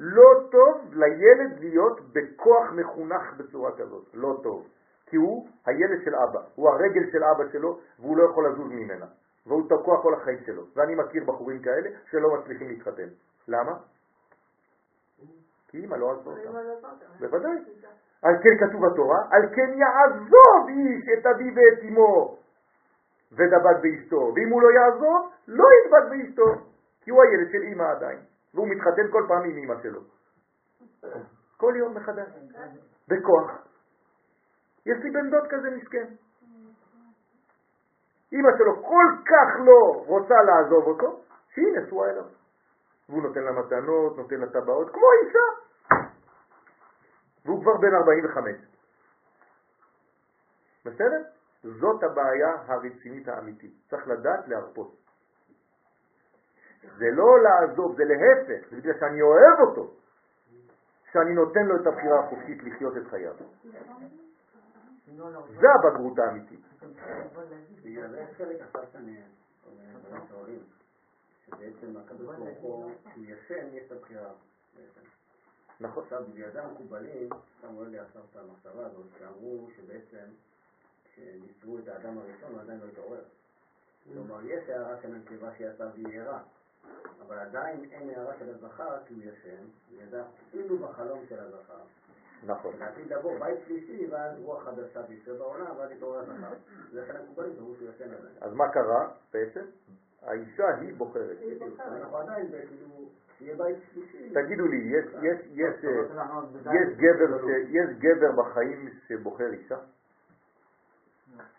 [0.00, 4.04] לא טוב לילד להיות בכוח מחונך בצורה כזאת.
[4.14, 4.66] לא טוב.
[5.12, 9.06] כי הוא הילד של אבא, הוא הרגל של אבא שלו, והוא לא יכול לזוז ממנה.
[9.46, 10.62] והוא תקוע כל החיים שלו.
[10.76, 13.08] ואני מכיר בחורים כאלה שלא מצליחים להתחתן.
[13.48, 13.72] למה?
[15.68, 16.50] כי אמא לא עזבה אותם.
[17.20, 17.58] בוודאי.
[18.22, 22.38] על כן כתוב בתורה, על כן יעזוב איש את אביו ואת אמו
[23.32, 26.66] ודבק באשתו, ואם הוא לא יעזוב, לא ידבק באשתו,
[27.00, 28.18] כי הוא הילד של אמא עדיין,
[28.54, 30.00] והוא מתחתן כל פעם עם אמא שלו.
[31.56, 32.28] כל יום מחדש,
[33.08, 33.71] בכוח.
[34.86, 36.06] יש לי בן דוד כזה מסכן.
[38.32, 41.20] אמא שלו כל כך לא רוצה לעזוב אותו,
[41.54, 42.24] שהיא נשואה אליו.
[43.08, 45.46] והוא נותן לה מתנות, נותן לה טבעות, כמו אישה.
[47.44, 48.56] והוא כבר בן 45.
[50.84, 51.22] בסדר?
[51.62, 53.72] זאת הבעיה הרצינית האמיתית.
[53.90, 54.96] צריך לדעת להרפות.
[56.98, 59.94] זה לא לעזוב, זה להפך, זה בגלל שאני אוהב אותו,
[61.12, 63.34] שאני נותן לו את הבחירה החופשית לחיות את חייו.
[65.60, 66.60] זה הבגרות האמיתית.
[75.82, 76.04] נכון.
[76.04, 77.28] עכשיו, בגלל זה המקובלים,
[77.60, 80.26] שמו לי עכשיו את המחשבה הזאת, שאמרו שבעצם,
[81.04, 83.24] כשניסרו את האדם הראשון, הוא עדיין לא התעורר.
[84.12, 86.20] כלומר, יש הערה של הנקבה שיצאה והיא
[87.26, 89.64] אבל עדיין אין הערה של הזכר כי הוא ישן,
[90.48, 91.82] אפילו בחלום של הזכר.
[92.46, 92.74] נכון.
[92.78, 96.54] לעתיד לבוא בית שלישי, ואז רוח חדשה תצא בעולם, ואז יתעורר הזכר.
[96.92, 98.34] לכן המקובלים אמרו שהוא ישן עדיין.
[98.40, 99.64] אז מה קרה בעצם?
[100.22, 101.36] האישה היא בוחרת.
[101.78, 103.08] אנחנו עדיין, כאילו.
[104.34, 104.92] תגידו לי,
[107.70, 109.78] יש גבר בחיים שבוחר אישה?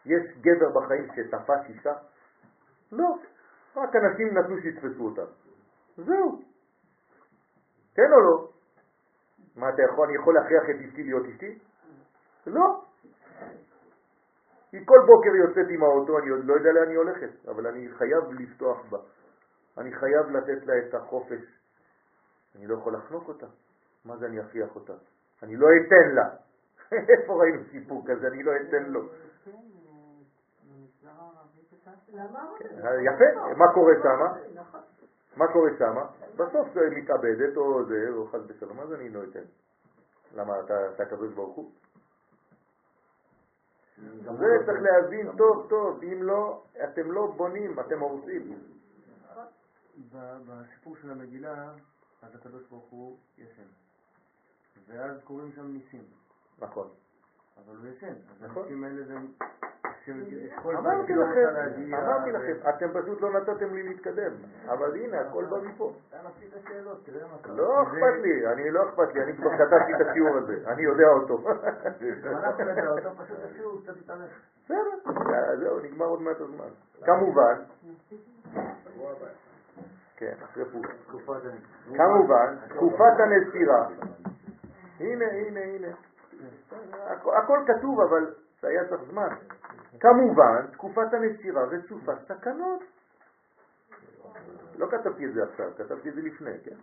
[0.06, 1.94] יש גבר בחיים שתפס אישה?
[2.92, 3.18] לא.
[3.76, 5.32] רק אנשים נתנו שיתפסו אותם.
[5.98, 6.42] זהו.
[7.96, 8.53] כן או לא?
[9.56, 11.60] מה אתה יכול, אני יכול להכריח את אשתי להיות אשתי?
[12.48, 12.82] לא.
[14.72, 17.90] היא כל בוקר יוצאת עם האוטו, אני עוד לא יודע לאן היא הולכת, אבל אני
[17.90, 18.98] חייב לפתוח בה.
[19.78, 21.42] אני חייב לתת לה את החופש.
[22.56, 23.48] אני לא יכול לחנוק אותה.
[24.06, 24.94] מה זה אני אכריח אותה?
[25.44, 26.30] אני לא אתן לה.
[27.10, 28.28] איפה ראינו סיפור כזה?
[28.28, 29.10] אני לא אתן לו.
[29.46, 29.52] כן?
[33.02, 34.34] יפה, מה קורה שמה?
[35.38, 36.06] מה קורה שמה?
[36.36, 39.44] בסוף זה מתאבדת או זה, או חס ושלום, אז אני לא אתן.
[40.36, 41.72] למה, אתה הקדוש ברוך הוא?
[44.24, 48.60] זה צריך להבין טוב טוב, אם לא, אתם לא בונים, אתם הורסים.
[50.48, 51.74] בסיפור של המגילה,
[52.22, 53.68] אז הקדוש ברוך הוא ישן.
[54.88, 56.04] ואז קוראים שם ניסים.
[56.60, 56.90] נכון.
[57.58, 58.08] אבל הוא ישן.
[58.08, 58.64] אז נכון.
[58.64, 59.14] הניסים האלה זה...
[60.62, 64.32] כל אמרתי רוצה לכם, אמרתי לכם, אתם פשוט לא נתתם לי להתקדם,
[64.68, 65.94] אבל הנה, הכל בא מפה.
[66.10, 67.56] אתה נפסיד את השאלות, תראה מה קרה.
[67.56, 71.08] לא אכפת לי, אני לא אכפת לי, אני כבר כתבתי את השיעור הזה, אני יודע
[71.08, 71.40] אותו.
[73.88, 74.42] התארך.
[74.66, 75.12] בסדר,
[75.60, 76.70] זהו, נגמר עוד מעט הזמן.
[77.06, 77.56] כמובן.
[80.18, 81.58] כן, אחרי פורים.
[81.96, 83.88] כמובן, תקופת הנסירה.
[85.00, 85.88] הנה, הנה, הנה.
[86.94, 89.36] הכ- הכל כתוב, אבל זה היה צריך זמן.
[90.00, 92.84] כמובן, תקופת הנסירה רצופה סכנות.
[94.78, 96.76] לא כתבתי את זה עכשיו, כתבתי את זה לפני, כן?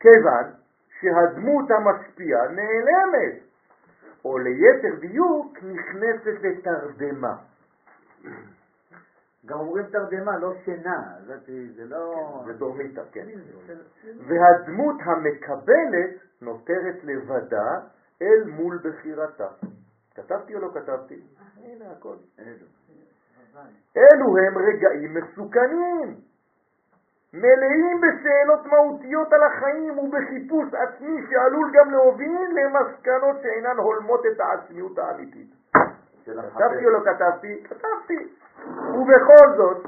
[0.00, 0.44] כיוון
[1.00, 3.38] שהדמות המשפיעה נעלמת,
[4.24, 7.36] או ליתר דיוק נכנסת לתרדמה.
[9.46, 11.02] גם אומרים תרדמה, לא שינה,
[11.76, 12.42] זה לא...
[12.46, 13.26] זה דורמיתא, כן.
[14.26, 16.10] והדמות המקבלת
[16.42, 17.80] נותרת לבדה
[18.22, 19.48] אל מול בחירתה.
[20.14, 21.20] כתבתי או לא כתבתי?
[21.64, 22.16] הנה הכל.
[23.96, 26.14] אלו הם רגעים מסוכנים,
[27.32, 34.98] מלאים בשאלות מהותיות על החיים ובחיפוש עצמי שעלול גם להוביל למסקנות שאינן הולמות את העצמיות
[34.98, 35.50] האמיתית.
[36.24, 37.62] כתבתי או לא כתבתי?
[37.64, 38.34] כתבתי.
[38.94, 39.86] ובכל זאת,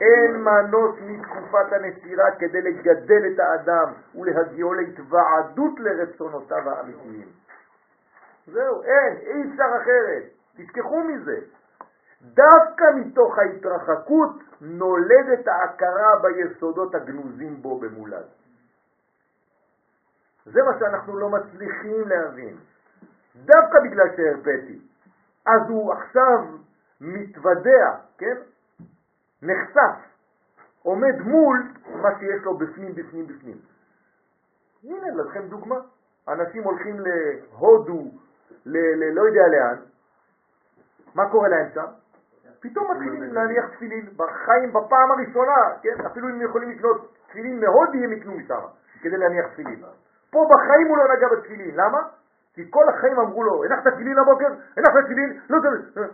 [0.00, 7.41] אין מנוס מתקופת הנסירה כדי לגדל את האדם ולהגיעו להתוועדות לרצונותיו האמיתיים.
[8.46, 10.22] זהו, אין, אי אפשר אחרת.
[10.56, 11.40] תשכחו מזה.
[12.22, 18.26] דווקא מתוך ההתרחקות נולדת ההכרה ביסודות הגנוזים בו במולד.
[20.46, 22.56] זה מה שאנחנו לא מצליחים להבין.
[23.36, 24.78] דווקא בגלל שהרפאתי.
[25.46, 26.38] אז הוא עכשיו
[27.00, 28.36] מתוודע, כן?
[29.42, 29.96] נחשף,
[30.82, 33.58] עומד מול מה שיש לו בפנים, בפנים, בפנים.
[34.84, 35.76] הנה לכם דוגמה.
[36.28, 38.10] אנשים הולכים להודו,
[38.66, 39.76] ל- ל- לא יודע לאן,
[41.14, 41.86] מה קורה להם שם?
[42.60, 46.06] פתאום מתחילים להניח תפילין, בחיים בפעם הראשונה, כן?
[46.06, 48.60] אפילו אם יכולים לקנות תפילין מהודי הם יקנו משם,
[49.02, 49.82] כדי להניח תפילין.
[50.30, 51.98] פה בחיים הוא לא נגע בתפילין, למה?
[52.54, 54.48] כי כל החיים אמרו לו, הנחת תפילין לבוקר?
[54.76, 55.40] הנחת תפילין?
[55.50, 56.08] לא צריך.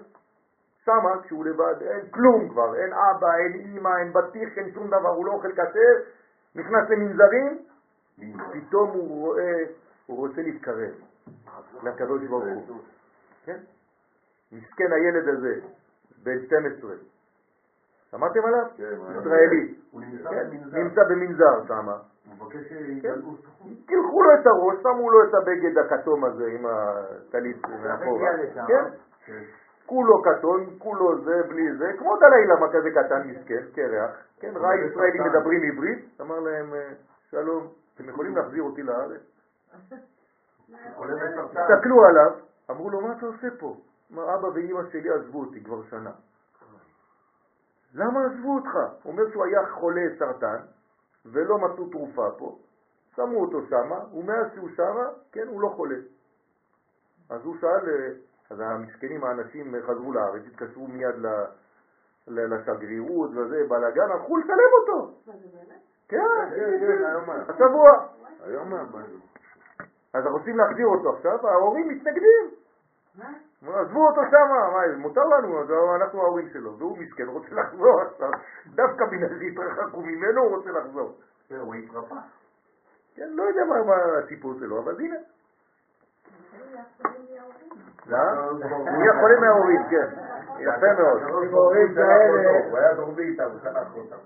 [0.85, 5.09] שמה, כשהוא לבד, אין כלום כבר, אין אבא, אין אימא, אין בטיח, אין שום דבר,
[5.09, 5.95] הוא לא אוכל כשר,
[6.55, 7.59] נכנס למנזרים,
[8.53, 9.65] פתאום הוא רואה,
[10.07, 10.93] הוא רוצה להתקרב
[11.83, 12.79] לקדוש ברוך הוא.
[13.45, 13.59] כן?
[14.53, 15.55] מסכן הילד הזה,
[16.23, 16.91] בן 12.
[18.11, 18.67] שמעתם עליו?
[19.21, 19.75] ישראלי.
[19.91, 20.79] הוא נמצא כן, במנזר.
[20.79, 21.97] נמצא במנזר שמה.
[22.27, 23.37] הוא מבקש שיגלו
[23.87, 28.31] קילחו לו את הראש, שמו לו את הבגד הכתום הזה עם הטלית מאחורה.
[28.69, 28.85] כן?
[29.87, 34.11] כולו כתום, כולו זה, בלי זה, כמו דלי למה כזה קטן מסכן, קרח.
[34.41, 36.93] כן, ראה ישראלים מדברים עברית, אמר להם, אה,
[37.31, 39.21] שלום, אתם יכולים להחזיר אותי לארץ?
[40.75, 42.31] הסתכלו עליו,
[42.71, 43.77] אמרו לו, מה אתה עושה פה?
[44.13, 46.11] אמר, אבא ואימא שלי עזבו אותי כבר שנה.
[47.95, 48.75] למה עזבו אותך?
[49.03, 50.57] הוא אומר שהוא היה חולה סרטן,
[51.27, 52.59] ולא מצאו תרופה פה,
[53.17, 55.97] שמו אותו שמה, ומאז שהוא שמה, כן, הוא לא חולה.
[57.31, 58.15] אז הוא שאל,
[58.51, 61.45] אז המסכנים האנשים חזרו לארץ, התקשרו מיד ל-
[62.29, 65.13] ל- לשגרירות וזה, בלאגן, הלכו לצלם אותו.
[66.09, 66.19] כן,
[66.51, 67.43] כן, כן, היום היה.
[67.43, 67.91] השבוע.
[68.45, 69.07] היום מהבית.
[70.15, 72.51] אז רוצים להחזיר אותו עכשיו, ההורים מתנגדים.
[73.63, 75.71] מה, עזבו אותו שם, מה, מותר לנו, אז
[76.01, 78.31] אנחנו ההורים שלו, והוא מסכן, רוצה לחזור עכשיו,
[78.67, 81.15] דווקא בגלל שהתרחקו ממנו הוא רוצה לחזור.
[81.49, 82.17] כן, הוא התרפא.
[83.15, 83.95] כן, לא יודע מה מה
[84.25, 85.17] הסיפור שלו, אבל הנה.
[88.07, 88.45] מה?
[88.49, 90.09] הוא יהיה חולה מההורים, כן.
[90.59, 91.23] יפה מאוד.
[91.23, 94.17] הוא היה דורבי איתם, הוא שלח אותם.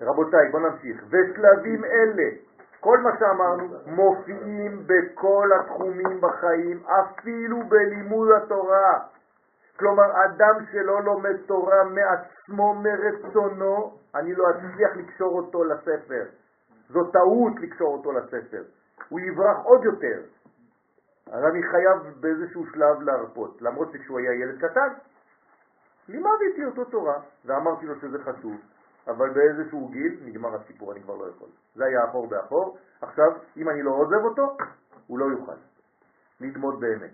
[0.00, 1.04] רבותיי, בואו נמשיך.
[1.10, 2.28] ושלבים אלה,
[2.82, 8.98] כל מה שאמרנו, מופיעים בכל התחומים בחיים, אפילו בלימוד התורה.
[9.78, 16.24] כלומר, אדם שלא לומד תורה מעצמו, מרצונו, אני לא אצליח לקשור אותו לספר.
[16.88, 18.62] זו טעות לקשור אותו לספר.
[19.08, 20.20] הוא יברח עוד יותר.
[21.32, 24.88] אז אני חייב באיזשהו שלב להרפות, למרות שכשהוא היה ילד קטן,
[26.08, 28.56] לימדתי אותו תורה, ואמרתי לו שזה חשוב,
[29.08, 31.48] אבל באיזשהו גיל נגמר הסיפור, אני כבר לא יכול.
[31.74, 34.56] זה היה אחור באחור, עכשיו, אם אני לא עוזב אותו,
[35.06, 35.56] הוא לא יוכל
[36.40, 37.10] ללמוד באמת.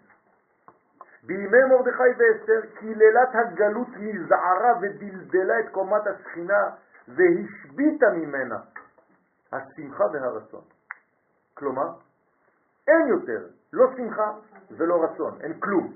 [1.22, 6.70] בימי מרדכי ואסתר קיללת הגלות נזערה ודלדלה את קומת השכינה
[7.08, 8.58] והשביתה ממנה
[9.52, 10.64] השמחה והרצון.
[11.54, 11.88] כלומר,
[12.88, 14.32] אין יותר, לא שמחה
[14.70, 15.92] ולא רצון, אין כלום.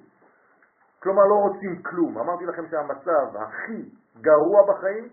[1.02, 2.19] כלומר, לא רוצים כלום.
[2.19, 3.90] אמרתי לכם שהמצב הכי
[4.20, 5.09] גרוע בחיים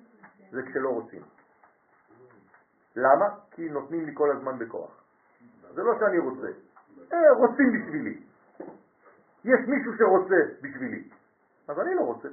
[0.52, 1.22] זה כשלא רוצים.
[2.96, 3.26] למה?
[3.52, 5.04] כי נותנים לי כל הזמן בכוח.
[5.74, 6.48] זה לא שאני רוצה.
[7.14, 8.22] אה, רוצים בשבילי.
[9.46, 11.10] יש מישהו שרוצה בשבילי,
[11.68, 12.28] אז אני לא רוצה.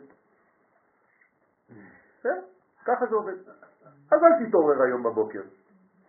[2.19, 2.41] בסדר?
[2.85, 3.35] ככה זה עובד.
[4.13, 5.43] אז אל תתעורר היום בבוקר.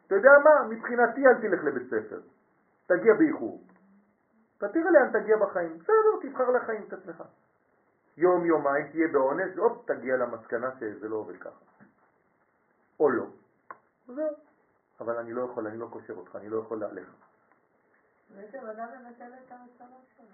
[0.07, 0.67] אתה יודע מה?
[0.69, 2.19] מבחינתי אל תלך לבית ספר.
[2.85, 3.63] תגיע באיחור.
[4.57, 5.77] אתה תראה לאן תגיע בחיים.
[5.77, 7.23] בסדר, תבחר לחיים את עצמך.
[8.17, 11.66] יום יומיים תהיה באונס, הופ, תגיע למסקנה שזה לא עובד ככה.
[12.99, 13.25] או לא.
[14.07, 14.35] זהו.
[14.99, 17.13] אבל אני לא יכול, אני לא קושר אותך, אני לא יכול לעליך.
[18.35, 20.25] בעצם אדם מבטל את המטרה שלו.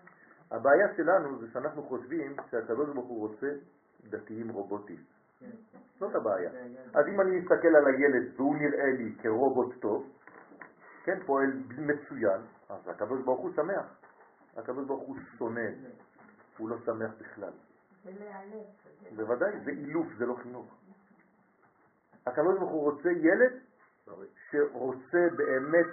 [0.51, 3.47] הבעיה שלנו זה שאנחנו חושבים שהקדוש ברוך הוא רוצה
[4.09, 5.03] דתיים רובוטים.
[5.99, 6.51] זאת הבעיה.
[6.93, 10.09] אז אם אני מסתכל על הילד והוא נראה לי כרובוט טוב,
[11.03, 13.85] כן, פועל מצוין, אז הקדוש ברוך הוא שמח.
[14.57, 15.69] הקדוש ברוך הוא שונא,
[16.57, 17.51] הוא לא שמח בכלל.
[18.03, 18.65] זה להיעלב.
[19.15, 20.75] בוודאי, זה אילוף, זה לא חינוך.
[22.27, 23.53] הקדוש ברוך הוא רוצה ילד
[24.51, 25.87] שרוצה באמת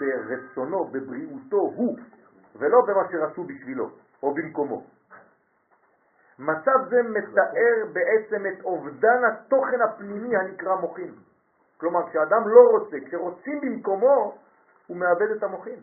[0.00, 1.98] ברצונו, בבריאותו, הוא,
[2.56, 3.90] ולא במה שרצו בשבילו
[4.22, 4.84] או במקומו.
[6.38, 11.14] מצב זה מתאר בעצם את אובדן התוכן הפנימי הנקרא מוחין.
[11.76, 14.38] כלומר, כשאדם לא רוצה, כשרוצים במקומו,
[14.86, 15.80] הוא מאבד את המוחין.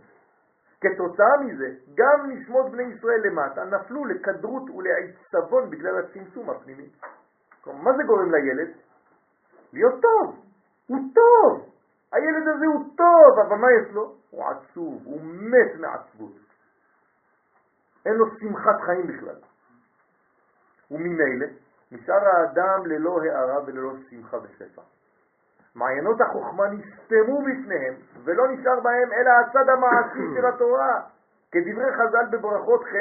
[0.82, 6.90] כתוצאה מזה, גם נשמות בני ישראל למטה נפלו לכדרות ולעיצבון בגלל הצמצום הפנימי.
[7.64, 8.72] כלומר, מה זה גורם לילד?
[9.74, 10.36] להיות טוב.
[10.88, 11.70] הוא טוב.
[12.12, 14.16] הילד הזה הוא טוב, אבל מה יש לו?
[14.30, 16.32] הוא עצוב, הוא מת מעצבות.
[18.06, 19.36] אין לו שמחת חיים בכלל.
[20.92, 21.46] וממילא
[21.92, 24.82] נשאר האדם ללא הערה וללא שמחה ושפע.
[25.76, 27.94] מעיינות החוכמה נסתמו בפניהם,
[28.24, 31.02] ולא נשאר בהם אלא הצד המעשי של התורה.
[31.52, 32.96] כדברי חז"ל בברכות ח'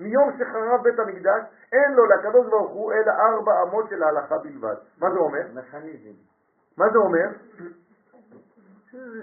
[0.00, 1.42] מיום שחרב בית המקדש,
[1.72, 4.74] אין לו לקדוש ברוך הוא אלא ארבע אמות של ההלכה בלבד.
[5.00, 5.42] מה זה אומר?
[5.54, 6.16] מכניזם.
[6.76, 7.28] מה זה אומר?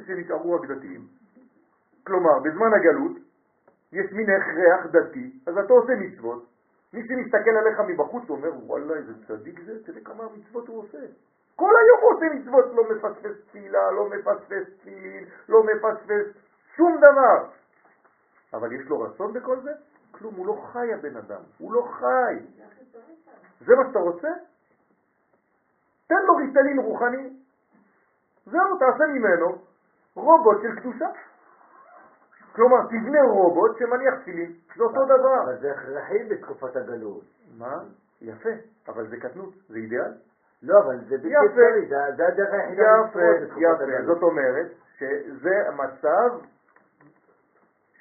[0.07, 1.07] שנשארו רק דתיים.
[2.03, 3.17] כלומר, בזמן הגלות
[3.91, 6.45] יש מין הכרח דתי, אז אתה עושה מצוות.
[6.93, 10.99] מי שמסתכל עליך מבחוץ אומר, וואלה, איזה צדיק זה, תראה כמה מצוות הוא עושה.
[11.55, 16.25] כל היום הוא עושה מצוות, לא מפספס תפילה, לא מפספס תפילין, לא מפספס
[16.75, 17.47] שום דבר.
[18.53, 19.71] אבל יש לו רצון בכל זה?
[20.17, 22.45] כלום, הוא לא חי הבן אדם, הוא לא חי.
[23.65, 24.27] זה מה שאתה רוצה?
[26.07, 27.29] תן לו ריטלין רוחני.
[28.45, 29.57] זהו, תעשה ממנו
[30.15, 31.07] רובוט של קדושה.
[32.55, 35.43] כלומר, תבנה רובוט שמניח תפילין, זה אותו דבר.
[35.43, 37.23] אבל זה הכרחי בתקופת הגלות.
[37.57, 37.77] מה?
[38.21, 38.49] יפה,
[38.87, 40.13] אבל זה קטנות, זה אידיאל.
[40.63, 41.45] לא, אבל זה בלתי יפה.
[41.45, 43.83] אפשרי, זה הדרך היחידה יפה, בתקופת יפה.
[43.83, 44.05] הגלות.
[44.05, 44.67] זאת אומרת
[44.97, 46.45] שזה המצב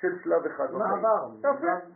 [0.01, 0.73] של שלב אחד.
[0.73, 1.29] מעבר.
[1.41, 1.94] יפה.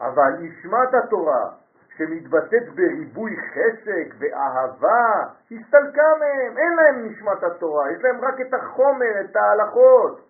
[0.00, 1.50] אבל נשמת התורה
[1.96, 9.20] שמתבטאת בריבוי חשק ואהבה, הסתלקה מהם, אין להם נשמת התורה, יש להם רק את החומר,
[9.20, 10.28] את ההלכות.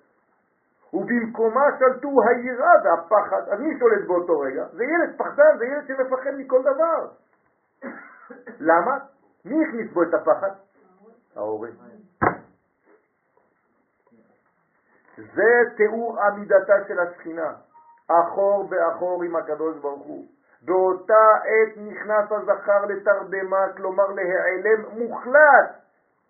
[0.93, 3.49] ובמקומה שלטו היראה והפחד.
[3.49, 4.65] אז מי שולט באותו רגע?
[4.73, 7.09] זה ילד פחדן, זה ילד שמפחד מכל דבר.
[8.61, 8.99] למה?
[9.45, 10.51] מי הכניס בו את הפחד?
[11.37, 11.73] ההורים.
[15.17, 17.53] זה תיאור עמידתה של השכינה,
[18.09, 20.27] אחור באחור עם הקדוש ברוך הוא.
[20.63, 25.79] באותה עת נכנס הזכר לתרדמה, כלומר להיעלם מוחלט,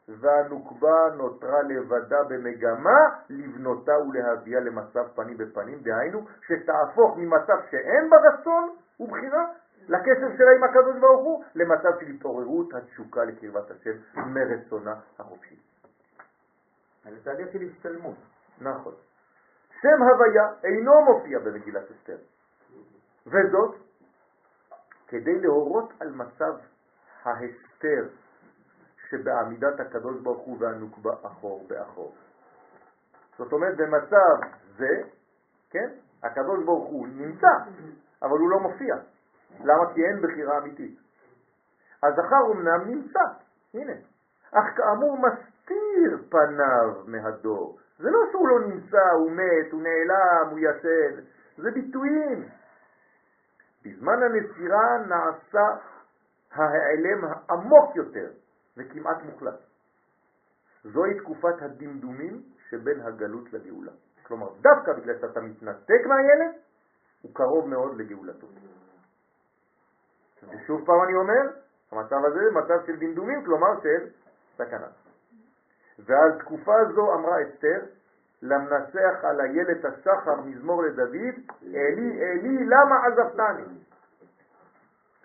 [0.09, 2.99] והנוקבה נותרה לבדה במגמה
[3.31, 9.45] לבנותה ולהביאה למצב פנים בפנים, דהיינו שתהפוך ממצב שאין בה רצון ובחירה
[9.89, 15.57] לקשר שלה עם הקדוש ברוך הוא, למצב של התעוררות התשוקה לקרבת השם מרצונה החופשי.
[17.05, 18.17] זה תהליך של השתלמות.
[18.61, 18.93] נכון.
[19.81, 22.17] שם הוויה אינו מופיע במגילת אסתר,
[23.27, 23.77] וזאת
[25.09, 26.55] כדי להורות על מצב
[27.23, 28.09] ההסתר
[29.11, 32.15] שבעמידת הקדוש ברוך הוא והנוקבה אחור באחור.
[33.39, 35.03] זאת אומרת, במצב זה,
[35.71, 35.89] כן,
[36.23, 37.49] הקדוש ברוך הוא נמצא,
[38.23, 38.97] אבל הוא לא מופיע.
[39.61, 39.95] למה?
[39.95, 40.99] כי אין בחירה אמיתית.
[42.03, 43.21] הזכר אמנם נמצא,
[43.75, 43.93] הנה,
[44.53, 47.79] אך כאמור מסתיר פניו מהדור.
[47.99, 51.21] זה לא שהוא לא נמצא, הוא מת, הוא נעלם, הוא ישן,
[51.57, 52.49] זה ביטויים.
[53.85, 55.67] בזמן הנסירה נעשה
[56.53, 58.31] ההיעלם העמוק יותר
[58.77, 59.61] וכמעט מוחלט.
[60.85, 63.93] זוהי תקופת הדמדומים שבין הגלות לגאולה.
[64.23, 66.55] כלומר, דווקא בגלל שאתה מתנתק מהילד,
[67.23, 68.47] הוא קרוב מאוד לגאולתו.
[70.43, 71.43] ושוב פעם אני אומר,
[71.93, 74.07] המצב הזה זה מצב של דמדומים, כלומר של
[74.57, 75.08] סכנה.
[76.07, 77.81] ועל תקופה זו אמרה אסתר,
[78.43, 83.79] למנצח על הילד השחר מזמור לדוד, אלי אלי למה עזבתני?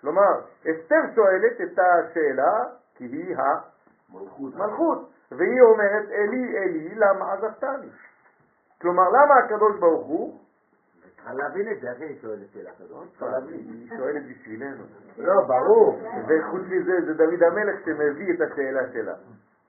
[0.00, 2.52] כלומר, אסתר שואלת את השאלה,
[2.94, 7.88] כי היא המלכות, מלכות, והיא אומרת אלי אלי למה עזבתני?
[8.80, 10.40] כלומר, למה הקדוש ברוך הוא?
[11.16, 13.08] צריכה להבין את זה, איך היא שואלת שאלה כזאת?
[13.48, 14.84] היא שואלת בשבילנו.
[15.18, 16.00] לא, ברור.
[16.28, 19.14] וחוץ מזה, זה דוד המלך שמביא את השאלה שלה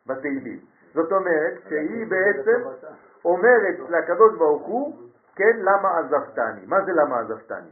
[0.06, 0.60] בתהילים.
[0.95, 2.69] זאת אומרת שהיא בעצם
[3.26, 6.65] אומרת לקדוש ברוך הוא, כן, למה עזבתני?
[6.65, 7.69] מה זה למה עזבתני?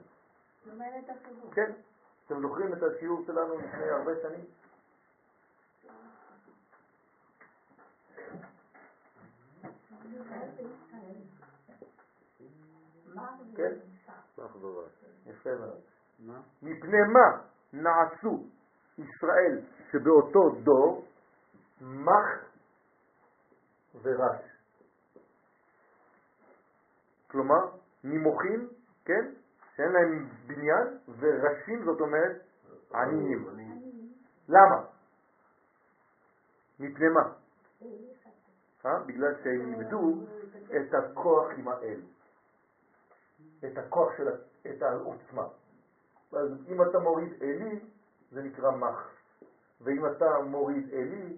[0.66, 1.52] לומדת החיבור.
[1.54, 1.72] כן.
[2.28, 4.46] אתם זוכרים את השיעור שלנו לפני הרבה שנים?
[13.56, 13.74] כן?
[15.26, 15.80] יפה מאוד.
[16.62, 17.42] מפני מה
[17.74, 18.44] נעשו
[18.98, 19.60] ישראל
[19.92, 21.06] שבאותו דור
[21.82, 22.53] מח
[24.04, 24.42] ורש?
[27.32, 27.70] כלומר,
[28.04, 28.70] ממוחים,
[29.06, 29.32] כן?
[29.76, 32.42] שאין להם בניין, וראשים זאת אומרת
[32.94, 33.48] עניים.
[34.48, 34.86] למה?
[36.80, 37.34] מפני מה?
[38.86, 39.00] אה?
[39.00, 40.14] בגלל שהם איבדו
[40.66, 42.02] את הכוח עם האל,
[43.66, 44.28] את הכוח של
[44.70, 45.48] את העוצמה.
[46.34, 47.80] אז אם אתה מוריד אלי,
[48.32, 49.14] זה נקרא מח.
[49.82, 51.38] ואם אתה מוריד אלי,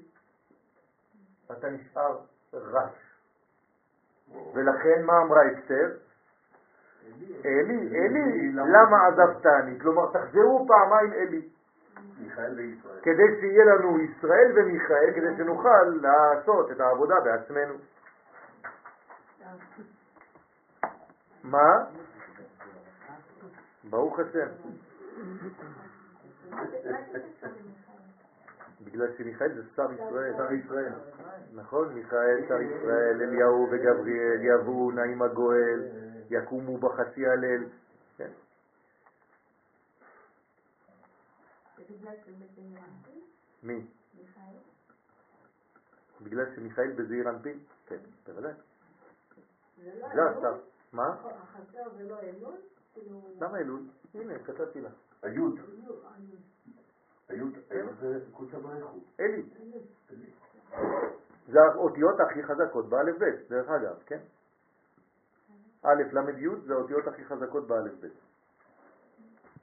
[1.51, 2.19] אתה נשאר
[2.55, 2.91] רש.
[4.53, 5.91] ולכן מה אמרה אסתר?
[7.45, 9.79] אלי, אלי, למה עזבתני?
[9.79, 11.49] כלומר, תחזרו פעמיים אלי.
[13.01, 17.73] כדי שיהיה לנו ישראל ומיכאל, כדי שנוכל לעשות את העבודה בעצמנו.
[21.43, 21.83] מה?
[23.89, 24.47] ברוך השם.
[28.95, 30.33] בגלל שמיכאל זה שר ישראל.
[30.37, 30.93] שר ישראל.
[31.53, 35.81] נכון, מיכאל, שר ישראל, אליהו וגבריאל, יבואו נעים הגואל,
[36.29, 37.63] יקומו בחצי הלל.
[38.17, 38.31] כן.
[43.63, 43.85] מי?
[46.21, 47.59] בגלל שמיכאל בזעיר אנפין?
[47.87, 48.53] כן, בוודאי.
[49.83, 50.57] זה השר.
[50.93, 51.07] מה?
[51.07, 52.55] החסר זה לא אלול?
[52.93, 53.21] כאילו...
[53.41, 53.81] למה אלול?
[54.13, 54.93] הנה, כתבתי לך.
[55.21, 55.59] היוד.
[57.29, 59.03] היוד, היוד זה קודשא בריך הוא.
[59.19, 59.43] אלי.
[61.47, 64.19] זה האותיות הכי חזקות באלף בית, דרך אגב, כן?
[65.83, 68.13] א', ל', י' זה האותיות הכי חזקות באלף בית.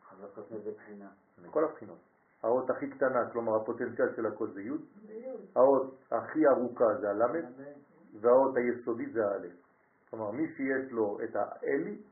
[0.09, 1.09] חזקות מאיזה בחינה?
[1.43, 1.99] מכל הבחינות.
[2.43, 4.71] האות הכי קטנה, כלומר הפוטנציאל של הכל זה י',
[5.57, 7.47] האות הכי ארוכה זה הל',
[8.21, 9.53] והאות היסודית זה האלף.
[10.11, 12.03] כלומר, מי שיש לו את האלי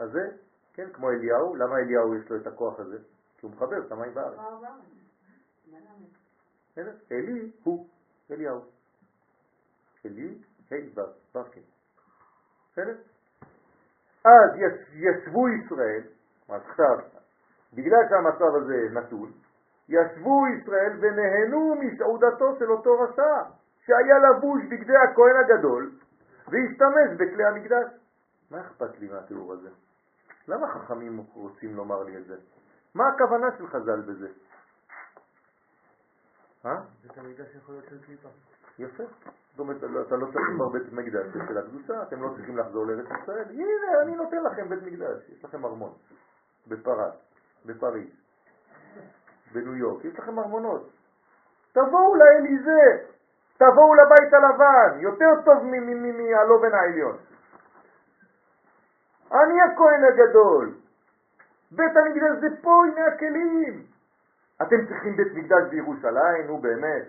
[0.00, 0.28] הזה,
[0.74, 2.98] כן, כמו אליהו, למה אליהו יש לו את הכוח הזה?
[3.44, 4.38] כי הוא מחבר את המים בארץ.
[7.12, 7.86] אלי הוא
[8.30, 8.60] אליהו.
[10.06, 10.38] אלי,
[10.70, 11.40] ה' ו', ו'.
[12.72, 12.96] בסדר?
[14.24, 16.02] אז יש- ישבו ישראל,
[16.48, 16.98] עכשיו,
[17.74, 19.32] בגלל שהמצב הזה נתון,
[19.88, 23.50] ישבו ישראל ונהנו מסעודתו של אותו רשע,
[23.86, 25.92] שהיה לבוש בגדי הכהן הגדול,
[26.48, 27.86] והשתמש בכלי המקדש.
[28.50, 29.68] מה אכפת לי מהתיאור הזה?
[30.48, 32.36] למה חכמים רוצים לומר לי את זה?
[32.94, 34.28] מה הכוונה של חז"ל בזה?
[36.66, 36.76] אה?
[37.02, 38.28] בית המקדש יכול להיות של קליפה.
[38.78, 39.02] יפה.
[39.50, 42.86] זאת אומרת, לא- אתה לא צריך כבר בית מקדש של הקדושה, אתם לא צריכים לחזור
[42.86, 43.44] לארץ ישראל.
[43.50, 45.92] הנה, אני נותן לכם בית מקדש, יש לכם ארמון.
[46.68, 47.14] בפרס,
[47.66, 48.08] בפריז,
[49.52, 50.90] בניו יורק, יש לכם ארמונות.
[51.72, 53.06] תבואו לאליזה,
[53.56, 57.16] תבואו לבית הלבן, יותר טוב מהלובן העליון.
[59.32, 60.74] אני הכהן הגדול.
[61.76, 63.86] בית המקדש זה פה, הנה הכלים.
[64.62, 67.06] אתם צריכים בית מקדש בירושלים, נו באמת.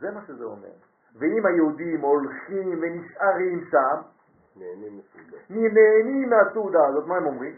[0.00, 0.72] זה מה שזה אומר.
[1.18, 4.02] ואם היהודים הולכים ונשארים שם,
[5.50, 7.56] נהנים מהסעודה הזאת, מה הם אומרים?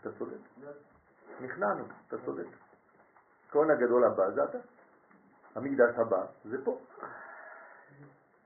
[0.00, 0.36] אתה צודק.
[1.40, 2.46] נכנענו, אתה צודק.
[3.50, 4.58] כהן הגדול הבא זה אתה.
[5.54, 6.78] המקדש הבא זה פה.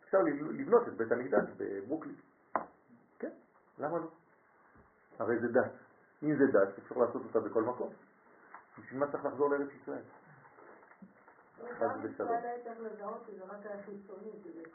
[0.05, 0.19] אפשר
[0.51, 2.15] לבנות את בית המקדש בברוקלין.
[3.19, 3.31] כן,
[3.79, 4.09] למה לא?
[5.19, 5.73] הרי זה דת.
[6.23, 7.89] אם זה דת, אפשר לעשות אותה בכל מקום.
[8.79, 10.03] בשביל מה צריך לחזור לארץ ישראל?
[11.79, 12.31] חס ושלום.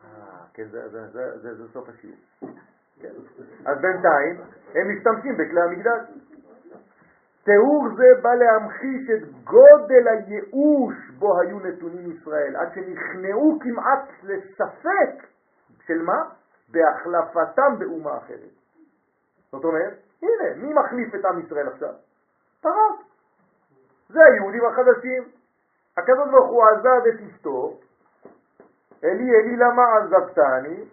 [0.04, 0.68] אה, כן,
[1.42, 2.18] זה סוף השיעור.
[3.02, 3.14] כן.
[3.66, 4.42] אז בינתיים
[4.76, 6.02] הם משתמשים בכלי המקדש.
[7.44, 15.28] תיאור זה בא להמחיש את גודל הייאוש בו היו נתונים ישראל, עד שנכנעו כמעט לספק
[15.86, 16.30] של מה?
[16.70, 18.54] בהחלפתם באומה אחרת.
[19.52, 21.94] זאת אומרת, הנה, מי מחליף את עם ישראל עכשיו?
[22.62, 23.00] פרס.
[24.10, 25.32] זה היהודים החדשים.
[25.98, 27.78] הקדוש ברוך הוא עזב את אשתו,
[29.04, 30.84] אלי אלי למה עזבתני?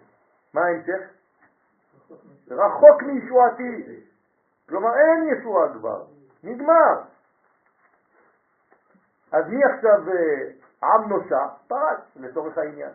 [0.53, 1.01] מה ההמשך?
[2.51, 4.01] רחוק מישועתי.
[4.69, 6.05] כלומר אין ישועה כבר,
[6.43, 7.01] נגמר.
[9.31, 11.47] אז מי עכשיו אה, עם נוסע?
[11.67, 12.93] פרץ לצורך העניין.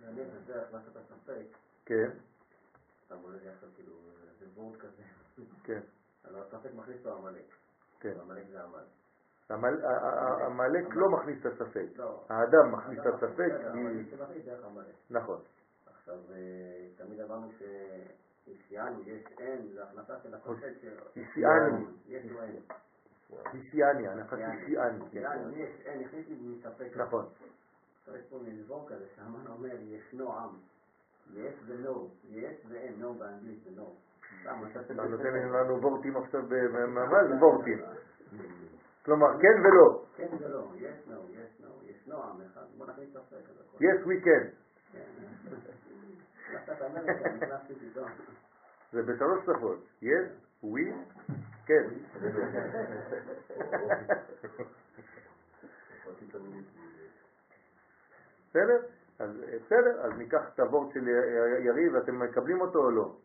[0.00, 1.56] מעניין, וזה הכנסת הספק,
[1.86, 2.10] כן,
[4.56, 5.02] בורד כזה.
[5.64, 5.80] כן,
[6.24, 7.44] אבל הספק מכניס לו עמלק.
[8.00, 8.14] כן.
[8.20, 8.84] עמלק זה עמל.
[9.50, 12.24] המלאק לא מכניס את הספק, לא.
[12.28, 13.52] האדם מכניס את הספק,
[14.64, 14.94] עמלק.
[15.10, 15.40] נכון,
[15.86, 20.98] עכשיו, אה, תמיד אמרנו שיש שיענו, יש אין, זה הכנסה של הכוסת של...
[21.34, 22.62] שיאני, יש לו אין.
[23.70, 25.04] שיאני, הנחה של שיאני.
[25.10, 25.22] כן.
[25.52, 26.96] יש אין, הכניס לי מספק.
[26.96, 27.26] נכון.
[28.14, 30.50] יש פה מלבור כזה, שהמן אומר, ישנו עם.
[31.34, 33.94] יש ונו, יש ואין, נו באנגלית זה נו.
[34.80, 36.42] אתה נותן לנו וורטים עכשיו,
[36.88, 37.78] מה זה וורטים?
[39.04, 40.04] כלומר, כן ולא.
[40.16, 42.64] כן ולא, יש נו, יש נו, ישנו עם אחד.
[42.76, 43.36] בוא נכניס הכל.
[43.84, 44.46] yes we can.
[44.92, 45.00] כן.
[48.92, 49.86] זה בשלוש שפות.
[50.02, 50.92] yes, we,
[51.66, 51.84] כן.
[58.50, 58.78] בסדר?
[59.18, 59.30] אז
[59.64, 61.08] בסדר, אז ניקח את הוורט של
[61.64, 63.16] יריב, ואתם מקבלים אותו או לא?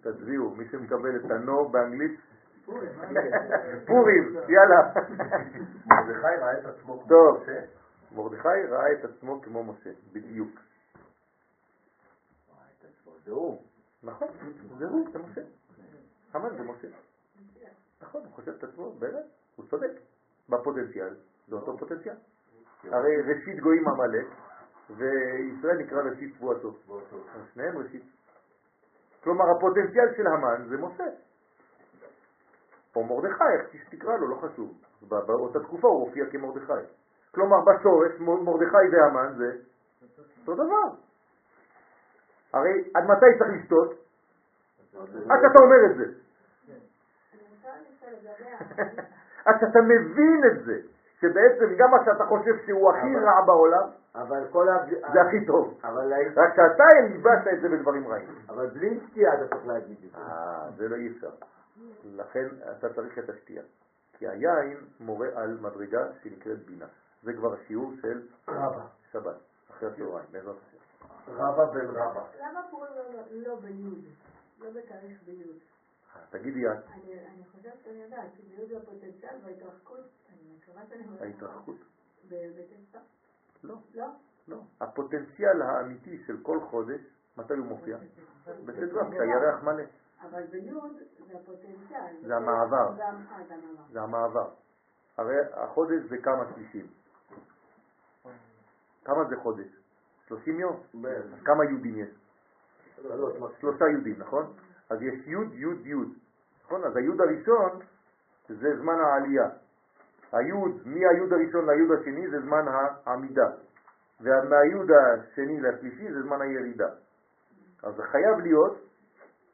[0.00, 2.20] תצביעו, מי שמקבל את הנו באנגלית?
[3.86, 4.92] פורים, יאללה.
[5.86, 7.42] מרדכי ראה את עצמו כמו טוב.
[7.42, 7.60] משה.
[8.12, 10.60] מרדכי ראה את עצמו כמו משה, בדיוק.
[13.24, 13.62] זה הוא.
[14.02, 14.28] נכון,
[14.78, 15.40] זה הוא, זה משה.
[16.32, 16.88] המן זה משה.
[18.02, 19.24] נכון, הוא חושב את עצמו, באמת,
[19.56, 19.90] הוא צודק.
[20.48, 21.14] בפוטנציאל,
[21.48, 22.14] זה אותו פוטנציאל.
[22.84, 24.26] הרי ראשית גויים עמלק,
[24.90, 26.76] וישראל נקרא ראשית תבואתו.
[27.54, 28.02] שניהם ראשית.
[29.24, 31.04] כלומר, הפוטנציאל של המן זה משה.
[32.96, 34.72] או מרדכי, איך שתקרא לו, לא חשוב.
[35.08, 36.72] בא- באותה תקופה הוא הופיע כמרדכי.
[37.34, 39.52] כלומר, בשורש, מרדכי והמן זה
[40.40, 40.88] אותו דבר.
[42.52, 43.90] הרי עד מתי צריך לשתות?
[45.30, 46.04] עד שאתה אומר את זה.
[48.12, 48.50] לגבי
[49.46, 50.80] עד שאתה מבין את זה,
[51.20, 54.86] שבעצם גם מה שאתה חושב שהוא הכי רע בעולם, אבל כל ה...
[55.12, 55.78] זה הכי טוב.
[55.84, 58.28] אבל רק שאתה הלבשת את זה בדברים רעים.
[58.48, 60.18] אבל בלי שתייה אתה צריך להגיד את זה.
[60.18, 61.30] אה, זה לא אי אפשר.
[62.04, 62.46] לכן
[62.78, 63.62] אתה צריך את השתייה.
[64.18, 66.86] כי היין מורה על מדרגה שנקראת בינה.
[67.22, 68.82] זה כבר השיעור של רבא.
[69.12, 69.36] שבת,
[69.70, 71.06] אחרי הצהריים, בעזרת השם.
[71.28, 72.22] רבא בן רבא.
[72.40, 73.02] למה קוראים לו
[73.32, 74.04] לא ביוד?
[74.60, 75.56] לא בתאריך ביוד.
[76.16, 81.06] אה, תגידי את, אני אני חושבת שאני יודעת, כי זה הפוטנציאל וההתרחקות, אני מקווה שאני
[81.06, 81.76] אומרת ההתרחקות?
[82.28, 82.96] בטקסט.
[83.64, 84.06] לא, לא?
[84.48, 84.62] לא.
[84.80, 87.00] הפוטנציאל האמיתי של כל חודש,
[87.36, 87.98] מתי הוא מופיע?
[88.46, 89.82] בט"ו, כשהירח מלא.
[90.20, 90.96] אבל ביוד
[91.26, 92.16] זה הפוטנציאל.
[92.26, 92.94] זה המעבר.
[92.98, 93.82] גם, אה, זה המעבר.
[93.92, 94.50] זה המעבר.
[95.16, 96.86] הרי החודש זה כמה שלישים.
[99.04, 99.66] כמה זה חודש?
[100.26, 100.82] 30 יום?
[101.44, 102.08] כמה יהודים יש?
[103.60, 104.56] שלושה יהודים, נכון?
[104.90, 106.08] אז יש יוד, יוד, יוד.
[106.64, 106.84] נכון?
[106.84, 107.80] אז היוד הראשון
[108.48, 109.48] זה זמן העלייה.
[110.32, 113.50] היוד, מהיוד הראשון ליוד השני זה זמן העמידה.
[114.20, 116.88] ומהיוד השני לשלישי זה זמן הירידה.
[117.82, 118.78] אז זה חייב להיות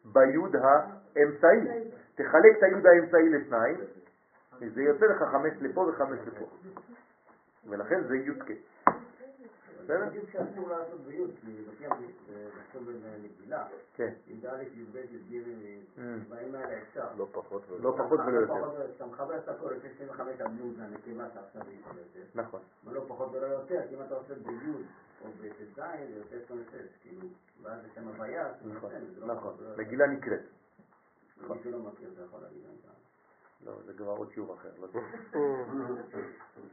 [0.05, 1.91] ביוד האמצעי.
[2.15, 3.77] תחלק את היוד האמצעי לשניים,
[4.61, 6.47] וזה יוצא לך חמש לפה וחמש לפה.
[7.69, 8.55] ולכן זה יודקה.
[9.87, 10.07] בסדר?
[10.09, 11.85] בדיוק שאסור לעשות ביוד, כי לפי
[12.59, 14.13] לכתוב במגילה, כן.
[14.27, 15.43] י"א, י"ב, י"ג.
[16.27, 17.07] דברים האלה אפשר.
[17.17, 18.91] לא פחות ולא לא יותר.
[18.97, 22.21] אתה מחבר את הכל לפי 25 עמוד מהנקבה שעכשיו היא יותר.
[22.35, 22.61] נכון.
[22.85, 24.87] ולא פחות ולא יותר, כי אם אתה עושה ביוד
[25.25, 27.29] או בט"ז, זה יוצא 26, כאילו,
[27.63, 29.55] ואז יש שם הוויה, זה נכון, לא נכון.
[29.77, 30.41] מגילה נקראת.
[31.49, 33.06] מי שלא מכיר, זה יכול להגיד גם ככה.
[33.65, 34.69] לא, זה כבר עוד שיעור אחר.
[34.81, 35.17] לא צריך.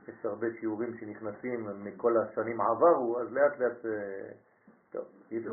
[0.08, 3.86] יש הרבה שיעורים שנכנסים מכל השנים עברו, אז לאט לאט...
[3.86, 4.32] אה,
[4.92, 5.52] טוב, אי אפשר.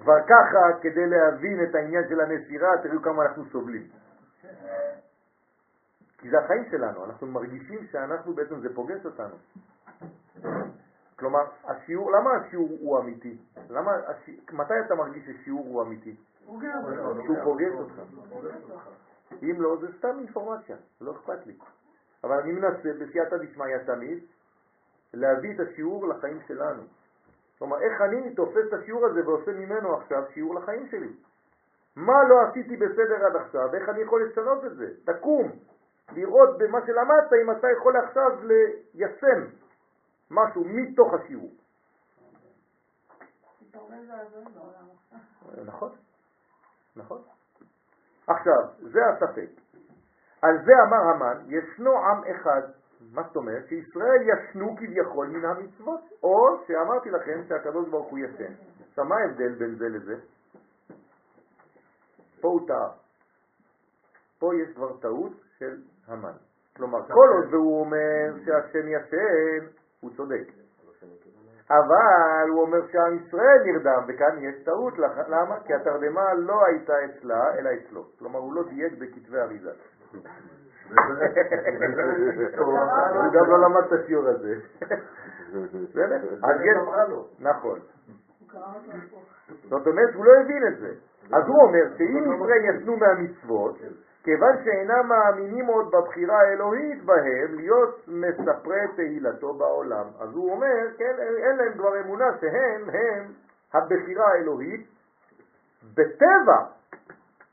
[0.00, 3.88] כבר ככה, כדי להבין את העניין של הנסירה, תראו כמה אנחנו סובלים.
[6.18, 9.34] כי זה החיים שלנו, אנחנו מרגישים שאנחנו בעצם, זה פוגש אותנו.
[11.18, 13.38] כלומר, השיעור, למה השיעור הוא אמיתי?
[13.70, 16.16] למה, השי, מתי אתה מרגיש ששיעור הוא אמיתי?
[17.24, 17.94] שהוא פוגש אותך.
[19.42, 21.56] אם לא, זה סתם אינפורמציה, לא אכפת לי.
[22.24, 24.18] אבל אני מנסה בסייעתא דשמיא תמיד
[25.14, 26.82] להביא את השיעור לחיים שלנו.
[27.58, 31.12] כלומר, איך אני תופס את השיעור הזה ועושה ממנו עכשיו שיעור לחיים שלי.
[31.96, 34.86] מה לא עשיתי בסדר עד עכשיו, איך אני יכול לשנות את זה?
[35.04, 35.52] תקום,
[36.12, 39.44] לראות במה שלמדת אם אתה יכול עכשיו ליישם
[40.30, 41.50] משהו מתוך השיעור.
[45.64, 45.90] נכון,
[46.96, 47.22] נכון.
[48.28, 49.50] עכשיו, זה הספק.
[50.42, 52.62] על זה אמר המן, ישנו עם אחד.
[53.12, 53.66] מה זאת אומרת?
[53.68, 58.52] שישראל ישנו כביכול מן המצוות, או שאמרתי לכם שהקדוש ברוך הוא ישן.
[58.90, 60.14] עכשיו, מה ההבדל בין זה לזה?
[62.40, 62.90] פה הוא טעה.
[64.38, 65.76] פה יש כבר טעות של
[66.06, 66.36] המן.
[66.76, 69.66] כלומר, כל עוד והוא אומר שהשם ישן,
[70.00, 70.57] הוא צודק.
[71.70, 74.94] אבל הוא אומר שעם ישראל נרדם, וכאן יש טעות,
[75.28, 75.60] למה?
[75.64, 78.04] כי התרדמה לא הייתה אצלה, אלא אצלו.
[78.18, 79.70] כלומר, הוא לא דייק בכתבי אריזה.
[82.58, 82.78] הוא
[83.32, 84.54] גם לא למד את השיעור הזה.
[87.40, 87.78] נכון.
[89.68, 90.92] זאת אומרת, הוא לא הבין את זה.
[91.32, 93.76] אז הוא אומר שאם ישראל ישנו מהמצוות,
[94.24, 100.06] כיוון שאינם מאמינים עוד בבחירה האלוהית בהם, להיות מספרי תהילתו בעולם.
[100.18, 103.32] אז הוא אומר, כן, אין להם כבר אמונה שהם, הם
[103.72, 104.86] הבחירה האלוהית
[105.94, 106.66] בטבע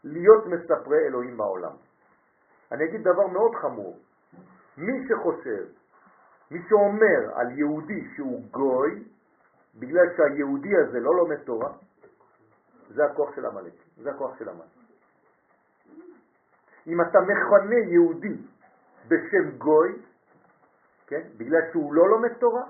[0.04, 1.72] להיות מספרי אלוהים בעולם.
[2.72, 3.98] אני אגיד דבר מאוד חמור.
[4.78, 5.66] מי שחושב,
[6.52, 9.04] מי שאומר על יהודי שהוא גוי,
[9.80, 11.72] בגלל שהיהודי הזה לא לומד תורה,
[12.90, 14.75] זה הכוח של המלאק, זה הכוח של המלאק.
[16.88, 18.38] אם אתה מכנה יהודי
[19.08, 19.92] בשם גוי,
[21.08, 22.64] כן, בגלל שהוא לא לומד תורה,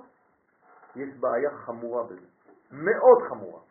[0.96, 2.28] יש בעיה חמורה בזה,
[2.72, 3.62] מאוד חמורה.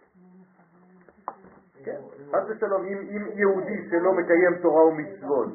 [1.85, 2.01] כן,
[2.31, 5.49] חס ושלום, אם, אם יהודי שלא מקיים תורה ומצוות,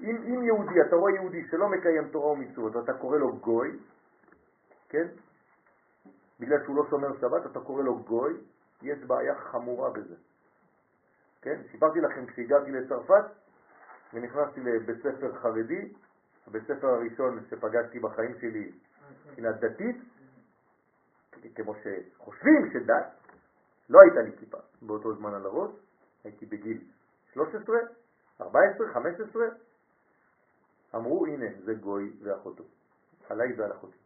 [0.00, 3.78] אם, אם יהודי, אתה רואה יהודי שלא מקיים תורה ומצוות ואתה קורא לו גוי,
[4.88, 5.06] כן,
[6.40, 8.34] בגלל שהוא לא שומר שבת, אתה קורא לו גוי,
[8.82, 10.14] יש בעיה חמורה בזה.
[11.42, 13.24] כן, סיפרתי לכם כשהגעתי לצרפת
[14.14, 15.92] ונכנסתי לבית ספר חרדי,
[16.46, 18.72] הבית ספר הראשון שפגשתי בחיים שלי
[19.26, 19.96] מבחינה דתית,
[21.54, 23.20] כמו שחושבים שדת,
[23.88, 25.70] לא הייתה לי כיפה באותו זמן על הראש,
[26.24, 26.80] הייתי בגיל
[27.32, 27.76] 13,
[28.40, 29.46] 14, 15,
[30.94, 32.64] אמרו הנה זה גוי ואחותו,
[33.28, 33.96] עליי ועל אחותי.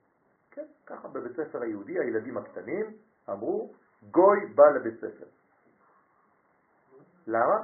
[0.50, 2.96] כן, ככה בבית ספר היהודי הילדים הקטנים
[3.30, 3.74] אמרו
[4.10, 5.26] גוי בא לבית ספר.
[7.26, 7.56] למה?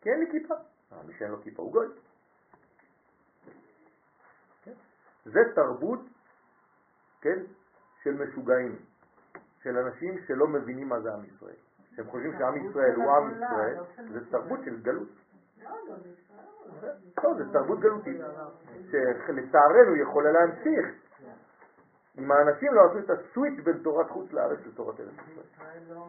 [0.00, 0.54] כי אין לי כיפה.
[1.06, 1.86] מי שאין לו כיפה הוא גוי.
[4.64, 4.72] כן?
[5.24, 6.00] זה תרבות,
[7.20, 7.38] כן,
[8.02, 8.78] של משוגעים,
[9.62, 11.56] של אנשים שלא מבינים מה זה עם ישראל.
[11.96, 13.76] שהם חושבים שעם ישראל הוא עם ישראל,
[14.12, 15.08] זה תרבות של גלות.
[17.24, 18.20] לא, זה תרבות גלותית,
[18.90, 21.01] שלצערנו יכולה להמשיך.
[22.18, 25.46] אם האנשים לא עשו את הסוויץ' בין תורת חוץ לארץ לתורת ארץ ישראל.
[25.88, 26.06] לא?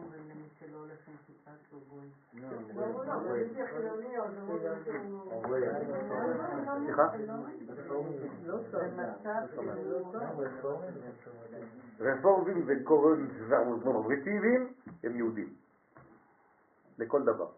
[12.00, 14.72] רפורמים וקונסרבטיביים
[15.04, 15.54] הם יהודים,
[16.98, 17.48] לכל דבר,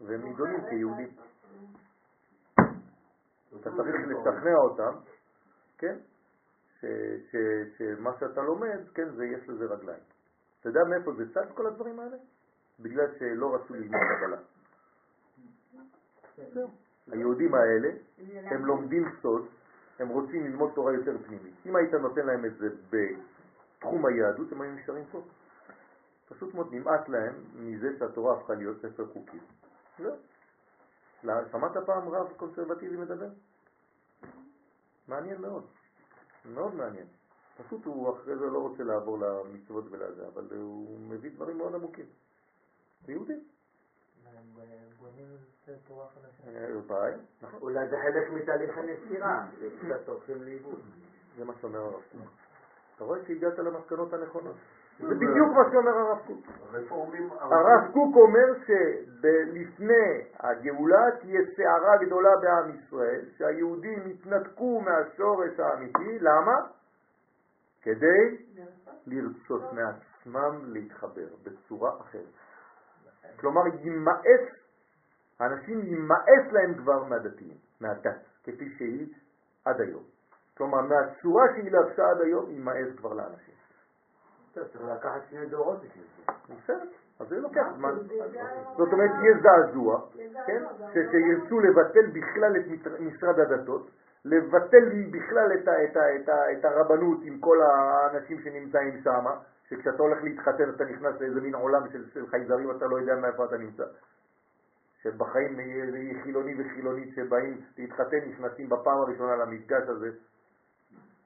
[0.00, 1.08] והם נידונים כיהודים.
[3.60, 4.98] אתה צריך לשכנע אותם,
[5.78, 5.96] כן?
[7.78, 10.02] שמה שאתה לומד, כן, זה יש לזה רגליים.
[10.60, 12.16] אתה יודע מאיפה זה צד כל הדברים האלה?
[12.80, 14.38] בגלל שלא רצו ללמוד קבלה.
[17.10, 17.88] היהודים האלה,
[18.44, 19.46] הם לומדים סוד,
[19.98, 21.54] הם רוצים ללמוד תורה יותר פנימית.
[21.66, 25.22] אם היית נותן להם את זה בתחום היהדות, הם היו נשארים פה.
[26.28, 29.40] פשוט מאוד נמאס להם מזה שהתורה הפכה להיות ספר חוקים.
[29.98, 30.16] זהו.
[31.22, 33.28] שמעת פעם רב קונסרבטיבי מדבר?
[35.08, 35.66] מעניין מאוד.
[36.44, 37.06] מאוד מעניין.
[37.56, 42.06] פשוט הוא אחרי זה לא רוצה לעבור למצוות ולזה, אבל הוא מביא דברים מאוד עמוקים.
[43.06, 43.32] זה יהודי.
[46.46, 46.66] אה,
[47.42, 47.60] נכון.
[47.60, 50.80] אולי זה חלק מתהליך הנסירה, שקצת הולכים לאיבוד.
[51.36, 52.02] זה מה שאומר הרב.
[52.96, 54.56] אתה רואה שהגעת למסקנות הנכונות.
[54.98, 56.46] זה בדיוק מה שאומר הרב קוק.
[57.40, 66.56] הרב קוק אומר שלפני הגאולה תהיה סערה גדולה בעם ישראל, שהיהודים יתנתקו מהשורש האמיתי, למה?
[67.82, 68.36] כדי
[69.06, 72.32] לרצות מעצמם להתחבר בצורה אחרת.
[73.40, 74.48] כלומר, יימאס,
[75.40, 79.14] האנשים יימאס להם כבר מהדתיים, מהדת, כפי שהיא
[79.64, 80.02] עד היום.
[80.56, 83.54] כלומר, מהצורה שהיא לבשה עד היום, יימאס כבר לאנשים.
[84.54, 86.54] צריך לקחת שני דורות בשביל זה.
[86.54, 86.84] בסדר,
[87.20, 87.94] אז זה לוקח זמן.
[88.76, 90.00] זאת אומרת, יהיה זעזוע,
[90.46, 90.62] כן?
[90.92, 93.90] שירצו לבטל בכלל את משרד הדתות,
[94.24, 95.52] לבטל בכלל
[96.58, 99.24] את, הרבנות עם כל האנשים שנמצאים שם,
[99.68, 103.56] שכשאתה הולך להתחתן אתה נכנס לאיזה מין עולם של, חייזרים, אתה לא יודע מאיפה אתה
[103.56, 103.84] נמצא.
[105.02, 105.56] שבחיים
[106.22, 110.10] חילוני וחילונית שבאים להתחתן, נכנסים בפעם הראשונה למפגש הזה,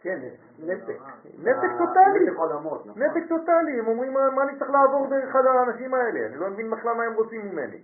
[0.07, 0.19] כן,
[0.59, 0.99] נתק.
[1.39, 2.31] נתק טוטלי.
[2.31, 3.03] נכון.
[3.03, 3.79] נתק טוטלי.
[3.79, 6.27] הם אומרים, מה אני צריך לעבור דרך האנשים האלה?
[6.27, 7.83] אני לא מבין בכלל מה הם רוצים ממני.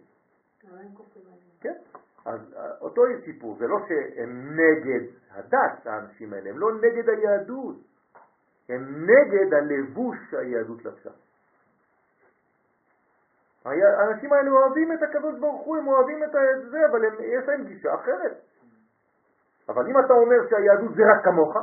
[1.60, 1.74] כן.
[2.24, 7.76] אז אה, אותו סיפור, זה לא שהם נגד הדת, האנשים האלה, הם לא נגד היהדות,
[8.68, 11.10] הם נגד הלבוש שהיהדות לבשה.
[13.64, 16.30] האנשים האלה אוהבים את הקדוש ברוך הוא, הם אוהבים את
[16.70, 18.40] זה, אבל הם, יש להם גישה אחרת.
[19.68, 21.56] אבל אם אתה אומר שהיהדות זה רק כמוך,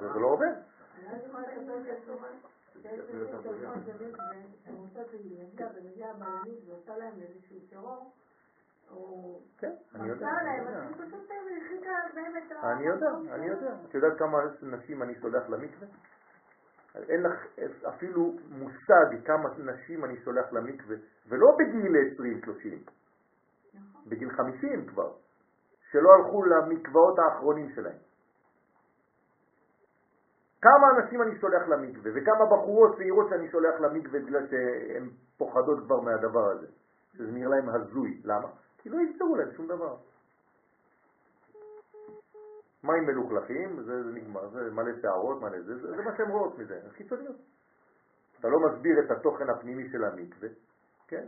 [0.00, 0.54] זה לא עובד.
[9.58, 10.26] כן, אני יודע.
[12.62, 13.74] אני יודע, אני יודע.
[13.88, 15.86] את יודעת כמה נשים אני שולח למקווה?
[16.94, 17.46] אין לך
[17.88, 20.96] אפילו מושג כמה נשים אני שולח למקווה,
[21.28, 21.92] ולא בגיל
[22.86, 22.90] 20-30,
[24.06, 25.12] בגיל 50 כבר,
[25.90, 27.98] שלא הלכו למקוואות האחרונים שלהם.
[30.64, 36.00] כמה אנשים אני שולח למקווה, וכמה בחורות צעירות שאני שולח למקווה בגלל שהן פוחדות כבר
[36.00, 36.66] מהדבר הזה,
[37.12, 38.20] שזה נראה להם הזוי.
[38.24, 38.48] למה?
[38.78, 39.96] כי לא יפתרו להם שום דבר.
[42.84, 46.58] מים מלוכלכים, זה, זה נגמר, זה מלא שערות, מלא זה, זה, זה מה שהן רואות
[46.58, 47.36] מזה, זה חיצוניות.
[48.40, 50.48] אתה לא מסביר את התוכן הפנימי של המקווה,
[51.08, 51.26] כן?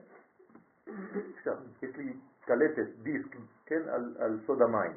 [1.37, 3.37] עכשיו, יש לי קלטת, דיסק,
[3.67, 4.97] כן, על, על סוד המים.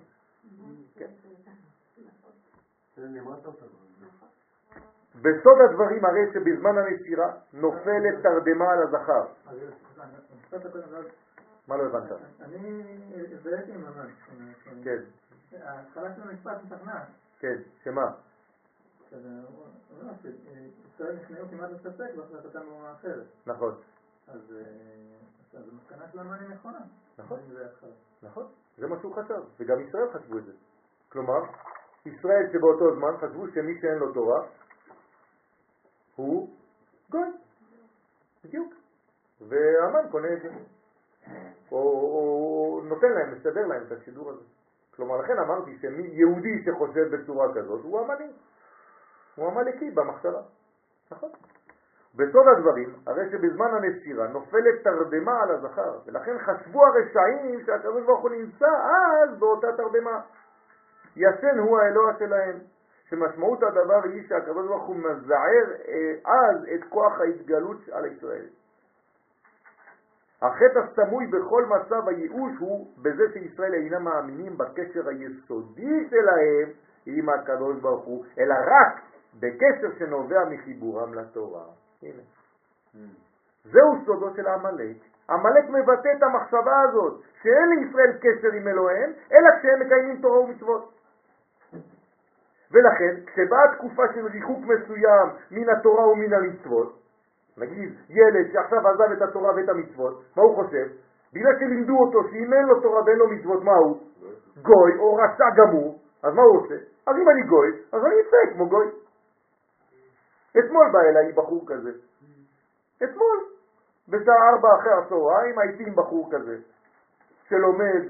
[0.95, 1.11] כן?
[5.15, 9.25] בסוד הדברים הרי שבזמן הנשירה נופלת תרדמה על הזכר.
[11.67, 12.11] מה לא הבנת?
[12.41, 12.83] אני
[13.33, 14.11] הזדהיתי ממש.
[14.83, 14.99] כן,
[15.63, 17.07] ההתחלה של המשפט משכנעת.
[17.39, 18.11] כן, שמה?
[20.93, 23.25] ישראל נכנעו כמעט לספק בהחלטתם באומה אחרת.
[23.47, 23.75] נכון,
[24.27, 24.55] אז
[25.53, 26.79] המסקנה של המאני נכונה.
[27.17, 27.39] נכון.
[28.23, 28.45] נכון,
[28.77, 30.51] זה מה שהוא חשב, וגם ישראל חשבו את זה.
[31.09, 31.39] כלומר,
[32.05, 34.41] ישראל שבאותו זמן חשבו שמי שאין לו תורה
[36.19, 36.49] הוא
[37.09, 37.29] גוי,
[38.43, 38.73] בדיוק.
[39.41, 40.49] והמן קונה את זה.
[41.71, 44.43] או, או נותן להם, מסדר להם את השידור הזה.
[44.95, 48.31] כלומר, לכן אמרתי שיהודי שחושב בצורה כזאת הוא עמלי.
[49.35, 50.41] הוא עמלקי במחשבה.
[51.11, 51.29] נכון.
[52.15, 58.29] בסוד הדברים, הרי שבזמן הנסירה נופלת תרדמה על הזכר, ולכן חשבו הרשעים שהקדוש ברוך הוא
[58.29, 60.21] נמצא אז באותה תרדמה.
[61.15, 62.59] ישן הוא האלוה שלהם,
[63.09, 68.45] שמשמעות הדבר היא שהקדוש ברוך הוא מזער אה, אז את כוח ההתגלות על ישראל.
[70.41, 76.69] החטא הסמוי בכל מצב הייאוש הוא בזה שישראל אינם מאמינים בקשר היסודי שלהם
[77.05, 79.01] עם הקדוש ברוך הוא, אלא רק
[79.39, 81.63] בקשר שנובע מחיבורם לתורה.
[82.01, 82.21] הנה.
[83.65, 84.97] זהו סודו של העמלק.
[85.29, 90.98] עמלק מבטא את המחשבה הזאת, שאין לישראל קשר עם אלוהיהם, אלא כשהם מקיימים תורה ומצוות.
[92.71, 96.99] ולכן, כשבאה תקופה של ריחוק מסוים מן התורה ומן המצוות,
[97.57, 100.87] נגיד ילד שעכשיו עזב את התורה ואת המצוות, מה הוא חושב?
[101.33, 103.97] בגלל שלימדו אותו שאם אין לו תורה ואין לו מצוות, מה הוא?
[104.61, 106.75] גוי או רשע גמור, אז מה הוא עושה?
[107.07, 108.87] אז אם אני גוי, אז אני אצא כמו גוי.
[110.59, 111.91] אתמול בא אליי בחור כזה.
[113.03, 113.37] אתמול,
[114.07, 116.57] בשעה ארבע אחרי הצהריים, הייתי עם בחור כזה,
[117.49, 118.03] שלומד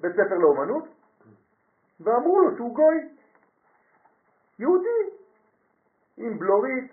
[0.00, 0.84] בבית ספר לאומנות,
[2.00, 3.08] ואמרו לו שהוא גוי.
[4.58, 5.10] יהודי,
[6.16, 6.92] עם בלורית,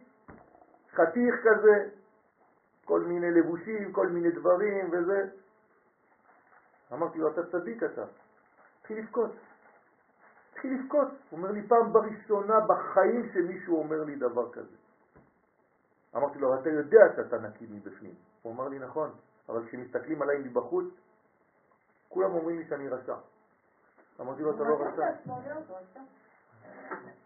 [0.92, 1.90] חתיך כזה,
[2.86, 5.30] כל מיני לבושים, כל מיני דברים וזה.
[6.94, 8.04] אמרתי לו, אתה צדיק אתה.
[8.80, 9.32] התחיל לבכות.
[10.52, 11.08] התחיל לבכות.
[11.08, 14.76] הוא אומר לי, פעם בראשונה בחיים שמישהו אומר לי דבר כזה.
[16.16, 18.14] אמרתי לו, אתה יודע שאתה נקי מבפנים.
[18.42, 19.10] הוא אמר לי, נכון,
[19.50, 20.86] אבל כשמסתכלים עליי מבחוץ,
[22.10, 23.16] כולם אומרים לי שאני רשע.
[24.20, 26.02] אמרתי לו, אתה לא רשע.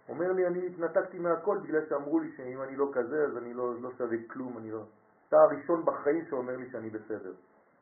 [0.09, 3.81] אומר לי, אני התנתקתי מהכל בגלל שאמרו לי שאם אני לא כזה, אז אני לא,
[3.81, 4.83] לא שווה כלום, אני לא...
[5.27, 7.33] אתה הראשון בחיים שאומר לי שאני בסדר.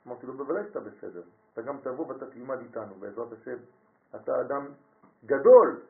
[0.08, 1.22] אמרתי לו, בוודאי שאתה בסדר.
[1.54, 3.58] אתה גם תבוא ואתה תלמד איתנו, בעזרת השם.
[4.16, 4.68] אתה אדם
[5.26, 5.82] גדול.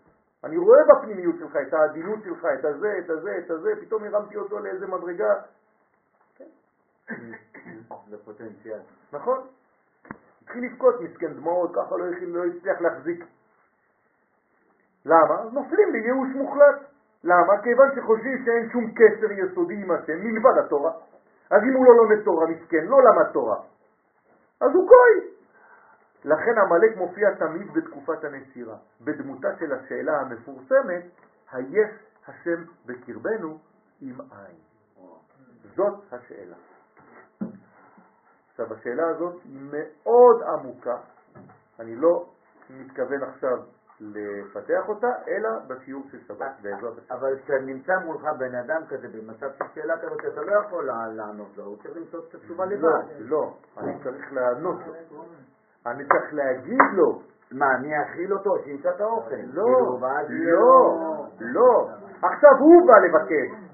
[0.43, 4.37] אני רואה בפנימיות שלך את העדינות שלך, את הזה, את הזה, את הזה, פתאום הרמתי
[4.37, 5.33] אותו לאיזה מדרגה.
[8.09, 8.79] זה פוטנציאל.
[9.13, 9.47] נכון?
[10.43, 13.25] התחיל לבכות מסכן דמעות, ככה לא, לא הצליח להחזיק.
[15.05, 15.41] למה?
[15.41, 16.75] אז נופלים בייאוש מוחלט.
[17.23, 17.61] למה?
[17.63, 20.91] כיוון שחושבים שאין שום קשר יסודי עם השם מלבד התורה.
[21.51, 23.57] אז אם הוא לא לומד תורה, מסכן, לא למד תורה,
[24.61, 25.29] אז הוא גוי.
[26.25, 31.03] לכן עמלק מופיע תמיד בתקופת הנסירה, בדמותה של השאלה המפורסמת,
[31.51, 31.89] היש
[32.27, 33.57] השם בקרבנו
[34.01, 34.59] עם עין.
[35.75, 36.55] זאת השאלה.
[38.53, 40.97] עכשיו, השאלה הזאת מאוד עמוקה,
[41.79, 42.25] אני לא
[42.69, 43.57] מתכוון עכשיו
[43.99, 47.13] לפתח אותה, אלא בשיעור של שבת, בעזרת השם.
[47.13, 51.63] אבל כשנמצא מולך בן אדם כזה במצב של שאלה כזאת, אתה לא יכול לענות לו,
[51.63, 53.03] הוא צריך למצוא את התשובה לא, לבד.
[53.19, 55.23] לא, אני צריך לענות לו.
[55.85, 57.21] אני צריך להגיד לו.
[57.51, 59.35] מה, אני אאכיל אותו, שימצא את האוכל.
[59.53, 59.63] לא,
[60.27, 61.89] כאילו, לא, לא.
[62.21, 63.72] עכשיו הוא בא לבקש.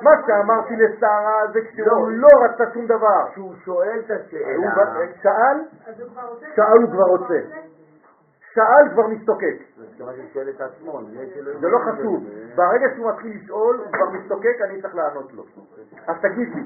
[0.00, 3.30] מה שאמרתי לשרה זה כשהוא לא רצה שום דבר.
[3.30, 5.58] כשהוא שואל את השאלה, בא- שאל.
[6.56, 7.40] שאל הוא כבר רוצה.
[8.54, 9.56] שאל כבר מסתוקק.
[11.60, 11.78] זה לא.
[11.78, 12.24] חשוב.
[12.54, 15.44] ברגע שהוא מתחיל לשאול, הוא כבר מסתוקק, אני צריך לענות לו.
[16.06, 16.62] אז תגיד לי.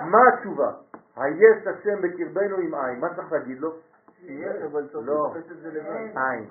[0.00, 0.70] מה התשובה?
[1.16, 3.00] היש השם בקרבנו עם עין.
[3.00, 3.72] מה צריך להגיד לו?
[4.22, 5.30] יש, אבל צריך לא.
[5.36, 6.18] לחפש את זה לבד.
[6.18, 6.44] עין.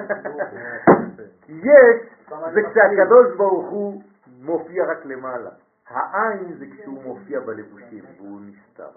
[1.42, 2.10] כי יש,
[2.54, 5.50] זה כשהקדוש ברוך הוא מופיע רק למעלה.
[5.88, 8.90] העין זה כשהוא מופיע בלבושים והוא נסתר.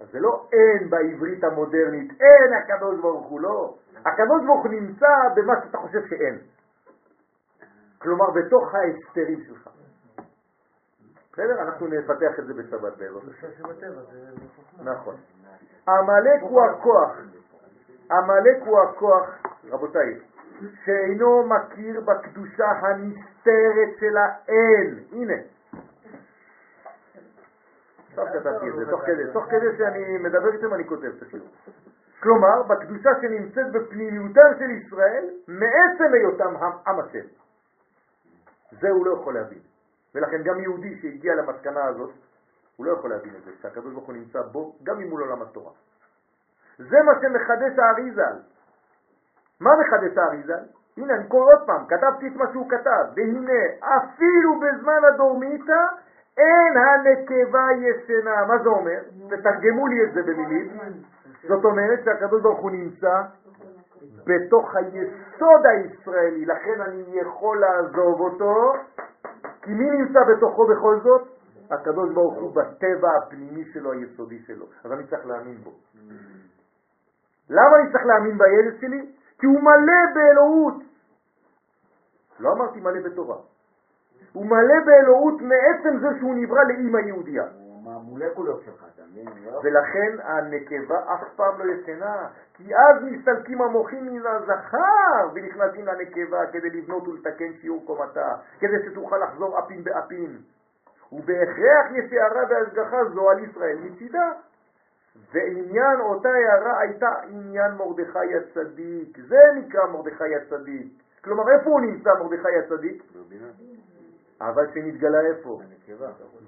[0.00, 3.74] אז זה לא אין בעברית המודרנית, אין הקדוש ברוך הוא, לא.
[3.96, 6.38] הקדוש ברוך הוא נמצא במה שאתה חושב שאין.
[7.98, 9.68] כלומר, בתוך ההסתרים שלך.
[11.32, 11.62] בסדר?
[11.62, 13.48] אנחנו נפתח את זה בשבת בעזרת השם.
[14.84, 15.16] נכון.
[15.88, 17.16] עמלק הוא הכוח.
[18.10, 20.18] עמלק הוא הכוח, רבותיי,
[20.84, 24.98] שאינו מכיר בקדושה הנסתרת של האל.
[25.12, 25.34] הנה.
[28.10, 31.42] עכשיו כתבתי את זה, תוך כדי, תוך כדי שאני מדבר איתם אני כותב השיר.
[32.20, 36.56] כלומר, בקדושה שנמצאת בפנימיותם של ישראל, מעצם היותם
[36.86, 37.26] עם השם.
[38.80, 39.58] זה הוא לא יכול להבין.
[40.14, 42.10] ולכן גם יהודי שהגיע למסקנה הזאת,
[42.76, 45.28] הוא לא יכול להבין את זה, שהקדוש ברוך הוא נמצא בו, גם אם הוא לא
[45.28, 45.72] למד תורה.
[46.78, 48.36] זה מה שמחדש האריזל.
[49.60, 50.64] מה מחדש האריזל?
[50.96, 55.84] הנה, אני קורא עוד פעם, כתבתי את מה שהוא כתב, והנה, אפילו בזמן הדורמיתא,
[56.38, 58.44] אין הנקבה ישנה.
[58.48, 58.98] מה זה אומר?
[59.28, 60.68] תתרגמו לי את זה במילים.
[61.48, 63.22] זאת אומרת שהקדוש ברוך הוא נמצא
[64.26, 68.72] בתוך היסוד הישראלי, לכן אני יכול לעזוב אותו,
[69.62, 71.41] כי מי נמצא בתוכו בכל זאת?
[71.72, 74.66] הקדוש ברוך הוא בטבע הפנימי שלו, היסודי שלו.
[74.84, 75.72] אז אני צריך להאמין בו.
[77.50, 79.12] למה אני צריך להאמין בילד שלי?
[79.38, 80.82] כי הוא מלא באלוהות.
[82.40, 83.36] לא אמרתי מלא בתורה.
[84.32, 87.44] הוא מלא באלוהות מעצם זה שהוא נברא לאימא יהודייה.
[87.52, 89.26] הוא מהמולקולות שלך, אתה מבין?
[89.44, 89.60] לא?
[89.64, 96.70] ולכן הנקבה אף פעם לא ישנה, כי אז מסתלקים המוחים מן הזכר ונכנסים לנקבה כדי
[96.70, 100.38] לבנות ולתקן שיעור קומתה, כדי שתוכל לחזור אפים באפים.
[101.12, 104.32] ובהכרח יש הערה והשגחה זו על ישראל מצידה.
[105.32, 109.18] ועניין אותה הערה הייתה עניין מרדכי הצדיק.
[109.28, 110.92] זה נקרא מרדכי הצדיק.
[111.24, 113.02] כלומר, איפה הוא נמצא מרדכי הצדיק?
[114.40, 115.60] אבל שנתגלה איפה?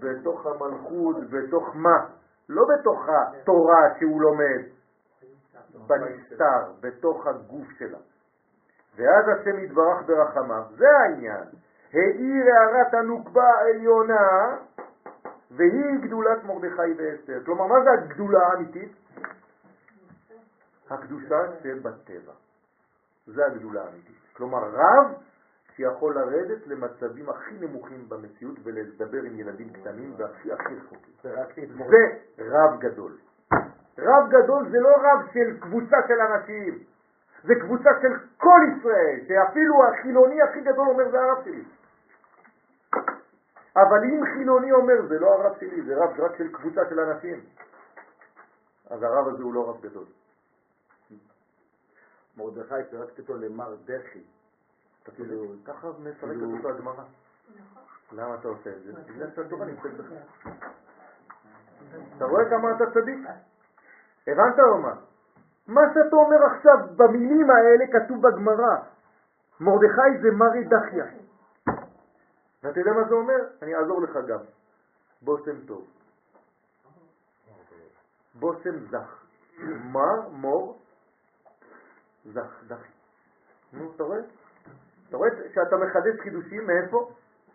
[0.00, 2.06] בתוך המלכות, בתוך מה?
[2.48, 4.60] לא בתוך התורה שהוא לומד,
[5.86, 7.98] בנסתר, בתוך הגוף שלה.
[8.96, 11.44] ואז השם יתברך ברחמיו, זה העניין.
[11.94, 14.56] האיר הערת הנוקבה העליונה,
[15.50, 17.40] והיא גדולת מרדכי ואסתר.
[17.44, 18.92] כלומר, מה זה הגדולה האמיתית?
[20.90, 22.32] הקדושה שבטבע.
[23.26, 24.16] זה הגדולה האמיתית.
[24.36, 25.12] כלומר, רב
[25.76, 31.14] שיכול לרדת למצבים הכי נמוכים במציאות ולדבר עם ילדים קטנים והכי הכי רחוקים.
[31.22, 31.34] זה
[32.38, 33.12] רב גדול.
[33.98, 36.78] רב גדול זה לא רב של קבוצה של אנשים,
[37.44, 41.64] זה קבוצה של כל ישראל, שאפילו החילוני הכי גדול אומר זה הרב שלי.
[43.76, 47.40] אבל אם חילוני אומר זה לא הרב שלי, זה רב רק של קבוצה של אנשים,
[48.90, 50.04] אז הרב הזה הוא לא רב גדול.
[52.36, 54.22] מרדכי, פירקת אותו למר דחי.
[55.02, 57.04] אתה כאילו, ככה מפרקת אותו הגמרא.
[58.12, 58.92] למה אתה עושה את זה?
[58.92, 60.06] בגלל שהתורה נמצאת בך.
[62.16, 63.18] אתה רואה כמה אתה צדיק?
[64.26, 64.94] הבנת או מה?
[65.66, 68.76] מה שאתה אומר עכשיו במילים האלה כתוב בגמרא.
[69.60, 71.23] מרדכי זה מרי דחיה.
[72.64, 73.34] ואתה יודע מה זה אומר?
[73.62, 74.38] אני אעזור לך גם.
[75.22, 75.86] בושם טוב.
[78.34, 79.24] בושם זך.
[79.92, 80.78] מר, מור,
[82.24, 82.88] זך, דחי.
[83.72, 84.18] נו, אתה רואה?
[85.08, 87.10] אתה רואה שאתה מחדש חידושים מאיפה?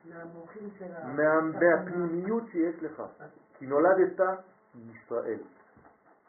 [0.06, 1.08] מהמוחים של ה...
[1.08, 3.04] מה, מהפנימיות שיש לך.
[3.54, 4.20] כי נולדת
[4.76, 5.40] בישראל,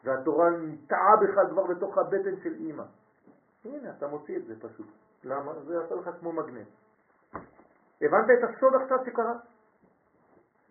[0.03, 2.83] והתורה נטעה בך כבר בתוך הבטן של אימא.
[3.65, 4.87] הנה, אתה מוציא את זה פשוט.
[5.23, 5.53] למה?
[5.67, 6.67] זה יעשה לך כמו מגנט.
[8.01, 9.33] הבנת את הסוד עכשיו שקרה?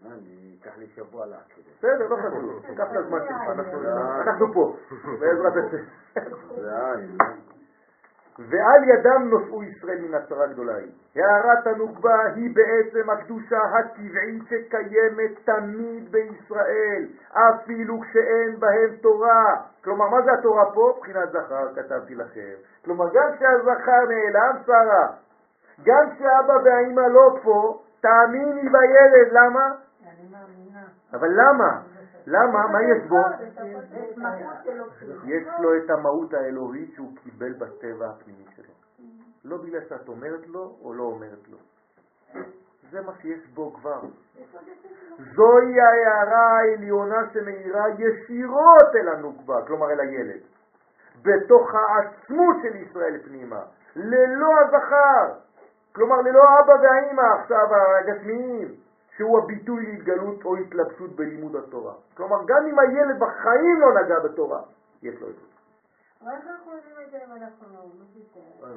[0.06, 1.64] אני אקח לי שבוע להכיר.
[1.78, 2.62] בסדר, לא חשוב.
[2.76, 3.82] קח את הזמן שלך, אנחנו-
[4.20, 4.76] אנחנו פה,
[5.20, 5.84] בעזרת השם.
[8.38, 10.90] ועל ידם נושאו ישראל מן הצרה הגדולה היא.
[11.16, 19.56] הערת הנוקבה היא בעצם הקדושה הטבעית שקיימת תמיד בישראל, אפילו כשאין בהם תורה.
[19.84, 20.98] כלומר, מה זה התורה פה?
[21.00, 22.54] בחינת זכר, כתבתי לכם.
[22.84, 25.08] כלומר, גם כשהזכר נעלם, שרה,
[25.84, 29.74] גם כשאבא והאימא לא פה, תאמיני בילד, למה?
[31.12, 31.80] אבל למה?
[32.26, 32.66] למה?
[32.66, 33.16] מה יש בו?
[35.24, 38.74] יש לו את המהות האלוהית שהוא קיבל בטבע הפנימי שלו.
[39.44, 41.58] לא בגלל שאת אומרת לו או לא אומרת לו.
[42.90, 44.00] זה מה שיש בו כבר.
[45.34, 50.40] זוהי ההערה העליונה שמאירה ישירות אל הנוקבה, כלומר אל הילד.
[51.22, 53.60] בתוך העצמות של ישראל פנימה,
[53.96, 55.32] ללא הזכר.
[55.92, 57.66] כלומר ללא אבא והאימא עכשיו
[57.98, 58.74] הגשמיים,
[59.16, 61.94] שהוא הביטוי להתגלות או התלבשות בלימוד התורה.
[62.14, 64.62] כלומר, גם אם הילד בחיים לא נגע בתורה,
[65.02, 65.46] יש לו את זה.
[66.22, 67.90] אבל איך אנחנו יודעים את זה אם אנחנו לא אוי,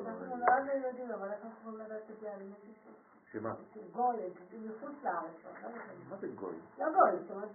[0.06, 0.40] אנחנו אוי.
[0.40, 2.94] נולדנו יודעים, אבל איך אנחנו יכולים לדעת את זה על מישהו
[3.31, 3.53] שמה?
[3.91, 4.15] גוי,
[4.65, 5.31] מחוץ לארץ,
[5.64, 5.69] לא
[6.10, 6.56] מה זה גוי?
[6.80, 7.49] לא גוי, זאת אומרת,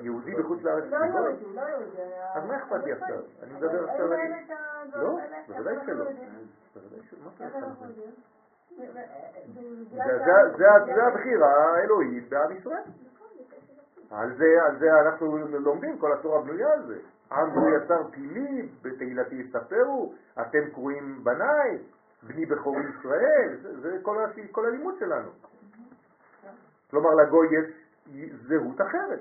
[0.00, 1.20] יהודי בחוץ לארץ לא זה גוי?
[1.22, 2.02] יהודי, לא יהודי.
[2.34, 3.18] אז מה אכפת לי עכשיו?
[3.42, 4.36] אני מדבר עכשיו לא, האלה?
[5.48, 6.04] בוודאי שלא.
[6.74, 7.00] בוודאי.
[7.24, 7.30] מה?
[10.94, 12.82] זה- הבחירה האלוהית בעם ישראל.
[14.10, 16.98] על זה, על זה אנחנו לומדים, כל התורה בנויה על זה.
[17.32, 21.78] עם הוא יצר פילים, בתהילתי יספרו, אתם קרואים בניי,
[22.22, 24.24] בני בכור ישראל, זה, זה כל,
[24.66, 25.30] הלימוד שלנו.
[26.90, 27.64] כלומר, לגוי יש
[28.48, 29.20] זהות אחרת.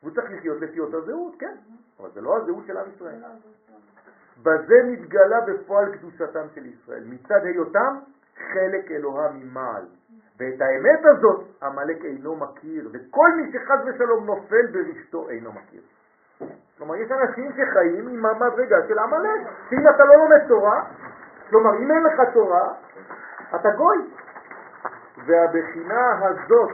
[0.00, 1.54] הוא צריך לחיות לפי אותה זהות, כן,
[2.00, 3.22] אבל זה לא הזהות של עם ישראל.
[4.42, 7.98] בזה מתגלה בפועל קדושתם של ישראל, מצד היותם
[8.36, 9.84] חלק אלוה ממעל.
[10.38, 15.80] ואת האמת הזאת עמלק אינו מכיר, וכל מי שחז ושלום נופל ברשתו אינו מכיר.
[16.78, 20.84] כלומר, יש אנשים שחיים עם המדרגה של עמלק, שאם אתה לא לומד תורה,
[21.50, 22.74] כלומר, אם אין לך תורה,
[23.54, 23.98] אתה גוי.
[25.26, 26.70] והבחינה הזאת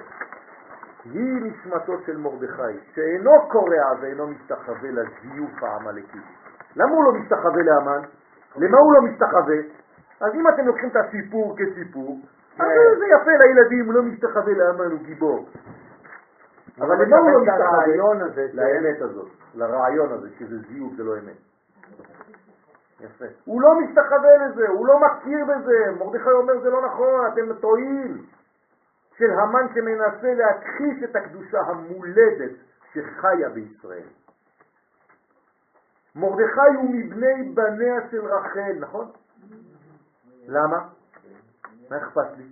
[1.04, 6.18] היא נשמתו של מרדכי, שאינו קורע ואינו משתחווה לזיוף העמלקי.
[6.76, 8.02] למה הוא לא משתחווה לאמן?
[8.56, 9.56] למה הוא לא משתחווה?
[10.20, 12.18] אז אם אתם לוקחים את הסיפור כסיפור,
[12.58, 12.66] אז
[12.98, 15.48] זה יפה לילדים, הוא לא משתחווה לאמן, הוא גיבור.
[16.80, 17.44] אבל למה הוא לא
[18.34, 21.36] ש- לאמת הזאת, לרעיון הזה, שזה זיוף, זה לא אמת.
[23.00, 23.24] יפה.
[23.44, 25.84] הוא לא משתחווה לזה, הוא לא מכיר בזה.
[25.98, 28.22] מרדכי אומר זה לא נכון, אתם טועים.
[29.20, 32.56] של המן שמנסה להכחיש את הקדושה המולדת
[32.92, 34.08] שחיה בישראל.
[36.14, 39.10] מרדכי הוא מבני בניה של רחל, נכון?
[40.46, 40.88] למה?
[41.90, 42.44] מה אכפת לי?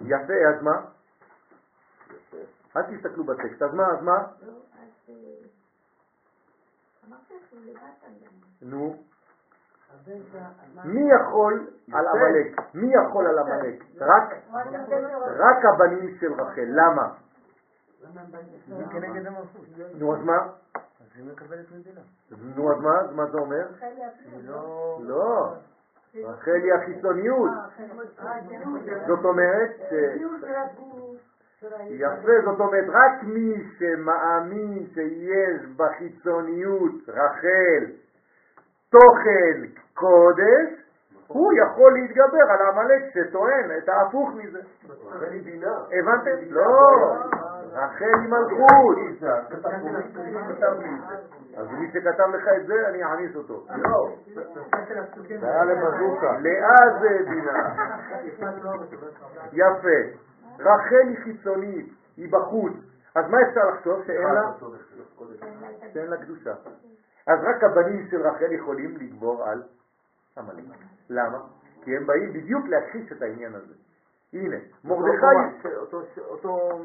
[0.00, 0.84] יפה, אז מה?
[2.76, 4.26] אל תסתכלו בטקסט, אז מה, אז מה?
[8.62, 9.02] נו,
[10.84, 12.60] מי יכול על עמלק?
[12.74, 13.84] מי יכול על עמלק?
[14.00, 14.34] רק,
[15.26, 17.08] רק הבנים של רחל, למה?
[19.94, 20.38] נו, אז מה?
[22.56, 23.12] נו, אז מה?
[23.12, 23.66] מה זה אומר?
[24.46, 24.98] לא...
[25.02, 25.54] לא,
[26.14, 27.50] רחל היא החיצוניות.
[29.06, 29.92] זאת אומרת, ש...
[31.90, 37.84] יפה, זאת אומרת, רק מי שמאמין שיש בחיצוניות רחל
[38.92, 40.68] תוכן קודש,
[41.26, 44.60] הוא יכול להתגבר על עמלק שטוען את ההפוך מזה.
[45.06, 45.76] רחל היא בינה.
[45.92, 46.30] הבנתם?
[46.50, 47.16] לא,
[47.72, 48.96] רחל היא מלכות.
[51.56, 53.66] אז מי שכתב לך את זה, אני אעניש אותו.
[53.76, 54.10] לא.
[55.40, 56.38] זה היה לבזוקה.
[56.40, 57.74] לאה זה בינה.
[59.52, 59.98] יפה.
[60.58, 62.72] רחל היא חיצונית, היא בחוץ.
[63.14, 64.02] אז מה אפשר לחשוב?
[64.06, 64.50] שאין לה?
[65.92, 66.54] שאין לה קדושה.
[67.26, 69.62] אז רק הבנים של רחל יכולים לגבור על
[70.38, 70.64] עמלק.
[71.10, 71.38] למה?
[71.84, 73.74] כי הם באים בדיוק להכחיש את העניין הזה.
[74.32, 75.68] הנה, מרדכי,
[76.18, 76.80] אותו-.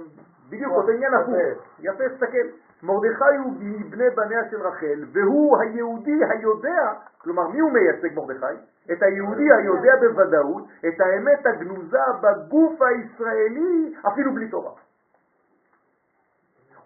[0.50, 1.66] בדיוק אותו עניין הפוך.
[1.80, 2.48] יפה, תסתכל.
[2.84, 8.56] מרדכי הוא מבני בניה של רחל, והוא היהודי היודע, כלומר מי הוא מייצג מרדכי?
[8.92, 14.72] את היהודי היודע בוודאות את האמת הגנוזה בגוף הישראלי אפילו בלי תורה.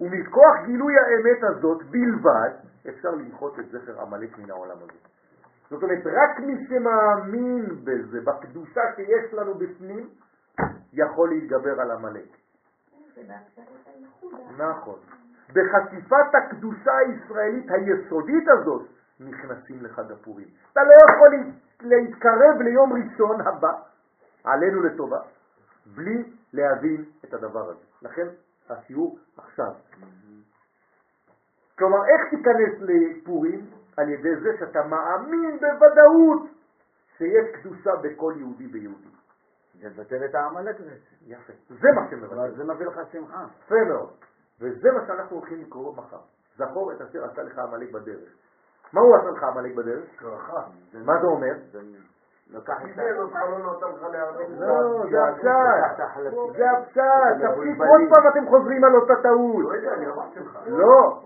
[0.01, 2.51] ומכוח גילוי האמת הזאת בלבד
[2.89, 4.99] אפשר למחות את זכר עמלק מן העולם הזה.
[5.69, 10.09] זאת אומרת, רק מי שמאמין בזה, בקדושה שיש לנו בפנים,
[10.93, 12.27] יכול להתגבר על עמלק.
[14.57, 14.99] נכון.
[15.49, 18.87] בחשיפת הקדושה הישראלית היסודית הזאת
[19.19, 20.47] נכנסים לחג הפורים.
[20.71, 21.29] אתה לא יכול
[21.81, 23.73] להתקרב ליום ראשון הבא,
[24.43, 25.19] עלינו לטובה,
[25.95, 27.83] בלי להבין את הדבר הזה.
[28.01, 28.27] לכן
[28.69, 29.73] השיעור עכשיו.
[31.81, 33.65] כלומר, איך תיכנס לפורים?
[33.97, 36.41] על ידי זה שאתה מאמין בוודאות
[37.17, 39.07] שיש קדושה בכל יהודי ויהודי.
[39.81, 40.95] זה מבטל את העמלק הזה.
[41.25, 41.53] יפה.
[41.69, 42.55] זה מה שמבטל.
[42.55, 43.45] זה מביא לך שמחה.
[43.65, 44.09] יפה מאוד.
[44.59, 46.19] וזה מה שאנחנו הולכים לקרוא מחר.
[46.57, 48.29] זכור את אשר עשה לך עמלק בדרך.
[48.93, 50.09] מה הוא עשה לך עמלק בדרך?
[50.15, 50.63] קרחה.
[50.93, 51.53] מה זה אומר?
[54.59, 54.67] לא.
[54.67, 56.53] לא, זה החלקים.
[56.55, 56.69] זה.
[56.69, 57.79] אתם תפסיק.
[57.79, 59.65] עוד פעם אתם חוזרים על אותה טעות.
[60.67, 61.21] לא.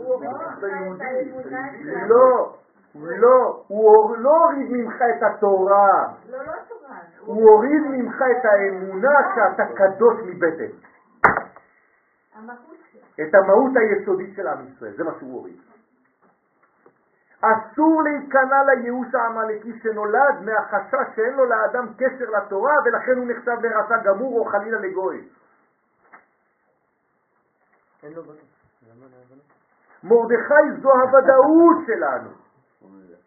[2.08, 2.56] לא.
[2.96, 3.64] לא, לא.
[3.68, 6.08] הוא לא הוריד ממך את התורה.
[6.30, 6.98] לא, לא תורה.
[7.26, 10.78] הוא הוריד ממך את האמונה שאתה קדוש מבטן.
[13.22, 15.75] את המהות היסודית של עם ישראל, זה מה שהוא הוריד.
[17.52, 23.98] אסור להיכנע לייאוש העמלקי שנולד מהחשש שאין לו לאדם קשר לתורה ולכן הוא נחשב לרשע
[24.04, 25.30] גמור או חלילה לגוי.
[28.04, 28.38] אין לו בנות.
[28.88, 29.36] למה לא?
[30.04, 32.30] מרדכי זו הוודאות שלנו.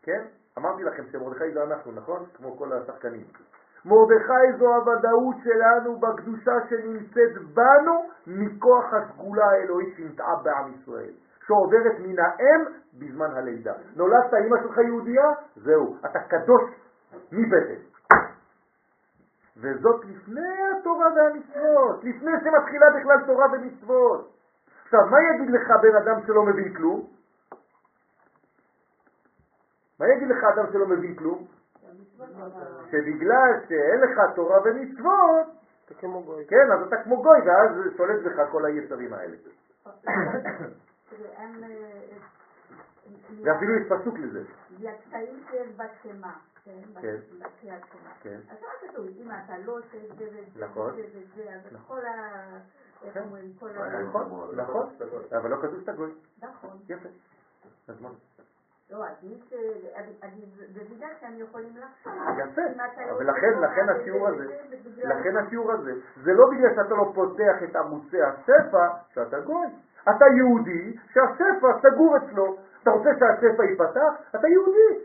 [0.03, 0.23] כן?
[0.59, 2.27] אמרתי לכם שמרדכי זה אנחנו, נכון?
[2.35, 3.25] כמו כל השחקנים.
[3.85, 11.13] מרדכי זו הוודאות שלנו בקדושה שנמצאת בנו מכוח הסגולה האלוהית שנטעה בעם ישראל,
[11.49, 12.65] שעוברת מן האם
[12.95, 13.73] בזמן הלידה.
[13.97, 15.29] נולדת אמא שלך יהודייה?
[15.57, 16.63] זהו, אתה קדוש
[17.33, 17.81] מבטן.
[19.57, 20.51] וזאת לפני
[20.81, 24.33] התורה והמצוות, לפני שמתחילה בכלל תורה ומצוות.
[24.85, 27.07] עכשיו, מה יגיד לך בן אדם שלא מבין כלום?
[30.01, 31.47] מה יגיד לך אדם שלא מבין כלום?
[32.91, 35.47] שבגלל שאין לך תורה ומצוות,
[35.85, 36.47] אתה כמו גוי.
[36.47, 39.37] כן, אז אתה כמו גוי, ואז שולט בך כל היצרים האלה.
[41.37, 42.17] הם, אה,
[43.45, 44.43] ואפילו יש פסוק לזה.
[44.89, 46.33] הקטעים שיש בשמה,
[46.65, 46.81] כן?
[47.01, 47.17] כן.
[48.23, 48.39] כן.
[48.51, 49.07] אז מה כתוב?
[49.17, 50.91] אם אתה לא עושה את זה וזה נכון.
[50.91, 51.03] וזה
[51.35, 52.43] וזה, אז כל ה...
[53.05, 53.21] איך כן.
[53.21, 53.53] אומרים?
[53.61, 54.03] כל ה...
[54.03, 54.89] נכון, נכון,
[55.37, 56.11] אבל לא כתוב שאתה גוי.
[56.43, 56.79] נכון.
[56.89, 57.09] יפה.
[57.89, 58.09] אז מה?
[58.91, 59.53] לא, אז מי ש...
[59.95, 60.45] אני- אני
[60.75, 62.13] במידה שהם יכולים לחשוב.
[62.39, 62.61] יפה.
[62.77, 64.57] לא אבל עושה לכן, השיעור הזה,
[65.05, 65.93] לכן השיעור הזה,
[66.25, 69.67] זה לא בגלל שאתה לא פותח את ערוצי השפע שאתה גוי.
[70.11, 72.57] אתה יהודי שהשפע סגור אצלו.
[72.83, 74.13] אתה רוצה שהשפע ייפתח?
[74.35, 75.05] אתה יהודי.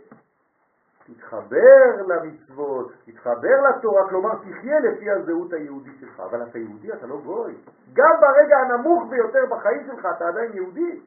[1.06, 7.22] תתחבר למצוות, תתחבר לתורה, כלומר תחיה לפי הזהות היהודית שלך, אבל אתה יהודי, אתה לא
[7.26, 7.56] גוי.
[7.94, 11.02] גם ברגע הנמוך ביותר בחיים שלך אתה עדיין יהודי.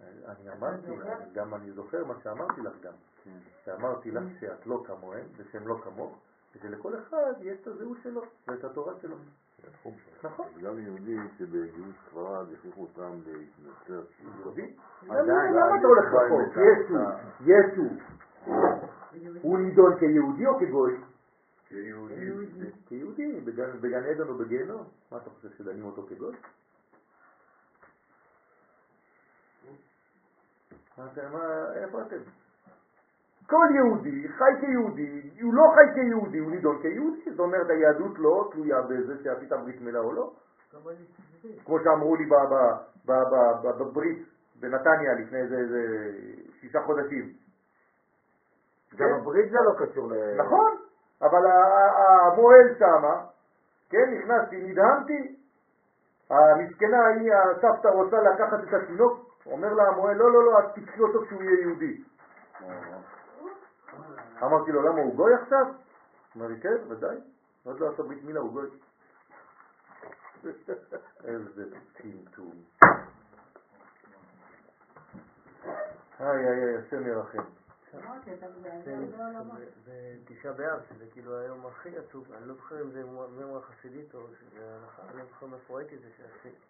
[0.00, 0.90] אני אמרתי,
[1.32, 2.92] גם אני זוכר מה שאמרתי לך גם,
[3.64, 6.18] שאמרתי לך שאת לא כמוהם ושהם לא כמוך,
[6.54, 9.16] ושלכל אחד יש את הזהות שלו ואת התורה שלו.
[10.24, 10.48] נכון.
[10.62, 14.02] גם יהודי שבגיוס ספרד הכריחו אותם להתנצר.
[15.08, 16.56] עדיין, למה אתה הולך רחוק?
[16.56, 17.82] הייתה- ישו,
[18.46, 20.96] ישו, הוא נידון כיהודי או כגוי?
[21.68, 22.14] כיהודי.
[22.86, 23.40] כיהודי,
[23.80, 24.84] בגן- עדן או בגיהנום.
[25.12, 26.34] מה אתה חושב, שדנים אותו כגוי?
[30.98, 31.28] מה אתם,
[31.76, 32.16] איפה אתם?
[33.48, 37.30] כל יהודי חי כיהודי, הוא לא חי כיהודי, הוא נידון כיהודי.
[37.30, 40.32] זאת אומרת, היהדות לא תלויה בזה שעשית ברית מילה או לא.
[41.64, 42.28] כמו שאמרו לי
[43.78, 44.18] בברית
[44.60, 45.78] בנתניה לפני איזה
[46.60, 47.32] שישה חודשים.
[48.96, 50.36] גם הברית זה לא קשור ל...
[50.36, 50.76] נכון,
[51.22, 53.24] אבל המוהל שמה,
[53.90, 55.36] כן, נכנסתי, נדהמתי,
[56.30, 61.00] המסכנה ההיא, הסבתא רוצה לקחת את התינוק, אומר לה המוהל, לא, לא, לא, אז תקחי
[61.00, 62.02] אותו כשהוא יהיה יהודי.
[64.42, 65.66] אמרתי לו, למה הוא גוי עכשיו?
[66.36, 67.16] אמר לי, כן, ודאי,
[67.64, 68.68] עוד לא עשה ברית מילה, הוא גוי.
[71.24, 72.52] איזה טמטום.
[76.20, 77.38] איי, איי, איי, השם ירחם.
[77.94, 78.46] אמרתי, אתה
[78.84, 79.58] זה- מדבר על העולמות.
[79.84, 79.92] זה
[80.24, 83.02] תשעה באב, שזה כאילו היום הכי עצוב, אני לא זוכר אם זה
[83.38, 86.08] מימרה חסידית או שזה הלכה, אני לא זוכר ראיתי את זה,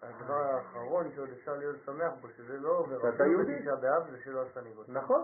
[0.01, 3.55] שהדבר האחרון שעוד אפשר להיות שמח בו, שזה לא עובר, אפילו יהודי.
[3.57, 4.87] בתשעה באב, זה שלא עשה ניגוד.
[4.89, 5.23] נכון.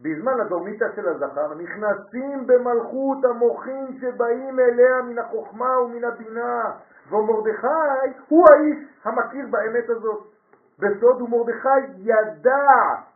[0.00, 6.62] בזמן הדורמיתא של הזכר נכנסים במלכות המוחים שבאים אליה מן החוכמה ומן הבינה
[7.10, 10.32] ומרדכי הוא האיש המכיר באמת הזאת.
[10.78, 12.66] בסוד ומרדכי ידע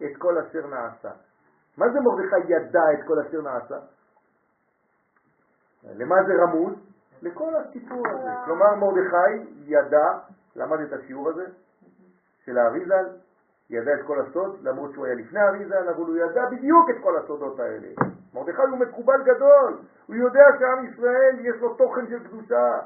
[0.03, 1.11] את כל אשר נעשה.
[1.77, 3.77] מה זה מרדכי ידע את כל אשר נעשה?
[5.85, 6.74] למה זה רמוז?
[7.23, 8.31] לכל הסיפור הזה.
[8.44, 10.19] כלומר מרדכי ידע,
[10.57, 11.47] למד את השיעור הזה
[12.44, 13.07] של האריזל,
[13.70, 17.18] ידע את כל הסוד, למרות שהוא היה לפני האריזל, אבל הוא ידע בדיוק את כל
[17.18, 17.88] הסודות האלה.
[18.34, 22.80] מרדכי הוא מקובל גדול, הוא יודע שעם ישראל יש לו תוכן של קדושה.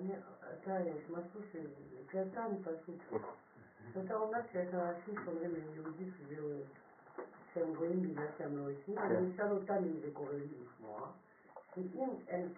[0.00, 0.12] אני,
[0.62, 1.56] אתה, יש משהו ש...
[2.06, 2.98] קטן פשוט.
[4.04, 6.62] אתה אומר שיש אנשים שאומרים הם יהודים שזה-
[7.54, 11.00] שהם גויים בגלל שהם לא אישים, אני אשאל אותם אם זה קורה לי לשמוע,
[11.74, 12.48] שאם אין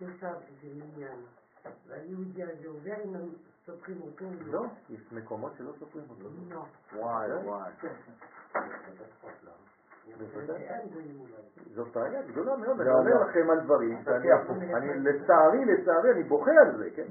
[0.60, 1.18] של מניין,
[1.88, 3.28] והיהודי הזה עובר, הם
[3.66, 6.28] סופרים אותו, או לא, יש מקומות שלא סופרים אותו.
[6.50, 6.64] לא.
[6.96, 7.72] וואי, וואי.
[10.18, 10.62] בוודאי.
[10.62, 11.32] אין גויים אולי.
[11.74, 13.24] זאת בעיה גדולה מאוד, אני לא, אומר לא.
[13.30, 17.06] לכם על דברים שאני, אני- אני לצערי, לצערי, אני בוכה על זה, כן?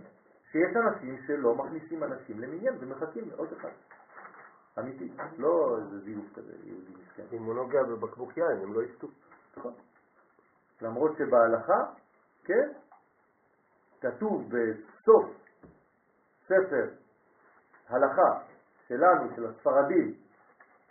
[0.52, 3.70] שיש אנשים שלא מכניסים אנשים למניין ומחכים לעוד אחד.
[4.80, 7.24] אמיתי, לא איזה זיוף כזה, יהודי מסכן.
[7.38, 9.08] אם הוא נוגע בבקבוק יין, הם לא ישתו.
[9.58, 9.74] נכון.
[10.82, 11.86] למרות שבהלכה,
[12.44, 12.70] כן,
[14.02, 15.26] כתוב בסוף
[16.46, 16.90] ספר
[17.90, 18.40] הלכה
[18.88, 20.14] שלנו, של הספרדים,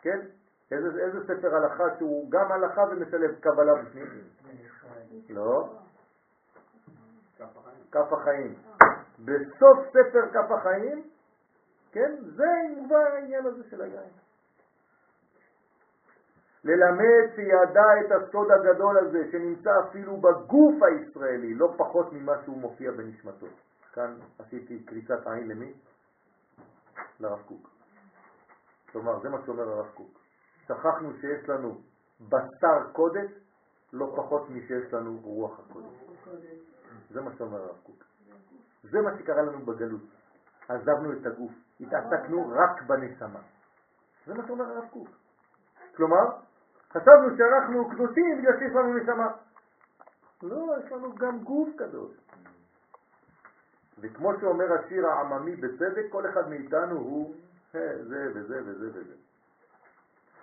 [0.03, 0.19] כן,
[0.73, 4.07] איזה, איזה ספר הלכה שהוא גם הלכה ומשלב קבלה בפנים?
[5.31, 5.69] לא.
[7.93, 8.55] כף החיים.
[9.19, 11.03] בסוף ספר כף החיים,
[11.93, 12.47] כן, זה
[12.77, 14.11] מובא העניין הזה של היין.
[16.65, 22.91] ללמד שידע את הסוד הגדול הזה שנמצא אפילו בגוף הישראלי, לא פחות ממה שהוא מופיע
[22.91, 23.47] בנשמתו.
[23.93, 25.73] כאן עשיתי קריצת עין למי?
[27.21, 27.71] לרב קוק.
[28.93, 30.19] כלומר, זה מה שאומר הרב קוק.
[30.65, 31.81] שכחנו שיש לנו
[32.21, 33.31] בשר קודש
[33.93, 35.93] לא פחות משיש לנו רוח הקודש.
[37.11, 38.05] זה מה שאומר הרב קוק.
[38.83, 40.03] זה מה שקרה לנו בגלות.
[40.69, 43.41] עזבנו את הגוף, התעסקנו רק בנשמה.
[44.27, 45.09] זה מה שאומר הרב קוק.
[45.97, 46.25] כלומר,
[46.89, 49.29] חשבנו שאנחנו קדושים בגלל שיש לנו נשמה.
[50.43, 52.13] לא, יש לנו גם גוף קדוש.
[54.01, 57.35] וכמו שאומר השיר העממי בצדק, כל אחד מאיתנו הוא
[57.73, 59.15] זה וזה וזה וזה.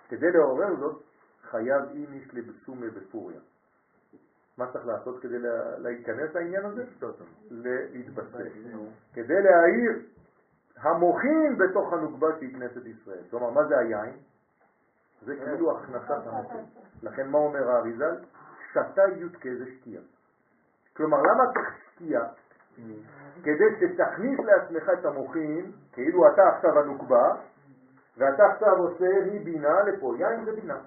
[0.08, 1.02] כדי לעורר זאת,
[1.42, 3.40] חייב איניש לבסומי בפוריה.
[4.58, 5.38] מה צריך לעשות כדי
[5.78, 6.84] להיכנס לעניין הזה?
[7.50, 8.52] להתבסס.
[9.14, 10.02] כדי להעיר
[10.76, 13.22] המוחין בתוך הנוגבה שהיא כנסת ישראל.
[13.30, 14.16] כלומר, מה זה היין?
[15.22, 16.64] זה כאילו הכנסת המוחין.
[17.02, 18.14] לכן מה אומר האריזל?
[18.72, 20.00] שתה יודקה זה שתייה.
[20.96, 22.24] כלומר, למה צריך שתייה?
[23.42, 27.34] כדי שתכניס לעצמך את המוחין, כאילו אתה עכשיו הנוקבה,
[28.18, 30.78] ואתה עכשיו עושה מבינה לפה, יין זה בינה.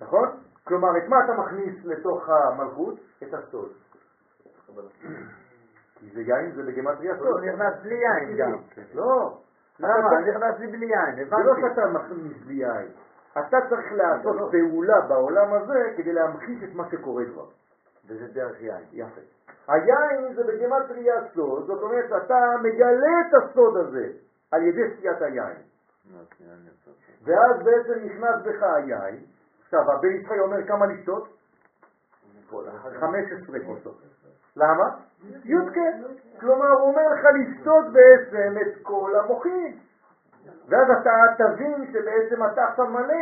[0.00, 0.28] נכון?
[0.64, 2.98] כלומר, את מה אתה מכניס לתוך המלכות?
[3.22, 3.72] את הסוד.
[5.94, 7.26] כי זה יין, זה בגמטריה סוד.
[7.26, 8.52] הוא נכנס בלי יין גם.
[8.94, 9.38] לא.
[9.78, 10.20] למה?
[10.20, 11.60] נכנס לי בלי יין, זה לא הבנתי.
[11.60, 12.88] שאתה מכניס בלי יין.
[13.32, 17.46] אתה צריך לעשות פעולה בעולם הזה כדי להמחיש את מה שקורה כבר.
[18.08, 18.84] וזה דרך יין.
[18.92, 19.20] יפה.
[19.68, 24.08] היין זה בגימטריה סוד, זאת אומרת אתה מגלה את הסוד הזה
[24.52, 25.62] על ידי שתיית היין.
[27.24, 29.24] ואז בעצם נכנס בך היין.
[29.64, 31.28] עכשיו, הבן יצחי אומר כמה לשתות?
[33.00, 34.02] 15 כוסות.
[34.56, 34.84] למה?
[35.44, 35.80] יודקה.
[36.40, 39.78] כלומר, הוא אומר לך לשתות בעצם את כל המוחים.
[40.68, 43.14] ואז אתה תבין שבעצם אתה עכשיו מלא,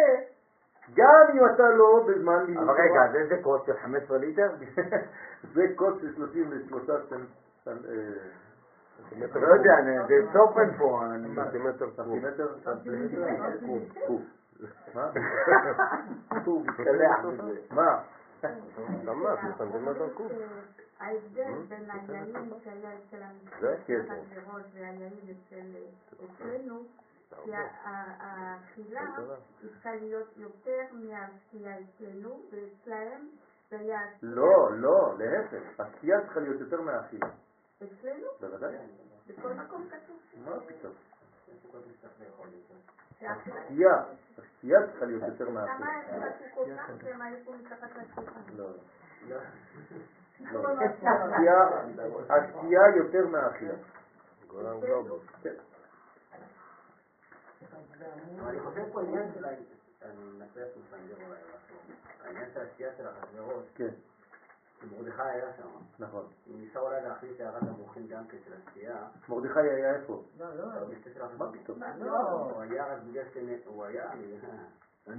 [0.95, 4.51] גם אם אתה לא בזמן לימוד אבל רגע, אז איזה כוס של 15 ליטר?
[5.55, 6.91] זה כוס של 33
[7.65, 9.75] סנ- אה, לא יודע,
[10.09, 11.03] זה צופן פה.
[11.07, 13.27] אני- סנטימטר סנטימטר סנטימטר
[14.07, 14.23] קוב.
[14.95, 15.11] מה?
[16.45, 17.59] קוב, מתקלח בזה.
[17.71, 18.03] מה?
[19.05, 20.33] ממש, סנטימטר קוב.
[21.01, 22.71] ההבדל בין העניינים של
[23.11, 24.09] של המשפחה כסף.
[24.11, 25.67] מראש והעניינים אצל
[26.25, 26.83] אצלנו,
[27.31, 29.17] שהאכילה
[29.61, 33.29] צריכה להיות יותר מהשתייה אצלנו, ואצלהם
[33.71, 34.01] היה...
[34.23, 35.81] לא, לא, להפך.
[35.81, 37.27] השתייה צריכה להיות יותר מהאכילה.
[37.79, 38.77] אצלנו, בוודאי.
[39.27, 40.93] בכל מקום כתוב מה פתאום?
[43.21, 44.05] השתייה,
[44.39, 45.77] השתייה צריכה להיות יותר מהאכילה.
[45.77, 48.41] כמה הם חשו כל כך שהם היו מתחת לשולחן.
[48.57, 48.69] לא.
[49.29, 49.41] לא.
[50.51, 51.69] השתייה,
[52.29, 53.75] השתייה יותר מהאכילה.
[54.47, 55.23] גולן גלובוס.
[55.43, 55.51] כן.
[55.51, 55.61] אבל
[58.49, 59.49] אני חושב פה עניין של ה...
[59.49, 61.79] אני מנסה לעשות סנגר אולי לחשוב.
[62.25, 63.89] העניין של השתייה של אחשוורוש, כן,
[64.81, 65.69] שמרדכי היה שם.
[65.99, 66.25] נכון.
[66.47, 68.97] אם ניסה אולי להכניס הערת המוחין גם כן של השתייה,
[69.29, 70.23] מרדכי היה איפה?
[70.39, 71.59] לא, לא, בקטע של מה אחשוורוש.
[71.63, 71.81] פתאום?
[71.99, 73.25] לא, הוא היה רק בגלל
[73.65, 74.37] שהוא היה, אני...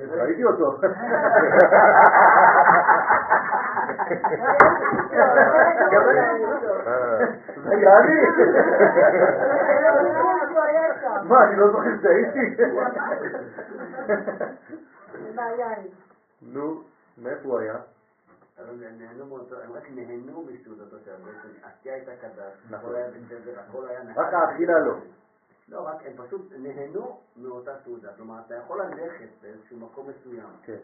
[0.06, 0.72] ראיתי אותו.
[6.88, 7.18] אה,
[7.64, 8.14] זה היה אני.
[11.23, 12.64] מה, אני לא זוכר שהייתי?
[16.41, 16.84] נו,
[17.18, 17.76] מאיפה הוא היה?
[18.57, 22.80] הם רק נהנו מסעודתו של הבעצם, השתייה הייתה קדש, נכון.
[22.80, 24.23] הכל היה בסדר, הכל היה נחמד.
[24.23, 24.95] רק האכילה לא.
[25.69, 28.14] לא, רק הם פשוט נהנו מאותה סעודה.
[28.14, 30.77] כלומר, אתה יכול ללכת באיזשהו מקום מסוים כן,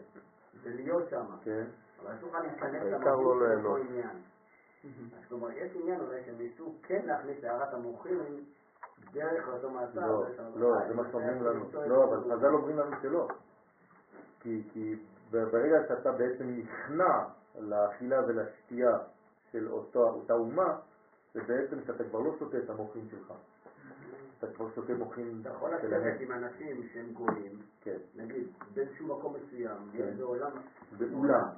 [0.62, 1.64] ולהיות שם, כן.
[2.02, 4.16] אבל אסור לך להיכנס העיקר לא של עניין.
[4.84, 8.44] אז כלומר, יש עניין אולי שהם ניסו כן להכניס הערת המוחים
[9.12, 10.00] דרך אותו מעצר.
[10.00, 10.58] לא, דרך המלאכה.
[10.60, 11.64] לא, זה מה שאומרים לנו.
[11.86, 13.28] לא, אבל חז"ל אומרים לנו שלא.
[14.40, 14.96] כי, כי
[15.30, 17.24] ברגע שאתה בעצם נכנע
[17.58, 18.98] לאכילה ולשתייה
[19.52, 20.76] של אותה אומה,
[21.34, 23.32] זה בעצם שאתה כבר לא שותה את המוחים שלך.
[24.38, 26.06] אתה כבר שותה מוחים אתה יכול שלהם.
[26.06, 30.16] לשבת עם אנשים שהם גויים, כן, נגיד, באיזשהו מקום מסוים, כן.
[30.18, 30.50] בעולם,
[30.98, 31.48] באולם.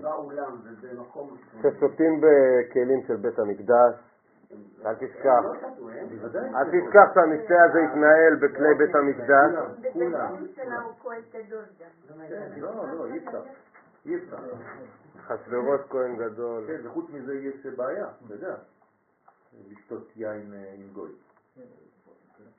[0.00, 1.36] באולם ובמקום...
[1.58, 3.94] ששותים בכלים של בית המקדש,
[4.86, 5.40] אל תשכח.
[5.44, 5.90] לא.
[6.32, 9.52] אל תשכח שהמקצה הזה התנהל בכלי בית המקדש.
[9.78, 12.20] בבתים שלה הוא כהן קדוש גם.
[12.56, 13.42] לא, לא, אי אפשר.
[14.06, 14.36] אי אפשר.
[15.28, 16.64] אחשוורוש כהן גדול.
[16.66, 18.54] כן, וחוץ מזה יש בעיה, אתה יודע,
[19.70, 21.10] לשתות יין אה, עם גוי.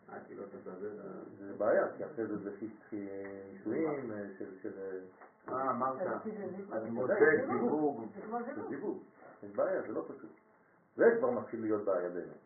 [0.09, 0.17] אה,
[1.39, 3.07] זה בעיה, כי אחרי זה זה חיסטי
[3.53, 4.45] נישואים אה, של...
[4.61, 4.71] של...
[5.49, 6.01] אה, אמרת.
[6.71, 7.13] אז זה מוצא
[7.47, 8.05] זיווג.
[8.55, 8.61] זה.
[8.69, 8.97] זיווג.
[9.43, 10.29] יש בעיה, זה לא פשוט.
[10.95, 12.37] זה כבר מתחיל להיות בעיה באמת.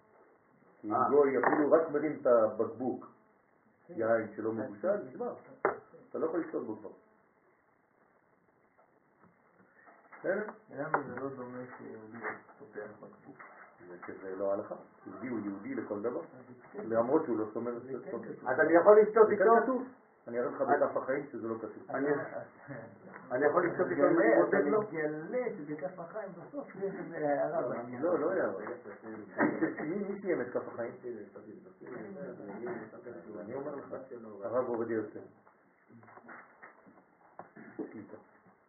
[0.82, 1.10] כי אם אה.
[1.10, 3.06] גוי אפילו רק מרים את הבקבוק
[3.90, 5.34] יין שלא מבושל, נגמר.
[6.10, 6.90] אתה לא יכול לשתות בו כבר.
[10.20, 10.46] בסדר?
[10.76, 12.26] למה זה לא דומה שיהודי
[12.60, 13.38] פותח בקבוק?
[14.22, 14.76] זה לא הלכה.
[15.06, 16.22] יהודי הוא יהודי לכל דבר.
[16.76, 17.94] למרות שהוא לא סומר את זה.
[18.48, 19.84] אז אני יכול לשתות זה איתו?
[20.30, 21.84] אני אראה לך בדף החיים שזה לא כתוב.
[21.90, 22.08] אני-
[23.32, 24.82] אני יכול לשתות איתו אם אני רוצה אתה לו?
[24.82, 28.02] מגלה שבכף החיים בסוף יש איזה הערה בעניין.
[28.02, 28.62] לא, לא יעבור.
[29.84, 30.92] מי סיים את כף החיים?
[33.40, 33.96] אני אומר לך,
[34.44, 35.20] הרב עובדיה יוסף.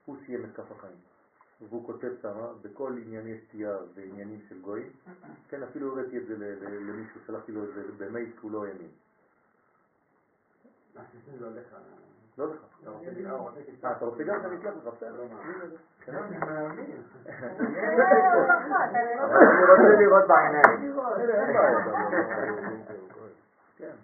[0.04, 0.96] הוא סיים את כף החיים.
[1.68, 4.90] והוא כותב שמה, בכל ענייני שתייה ועניינים של גויים,
[5.48, 8.90] כן, אפילו הראיתי את זה למישהו, שלחתי לו את זה במייל שהוא לא האמין.
[11.40, 11.74] לא לך.
[12.38, 12.56] לא לך.
[12.82, 14.94] אתה רוצה לי- הוא רוצה אה, אתה רוצה גם שאני אשלח לך?
[14.94, 15.16] בסדר.
[15.16, 15.24] לא.
[16.08, 17.02] לא, אני מאמין.
[17.26, 17.70] אני
[19.70, 20.94] רוצה לראות בעיניים.
[23.76, 23.94] כן.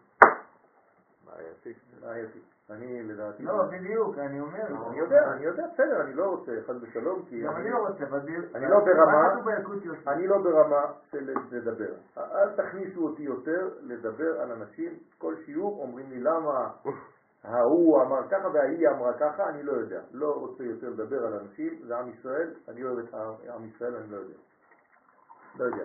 [1.26, 1.72] בעייתי.
[2.00, 2.38] בעייתי.
[2.70, 3.42] אני לדעתי...
[3.42, 4.66] לא, בדיוק, אני אומר.
[4.88, 7.42] אני יודע, אני יודע, בסדר, אני לא רוצה, חס ושלום, כי...
[7.42, 8.20] גם אני לא רוצה, אבל...
[8.54, 10.12] אני לא ברמה-?
[10.12, 11.94] אני לא ברמה של לדבר.
[12.18, 14.98] אל תכניסו אותי יותר לדבר על אנשים.
[15.18, 16.70] כל שיעור אומרים לי למה
[17.44, 20.00] ההוא אמר ככה וההיא אמרה ככה, אני לא יודע.
[20.12, 23.14] לא רוצה יותר לדבר על אנשים, זה עם ישראל, אני אוהב את
[23.54, 24.34] עם ישראל, אני לא יודע.
[25.58, 25.84] לא יודע.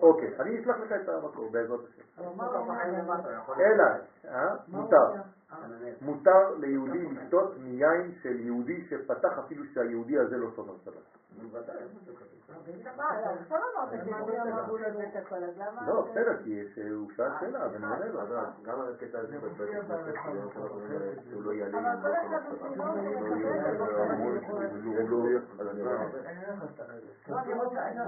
[0.00, 2.02] אוקיי, אני אשלח לך את המקור בעזרת השם.
[3.60, 3.84] אלא,
[4.28, 4.54] אה?
[4.68, 5.12] מותר.
[6.02, 10.94] מותר ליהודי לשתות מיין של יהודי שפתח אפילו שהיהודי הזה לא שומר שבת.
[11.36, 11.44] לא,
[14.60, 14.68] אז.
[15.86, 18.20] לא, בסדר, כי הוא שאל שאלה, אז אני עונה לו.
[18.62, 19.36] גם על הקטע הזה
[21.30, 22.04] שהוא לא יעלה הוא אז
[25.08, 25.24] לא...
[27.28, 27.80] לא, אני רוצה...
[27.94, 28.04] לא.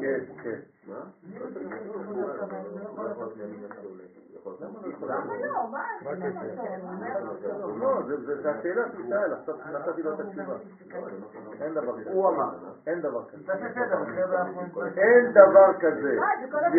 [0.00, 0.58] כן, כן.
[0.88, 1.00] מה?
[5.08, 5.68] למה לא?
[5.70, 5.84] מה?
[6.02, 6.28] זה
[6.82, 7.08] מה
[7.78, 10.54] לא, זה- זה זה השאלה שהוא שאל, עכשיו נתתי לו את התשובה.
[11.80, 12.10] אין דבר כזה.
[12.10, 12.50] הוא אמר,
[12.86, 13.52] אין דבר כזה.
[14.62, 14.98] נתפלל.
[14.98, 16.18] אין דבר כזה.
[16.18, 16.74] אחד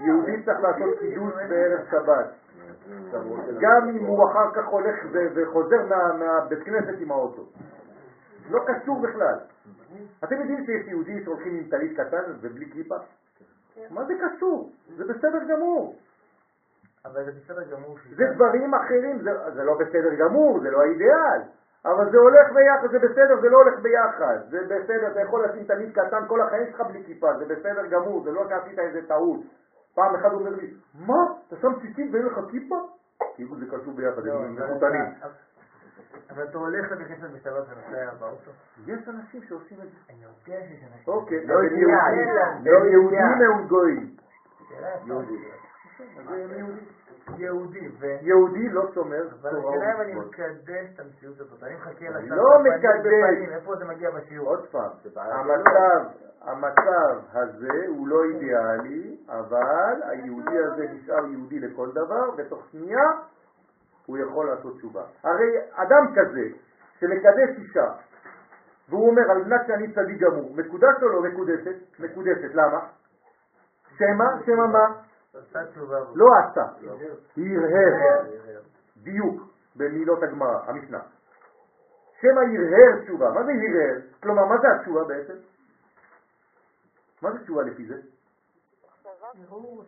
[0.00, 2.26] יהודי צריך לעשות קידוש בערב שבת.
[3.60, 4.96] גם אם הוא אחר כך הולך
[5.34, 7.42] וחוזר מה- מהבית כנסת עם האוטו.
[8.50, 9.34] לא קשור בכלל.
[10.24, 12.94] אתם יודעים שיש יהודים שהולכים עם טלית קטן ובלי קליפה?
[13.90, 14.70] מה זה קשור?
[14.96, 15.96] זה בסדר גמור.
[17.04, 17.98] אבל זה בסדר גמור.
[18.16, 21.40] זה דברים אחרים, זה, זה לא בסדר גמור, זה לא האידיאל,
[21.86, 25.64] אבל זה הולך ביחד, זה בסדר, זה לא הולך ביחד, זה בסדר, אתה יכול לשים
[25.64, 29.40] תלמיד קטן כל החיים שלך בלי כיפה, זה בסדר גמור, זה לא שעשית איזה טעות.
[29.94, 31.14] פעם אחד הוא אומר לי, מה,
[31.48, 32.76] אתה שם ציצית ואין לך כיפה?
[33.34, 35.02] כאילו זה קשור ביחד, לא, הם מחותנים.
[35.18, 35.26] אתה-
[36.30, 38.50] אבל אתה הולך לבית כנסת בשבת ונוסע באוטו?
[38.86, 39.96] יש אנשים שעושים את זה.
[40.12, 41.14] אני יודע שיש אנשים.
[41.14, 41.54] אוקיי, לא.
[42.90, 44.16] יהודים, לא הם גויים?
[45.06, 46.86] יהודים.
[47.38, 48.06] יהודי, ו...
[48.20, 50.14] יהודי לא שומר אבל השאלה אם אני.
[50.14, 53.50] מקדש את המציאות הזאת, אני מחכה לצד לא מקדש.
[53.52, 54.48] איפה זה מגיע בשיעור?
[54.48, 56.04] עוד פעם, המצב,
[56.42, 63.04] המצב הזה הוא לא אידיאלי, אבל היהודי הזה נשאר יהודי לכל דבר, ותוך שנייה
[64.06, 65.02] הוא יכול לעשות תשובה.
[65.22, 66.48] הרי אדם כזה
[67.00, 67.86] שמקדש אישה,
[68.88, 72.00] והוא אומר על מנת שאני צדיק גמור, מקודש או לא מקודשת?
[72.00, 72.80] מקודשת, למה?
[73.98, 74.24] שמה?
[74.46, 75.05] שמה מה?
[76.14, 76.62] לא עשה,
[77.36, 78.62] הרהר,
[78.96, 79.42] דיוק
[79.76, 81.00] במילות הגמרא, המשנה.
[82.20, 84.00] שמא הרהר תשובה, מה זה הרהר?
[84.22, 85.34] כלומר, מה זה התשובה בעצם?
[87.22, 88.00] מה זה תשובה לפי זה?
[89.48, 89.84] הרהור,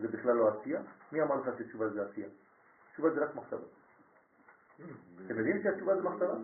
[0.00, 0.80] זה בכלל לא עשייה?
[1.12, 2.28] מי אמר לך שתשובה זה עשייה?
[2.92, 3.66] תשובה זה רק מחשבה.
[5.26, 6.34] אתם יודעים שהתשובה זה מחשבה?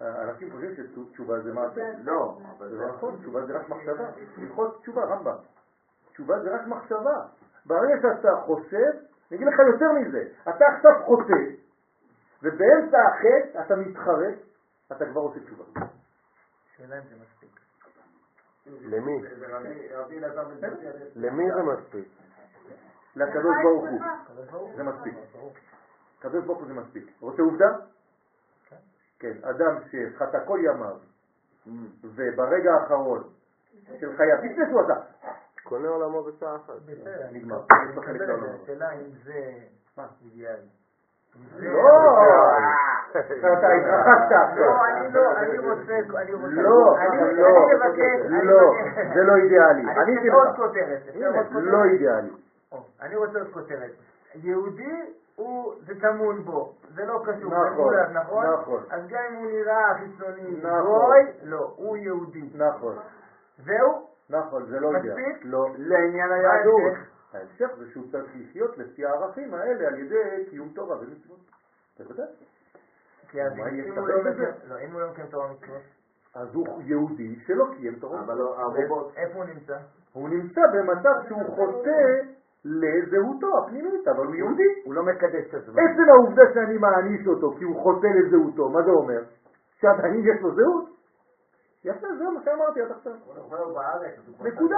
[0.00, 1.82] אנשים חושבים שתשובה זה מעשה.
[2.04, 4.10] לא, זה לא נכון, תשובה זה רק מחשבה.
[4.36, 5.36] הלכות תשובה, רמב"ם.
[6.14, 7.26] תשובה זה רק מחשבה.
[7.66, 8.90] ברגע שאתה חושב,
[9.30, 11.42] אני אגיד לך יותר מזה, אתה עכשיו חוטא,
[12.42, 14.34] ובאמצע החטא אתה מתחרט,
[14.92, 15.64] אתה כבר עושה תשובה.
[16.76, 17.60] שאלה אם זה מספיק.
[18.66, 19.22] למי?
[21.16, 22.08] למי זה מספיק?
[23.16, 24.00] לקדוש ברוך הוא.
[24.76, 25.14] זה מספיק.
[26.18, 27.10] קדוש ברוך הוא זה מספיק.
[27.20, 27.68] רוצה עובדה?
[29.18, 30.96] כן, אדם שחטא כל ימיו,
[32.04, 33.22] וברגע האחרון
[34.00, 35.00] של חייו, לפני שהוא עשה,
[35.64, 36.74] קונה עולמו בשעה אחת.
[36.84, 37.60] בסדר, אני נגמר.
[38.62, 39.40] השאלה אם זה
[39.96, 40.06] מה?
[40.24, 40.68] אידיאלי.
[41.58, 42.58] לא!
[43.10, 44.56] אתה התרחקת.
[44.56, 46.96] לא, אני לא, אני רוצה, אני רוצה, לא,
[47.32, 48.74] לא, לא.
[49.14, 49.82] זה לא אידיאלי.
[49.82, 50.56] אני רוצה עוד.
[50.56, 51.02] כותרת?
[51.52, 52.30] לא אידיאלי.
[53.00, 53.90] אני רוצה עוד כותרת.
[54.34, 58.46] יהודי הוא, זה טמון בו, זה לא קשור, זה נכון, נכון?
[58.46, 58.82] נכון.
[58.90, 61.16] אז גם אם הוא נראה חיצוני, נכון.
[61.42, 62.50] לא, הוא יהודי.
[62.54, 62.96] נכון,
[63.58, 64.13] זהו?
[64.30, 64.92] נכון, זה לא.
[64.92, 65.44] מספיק?
[65.44, 65.66] לא.
[65.78, 66.92] לעניין היהדות.
[67.32, 67.70] ההמשך?
[67.78, 71.40] זה שהוא צריך לחיות לפי הערכים האלה על ידי קיום תורה ומצוות.
[71.98, 72.26] בוודאי.
[73.34, 74.16] אם הוא לא
[74.68, 75.82] לא, אם הוא לא מכיר תורה ומצוות,
[76.34, 78.34] אז הוא יהודי שלא קיים תורה.
[78.34, 79.76] לא, הרובוט, איפה הוא נמצא?
[80.12, 82.20] הוא נמצא במצב שהוא חוטא
[82.64, 84.82] לזהותו הפנימית, אבל הוא יהודי.
[84.84, 85.74] הוא לא מקדש את עצמו.
[85.74, 89.22] עצם העובדה שאני מעניש אותו כי הוא חוטא לזהותו, מה זה אומר?
[89.80, 90.93] שעדיין יש לו זהות?
[91.84, 93.12] יפה, זה מה שאמרתי עד עכשיו.
[94.40, 94.76] נקודה.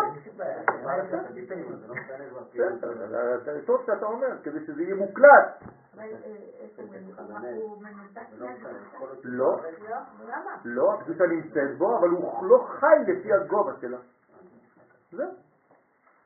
[3.55, 5.63] לא טוב שאתה אומר, כדי שזה יהיה מוקלט.
[5.99, 6.07] אה,
[8.39, 8.49] לא
[9.25, 9.61] לא.
[9.61, 9.61] לא?
[10.65, 13.99] לא, הקדושה נמצאת בו, אבל הוא לא חי לפי הגובה שלה.
[15.13, 15.31] זהו.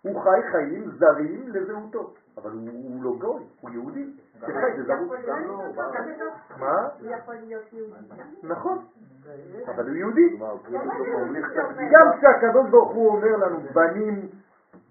[0.03, 4.13] הוא חי חיים זרים לזהותו, אבל הוא לא גוי, הוא יהודי.
[6.59, 6.89] מה?
[7.01, 7.95] יכול להיות יהודי.
[8.43, 8.85] נכון,
[9.67, 10.39] אבל הוא יהודי.
[11.91, 14.29] גם כשהקדוש ברוך הוא אומר לנו, בנים,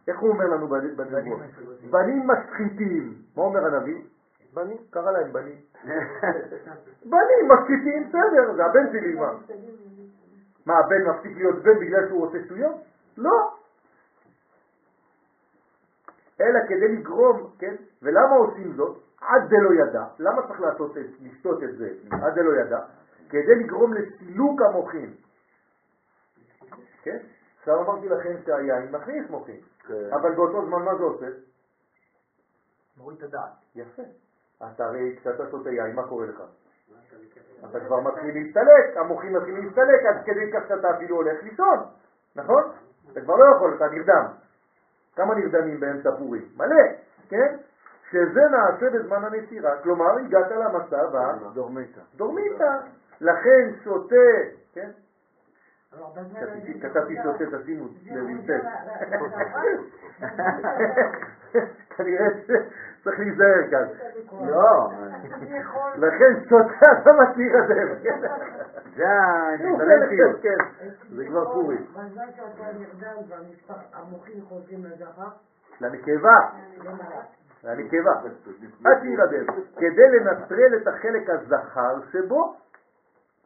[0.07, 1.41] איך הוא אומר לנו בנבואות?
[1.89, 3.15] בנים משחיתים.
[3.37, 4.01] מה אומר הנביא?
[4.53, 5.57] בנים, קרא להם בנים.
[7.11, 9.31] בנים משחיתים, בסדר, זה הבן שלי, מה?
[10.65, 12.75] מה, הבן מפסיק להיות בן בגלל שהוא רוצה שטויות?
[13.17, 13.51] לא.
[16.41, 17.75] אלא כדי לגרום, כן?
[18.01, 19.08] ולמה עושים זאת?
[19.21, 20.03] עד דלא ידע.
[20.19, 21.89] למה צריך לעשות את, לשתות את זה?
[22.11, 22.79] עד דלא ידע.
[23.29, 25.13] כדי לגרום לסילוק המוחים.
[27.03, 27.17] כן?
[27.59, 31.27] עכשיו אמרתי לכם שהיין מכניס מוחים, אבל באותו זמן מה זה עושה?
[32.97, 33.51] מוריד את הדעת.
[33.75, 34.03] יפה.
[34.73, 36.41] אתה הרי כשאתה שותה יין, מה קורה לך?
[37.69, 41.79] אתה כבר מתחיל להסתלק, המוחים מתחילים להסתלק עד כדי כך שאתה אפילו הולך לישון,
[42.35, 42.63] נכון?
[43.11, 44.25] אתה כבר לא יכול, אתה נרדם.
[45.15, 46.49] כמה נרדמים באמצע פורים?
[46.57, 46.83] מלא,
[47.29, 47.57] כן?
[48.11, 51.15] שזה נעשה בזמן הנסירה, כלומר הגעת למצב
[51.53, 51.99] דורמיתא.
[52.15, 52.75] הדורמיתא,
[53.21, 54.15] לכן שותה,
[54.73, 54.89] כן?
[55.91, 57.85] כתבתי- הזה- כתבתי שותה, תשימו.
[57.85, 58.21] אומר
[61.97, 63.85] כנראה שצריך להיזהר כאן.
[64.47, 64.89] לא,
[65.41, 65.91] יכול...
[65.97, 67.99] לכן שותה אתה מצהיר הדרך.
[68.95, 70.41] זה האמביוולנטיות.
[70.41, 70.57] כן,
[71.15, 71.85] זה כבר פורים.
[71.85, 73.15] בזמן שאתה נרדם
[73.93, 75.27] והמוחים חוזרים לזכר,
[75.81, 76.39] לנקבה,
[77.63, 77.81] למעלה.
[77.81, 78.11] לנקבה,
[78.85, 82.55] עד שיירדם, כדי לנטרל את החלק הזכר שבו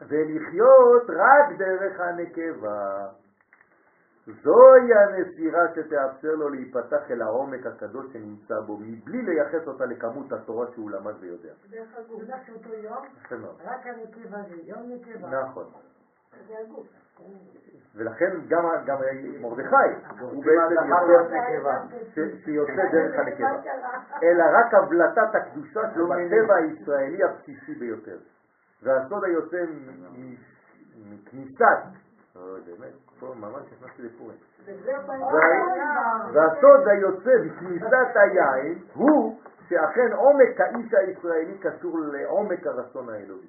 [0.07, 3.07] ולחיות רק דרך הנקבה.
[4.43, 10.67] זוהי הנסירה שתאפשר לו להיפתח אל העומק הקדוש שנמצא בו, מבלי לייחס אותה לכמות התורה
[10.73, 11.49] שהוא למד ויודע.
[11.69, 13.05] דרך יודע שאותו יום.
[13.65, 15.41] רק הנקבה זה יום נקבה.
[15.41, 15.65] נכון.
[16.59, 16.87] הגוף.
[17.95, 18.97] ולכן גם, גם
[19.41, 19.75] מרדכי,
[20.19, 20.85] הוא בעצם
[22.45, 23.49] שיוצא דרך הנקבה,
[24.23, 28.17] אלא רק הבלטת הקדושה שבטבע הישראלי הבסיסי ביותר.
[28.83, 29.57] והסוד היוצא
[30.95, 31.79] מכניסת,
[32.65, 34.37] באמת, פה ממש נכנסתי לפורים.
[35.07, 39.37] וה- והסוד היוצא מכניסת היין הוא
[39.69, 43.47] שאכן עומק האיש הישראלי קשור לעומק הרצון האלוהי.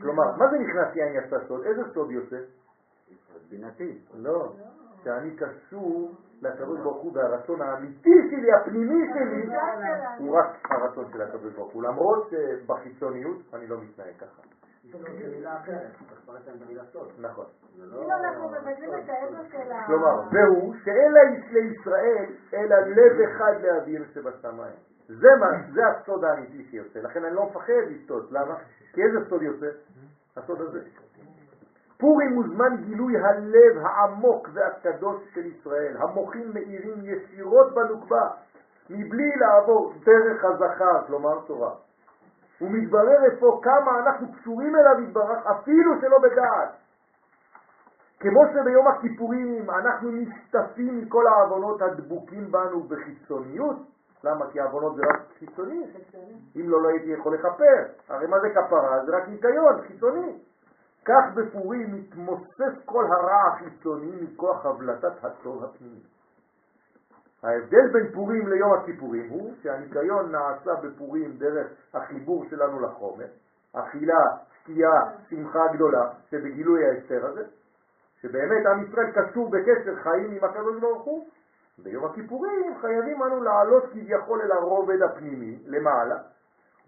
[0.00, 1.64] כלומר, מה זה נכנס יין יצא סוד?
[1.64, 2.36] איזה סוד יוצא?
[3.50, 3.98] בינתי.
[4.14, 4.52] לא,
[5.04, 9.56] שאני קשור לקדוש ברוך הוא והרצון האמיתי שלי, הפנימי שלי,
[10.18, 14.42] הוא רק הרצון של הקדוש ברוך הוא, למרות שבחיצוניות אני לא מתנהג ככה.
[17.18, 17.44] נכון.
[17.78, 18.16] לא...
[18.16, 19.86] אנחנו מבטלים את האגו של ה...
[19.86, 21.12] כלומר, והוא שאין
[21.50, 24.89] לישראל אלא לב אחד לאוויר שבשמיים.
[25.18, 28.54] זה מה, זה הסוד האמיתי שיוצא, לכן אני לא מפחד לשתות, למה?
[28.92, 29.66] כי איזה סוד יוצא?
[30.36, 30.80] הסוד הזה.
[31.98, 35.96] פורים הוא זמן גילוי הלב העמוק והקדוש של ישראל.
[35.96, 38.28] המוחים מאירים ישירות בנוקבה,
[38.90, 41.74] מבלי לעבור דרך הזכר, כלומר תורה.
[42.60, 46.70] ומתברר אפוא כמה אנחנו קשורים אליו יתברך, אפילו שלא בדעת.
[48.20, 53.76] כמו שביום הכיפורים אנחנו נשטפים מכל העוונות הדבוקים בנו בחיצוניות,
[54.24, 54.50] למה?
[54.50, 55.84] כי העוונות זה רק חיצוני.
[56.56, 58.04] אם לא, לא הייתי יכול לכפר.
[58.08, 59.04] הרי מה זה כפרה?
[59.06, 60.38] זה רק ניקיון, חיצוני.
[61.04, 66.00] כך בפורים מתמוסס כל הרע החיצוני מכוח הבלטת הטוב הפנימי.
[67.42, 73.26] ההבדל בין פורים ליום הכיפורים הוא שהניקיון נעשה בפורים דרך החיבור שלנו לחומר,
[73.72, 74.24] אכילה,
[74.62, 77.44] שתייה, שמחה גדולה, שבגילוי ההסתר הזה,
[78.20, 81.28] שבאמת עם ישראל קשור בקשר חיים עם הקדוש ברוך הוא.
[81.82, 86.16] ביום הכיפורים חייבים אנו לעלות כביכול אל הרובד הפנימי, למעלה,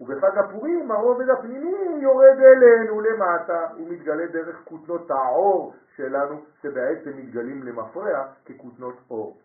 [0.01, 7.63] ובחג הפורים הרובד הפנימי יורד אלינו למטה, הוא מתגלה דרך כותנות העור שלנו, שבעצם מתגלים
[7.63, 9.37] למפרע ככותנות אור.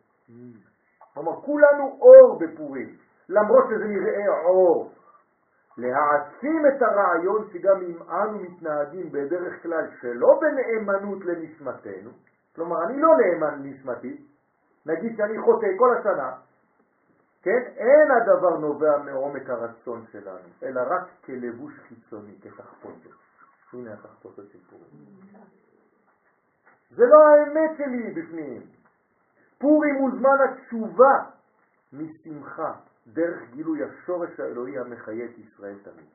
[1.15, 2.97] כלומר, כולנו אור בפורים,
[3.29, 4.93] למרות שזה נראה אור.
[5.79, 12.11] להעצים את הרעיון שגם אם אנו מתנהגים בדרך כלל שלא בנאמנות לנשמתנו,
[12.57, 14.28] כלומר אני לא נאמן לנשמתי,
[14.89, 16.33] נגיד שאני חוטא כל השנה,
[17.43, 17.63] כן?
[17.77, 23.11] אין הדבר נובע מעומק הרצון שלנו, אלא רק כלבוש חיצוני, כתחפושת.
[23.73, 24.87] הנה התחפושת של פורים.
[26.91, 28.63] זה לא האמת שלי בפנים.
[29.59, 31.25] פורים הוא זמן התשובה
[31.93, 32.73] משמחה,
[33.07, 36.09] דרך גילוי השורש האלוהי המחיה את ישראל תמיד.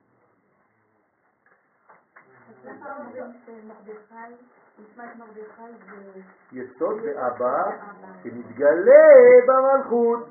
[6.52, 7.70] יסוד ואבא
[8.24, 9.04] שמתגלה
[9.48, 10.30] במלכות.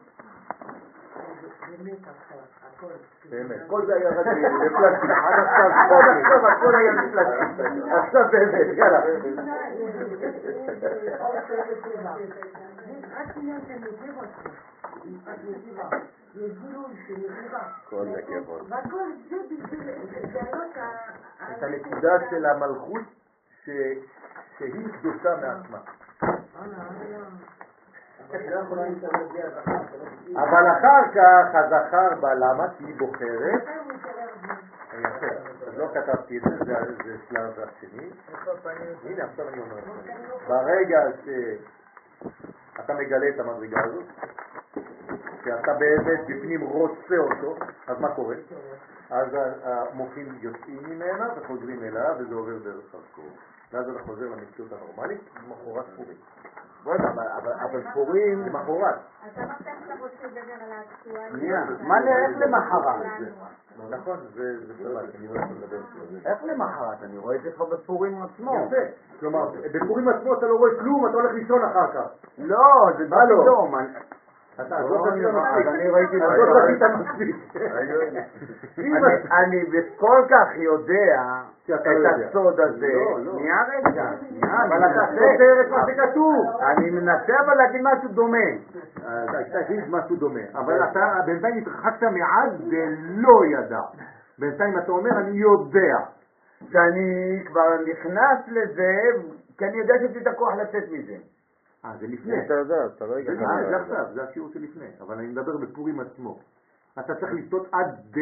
[3.30, 8.76] באמת כל זה היה רק בפלסטיק, עד עכשיו, עד עכשיו הכל היה בפלסטיק, עכשיו באמת,
[8.78, 9.00] יאללה.
[17.90, 18.22] כל זה
[20.12, 23.02] לגלות ה- את הנקודה של המלכות
[24.70, 25.78] שהיא קדושה מעצמה.
[30.36, 32.66] אבל אחר כך הזכר בא, למה?
[32.78, 33.62] כי היא בוחרת.
[35.76, 36.50] לא כתבתי את זה,
[37.04, 38.10] זה- שלב השני.
[39.04, 39.80] הנה עכשיו אני אומר.
[40.48, 44.04] ברגע שאתה מגלה את המדרגה הזאת,
[45.44, 48.36] שאתה באמת בפנים רוצה אותו, אז מה קורה?
[49.12, 49.28] אז
[49.62, 53.30] המוחים יוצאים ממנה וחוזרים אליו וזה עובר דרך חרקור.
[53.72, 56.16] ואז אתה חוזר למציאות הנורמלית, למחרת פורים.
[56.84, 58.42] בוא'נה, אבל- אבל- פורים...
[58.46, 58.94] למחרת.
[59.22, 61.60] אז אמרת שאתה רוצה לדבר על האקטואליה.
[61.80, 63.20] מה נלך למחרת?
[63.90, 66.30] נכון, זה זה סבבה, אני לא יכול לדבר על זה.
[66.30, 67.02] איך למחרת?
[67.02, 68.52] אני רואה את זה כבר בפורים עצמו.
[68.66, 68.76] יפה.
[69.20, 72.08] כלומר, בפורים עצמו אתה לא רואה כלום, אתה הולך לישון אחר כך.
[72.38, 72.58] לא,
[72.98, 73.42] זה מה לא?
[73.42, 73.74] פתאום.
[79.32, 79.64] אני-
[79.96, 81.22] כל כך יודע
[81.64, 82.28] את.
[82.28, 82.92] הסוד הזה.
[83.32, 84.10] שנייה רגע,
[84.66, 85.06] אבל אתה.
[85.12, 86.46] סותר את מה שכתוב.
[86.62, 88.38] אני מנסה אבל להגיד משהו דומה.
[89.66, 93.80] תגיד משהו דומה, אבל אתה בינתיים התרחקת מעד ולא ידע.
[94.38, 95.96] בינתיים אתה אומר אני יודע.
[96.72, 98.92] שאני כבר נכנס לזה,
[99.58, 101.14] כי אני יודע שיש לי את הכוח לצאת מזה.
[101.84, 102.46] אה, זה לפני.
[102.46, 103.36] אתה יודע, אתה לא זה הגעת.
[103.36, 106.38] לפני, זה עכשיו, זה השיעור שלפני, אבל אני מדבר בפורים עצמו.
[106.98, 108.18] אתה צריך לשתות עד ד,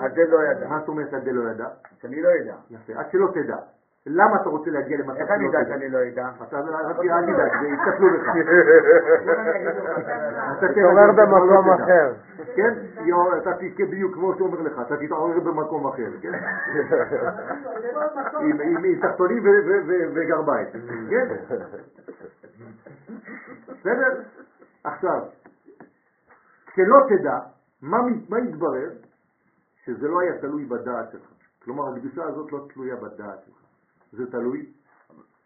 [0.00, 0.68] אז זה לא ידע.
[0.68, 1.68] מה זאת אומרת עד לא ידע?
[2.02, 2.54] שאני לא יודע.
[2.70, 3.56] יפה, עד שלא תדע.
[4.08, 5.74] למה אתה רוצה להגיע למצב איך אני שלא יודע תדע?
[5.74, 6.28] שאני לא יודע?
[6.42, 7.26] אתה אל
[7.60, 8.26] זה יסתכלו לך.
[10.58, 11.84] אתה תתעורר תדע, לא במקום תדע.
[11.84, 12.12] אחר.
[12.56, 12.74] כן?
[13.42, 16.32] אתה תזכה בדיוק כמו שאומר לך, אתה תתעורר במקום אחר, כן?
[18.40, 19.42] עם- תחתונים
[20.14, 20.66] וגרביים,
[21.10, 21.28] כן?
[23.86, 24.22] בסדר?
[24.84, 25.22] עכשיו,
[26.66, 27.38] כשלא תדע,
[27.82, 27.98] מה
[28.28, 28.90] מה יתברר?
[29.84, 31.30] שזה לא היה תלוי בדעת שלך.
[31.64, 33.56] כלומר, הקדושה הזאת לא תלויה בדעת שלך.
[34.12, 34.72] זה תלוי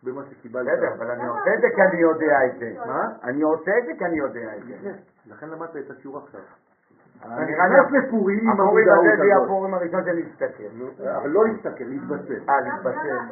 [0.02, 0.66] במה שקיבלת.
[0.66, 2.86] בסדר, אבל אני עושה את זה כי אני יודע את זה.
[2.86, 3.02] מה?
[3.22, 4.92] אני עושה את זה כי אני יודע את זה.
[5.26, 6.40] לכן למדת את השיעור עכשיו.
[7.24, 9.46] רק- נכנס לפורים עם הפורים המודעות הזה זה יהיה הזאת.
[9.46, 10.62] הפורים הראשון שאני אסתכל.
[11.16, 12.48] אבל לא להסתכל, להתבשם.
[12.48, 13.26] אה, להתבשם.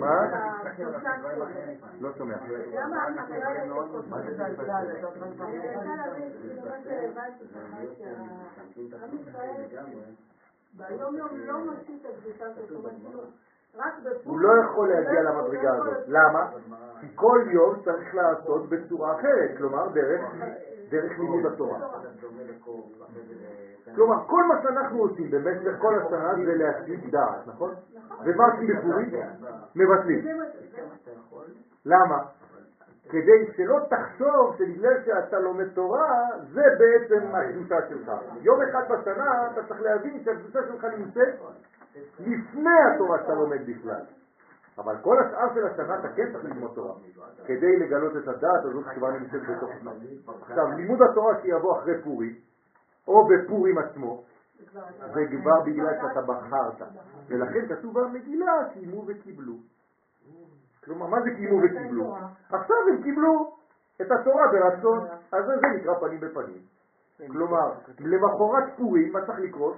[0.00, 0.26] מה?
[2.00, 2.34] לא שומע.
[2.38, 2.64] זה
[9.68, 10.00] כאילו,
[10.74, 12.80] ביום יום לא מוציא את הקדושה כאילו,
[13.76, 14.20] רק בפורים.
[14.24, 16.04] הוא לא יכול להגיע למדרגה הזאת.
[16.06, 16.50] למה?
[17.00, 20.20] כי כל יום צריך לעשות בצורה אחרת, כלומר דרך,
[20.90, 21.78] דרך לימוד התורה.
[23.94, 27.74] כלומר, כל מה שאנחנו עושים במשך כל השנה זה להשיג דעת, נכון?
[28.24, 29.10] ומה עושים בפורים?
[29.76, 30.40] מבטלים.
[31.86, 32.18] למה?
[33.08, 38.12] כדי שלא תחשוב שבגלל שאתה לומד תורה, זה בעצם הקדושה שלך.
[38.40, 41.34] יום אחד בשנה אתה צריך להבין שהקדושה שלך נמצאת
[42.18, 44.04] לפני התורה שאתה לומד בכלל.
[44.78, 46.94] אבל כל השאר של השנה אתה כן צריך ללמוד תורה,
[47.46, 49.76] כדי לגלות את הדעת הזאת שכבר נמצאת בתוכך.
[50.42, 52.34] עכשיו, לימוד התורה שיבוא אחרי פורים,
[53.08, 54.24] או בפורים עצמו,
[55.14, 56.88] זה כבר בגלל שאתה בחרת.
[57.28, 59.54] ולכן כתוב במגילה, קיימו וקיבלו.
[60.84, 62.16] כלומר, מה זה קיימו וקיבלו?
[62.48, 63.56] עכשיו הם קיבלו
[64.02, 64.98] את התורה ברצון,
[65.32, 66.62] אז זה נקרא פנים בפנים.
[67.32, 69.76] כלומר, למחרת פורים, מה צריך לקרות?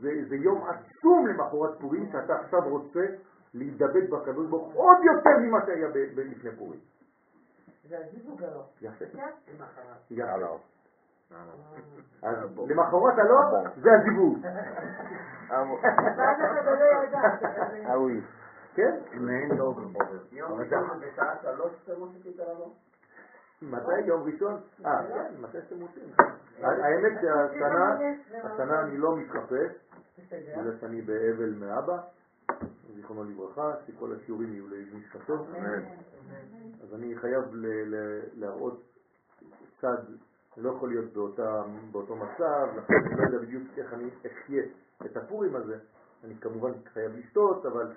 [0.00, 3.00] זה, זה יום עצום למחרת פורים, שאתה עכשיו רוצה
[3.54, 6.80] להידבק בקדוש ברוך הוא עוד יותר ממה שהיה לפני פורים.
[7.88, 8.64] זה הזיווג הלא.
[8.80, 9.04] יפה.
[9.14, 9.96] למחרת.
[10.10, 10.58] יפה.
[12.22, 12.36] אז
[12.68, 14.38] למחרת הלא, זה הזיווג.
[15.50, 15.78] לא.
[18.74, 18.98] כן?
[20.32, 22.68] יום ראשון בשעה שלוש אתם מוסיפים את הלבוא?
[23.62, 24.00] מתי?
[24.06, 24.60] יום ראשון?
[24.86, 26.02] אה, כן, מתי שאתם רוצים.
[26.62, 27.98] האמת שהשנה,
[28.32, 29.72] השנה אני לא מתחפש,
[30.32, 31.98] בגלל שאני באבל מאבא,
[32.94, 35.46] זיכרונו לברכה, שכל השיעורים יהיו למשפטו.
[36.82, 37.44] אז אני חייב
[38.34, 38.82] להראות
[39.80, 39.98] צד,
[40.56, 41.12] לא יכול להיות
[41.92, 44.62] באותו מצב, לכן אני לא יודע בדיוק איך אני אחיה
[45.04, 45.78] את הפורים הזה.
[46.24, 47.92] אני כמובן חייב לשתות, אבל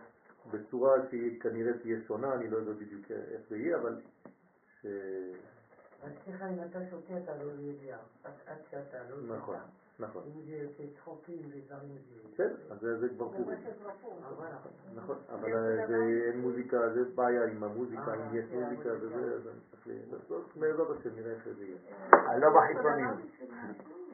[0.52, 4.02] בצורה שהיא כנראה תהיה שונה, אני לא יודע בדיוק איך זה יהיה, אבל
[6.24, 9.68] סליחה, אם אתה שותה אתה לא יודע, עד שאתה לא נכון, שותה.
[10.00, 10.24] נכון.
[10.28, 10.42] אם
[10.78, 12.30] זה צחוקים ודברים זה...
[12.34, 13.60] בסדר, אז זה כבר פורים.
[14.96, 19.60] נכון, אבל אה, אין מוזיקה, זה בעיה עם המוזיקה, אם יש מוזיקה וזה, אז אני
[19.72, 21.78] צריך לעשות, בעזרת השם נראה איך זה יהיה.
[22.40, 23.18] לא בחיצוניות.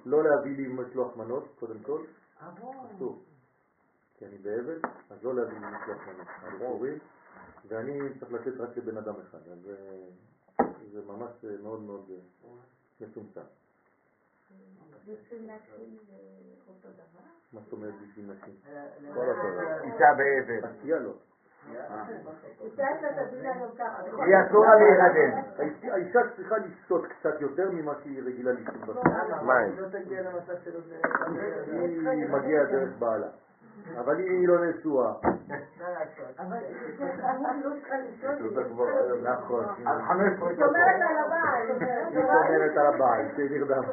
[0.06, 2.04] לא להביא לי משלוח מנות, קודם כל.
[2.96, 3.24] אסור.
[4.18, 4.80] כי אני באבל,
[5.10, 6.28] אז לא להביא לי משלוח מנות.
[6.56, 6.98] בפורים,
[7.68, 10.08] ואני צריך לתת רק לבן אדם אחד, אז אה,
[10.92, 12.50] זה ממש אה, מאוד מאוד אה,
[13.02, 13.42] מצומצם.
[15.08, 15.42] בשביל
[16.94, 17.24] דבר?
[17.54, 18.54] מה זאת אומרת בשביל נשים?
[19.14, 19.60] כל הכבוד.
[19.84, 20.14] אישה
[21.00, 21.14] לא.
[22.62, 22.88] אישה
[23.28, 24.02] תביא לנו ככה.
[24.04, 25.38] היא אסור לה להירדם.
[25.58, 25.96] האישה-
[26.36, 29.42] צריכה לשתות קצת יותר ממה שהיא רגילה לשתות בצד.
[29.44, 29.76] מים.
[29.80, 29.88] לא.
[32.12, 33.28] היא מגיעה דרך בעלה.
[34.00, 35.14] אבל אם היא לא נשואה,
[36.40, 36.58] אבל
[37.46, 38.36] אני לא צריכה לשאול
[39.24, 39.86] נכון, היא
[40.56, 41.68] שומרת על הבעל.
[41.68, 43.84] היא שומרת על הבעל, שנרדם.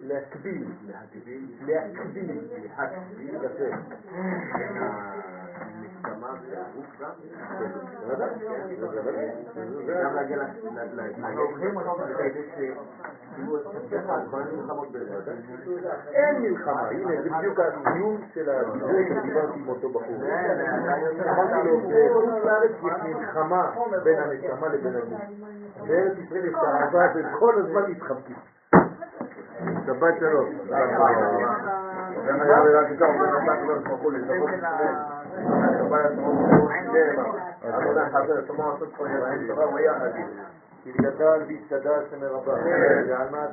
[0.00, 0.64] להקביל,
[1.66, 2.30] להקביל,
[3.18, 3.64] יפה.
[5.62, 7.10] המקדמה והגוף גם?
[8.06, 8.28] בוודאי,
[8.80, 9.30] בוודאי.
[10.04, 10.36] גם להגיע
[16.12, 20.16] אין מלחמה, הנה זה בדיוק הסיום של הדברים שדיברתי עם אותו בחור.
[21.28, 23.70] אמרתי לו, בחוץ לארץ יש מלחמה
[24.04, 25.20] בין הנשמה לבין הגוף.
[25.88, 28.36] בארץ ישראל יש אהבה וכל הזמן מתחבקים.
[29.86, 30.48] שבת שלום.
[40.84, 42.54] כי גדל והתקדש שמרבה,
[43.08, 43.46] ועל מה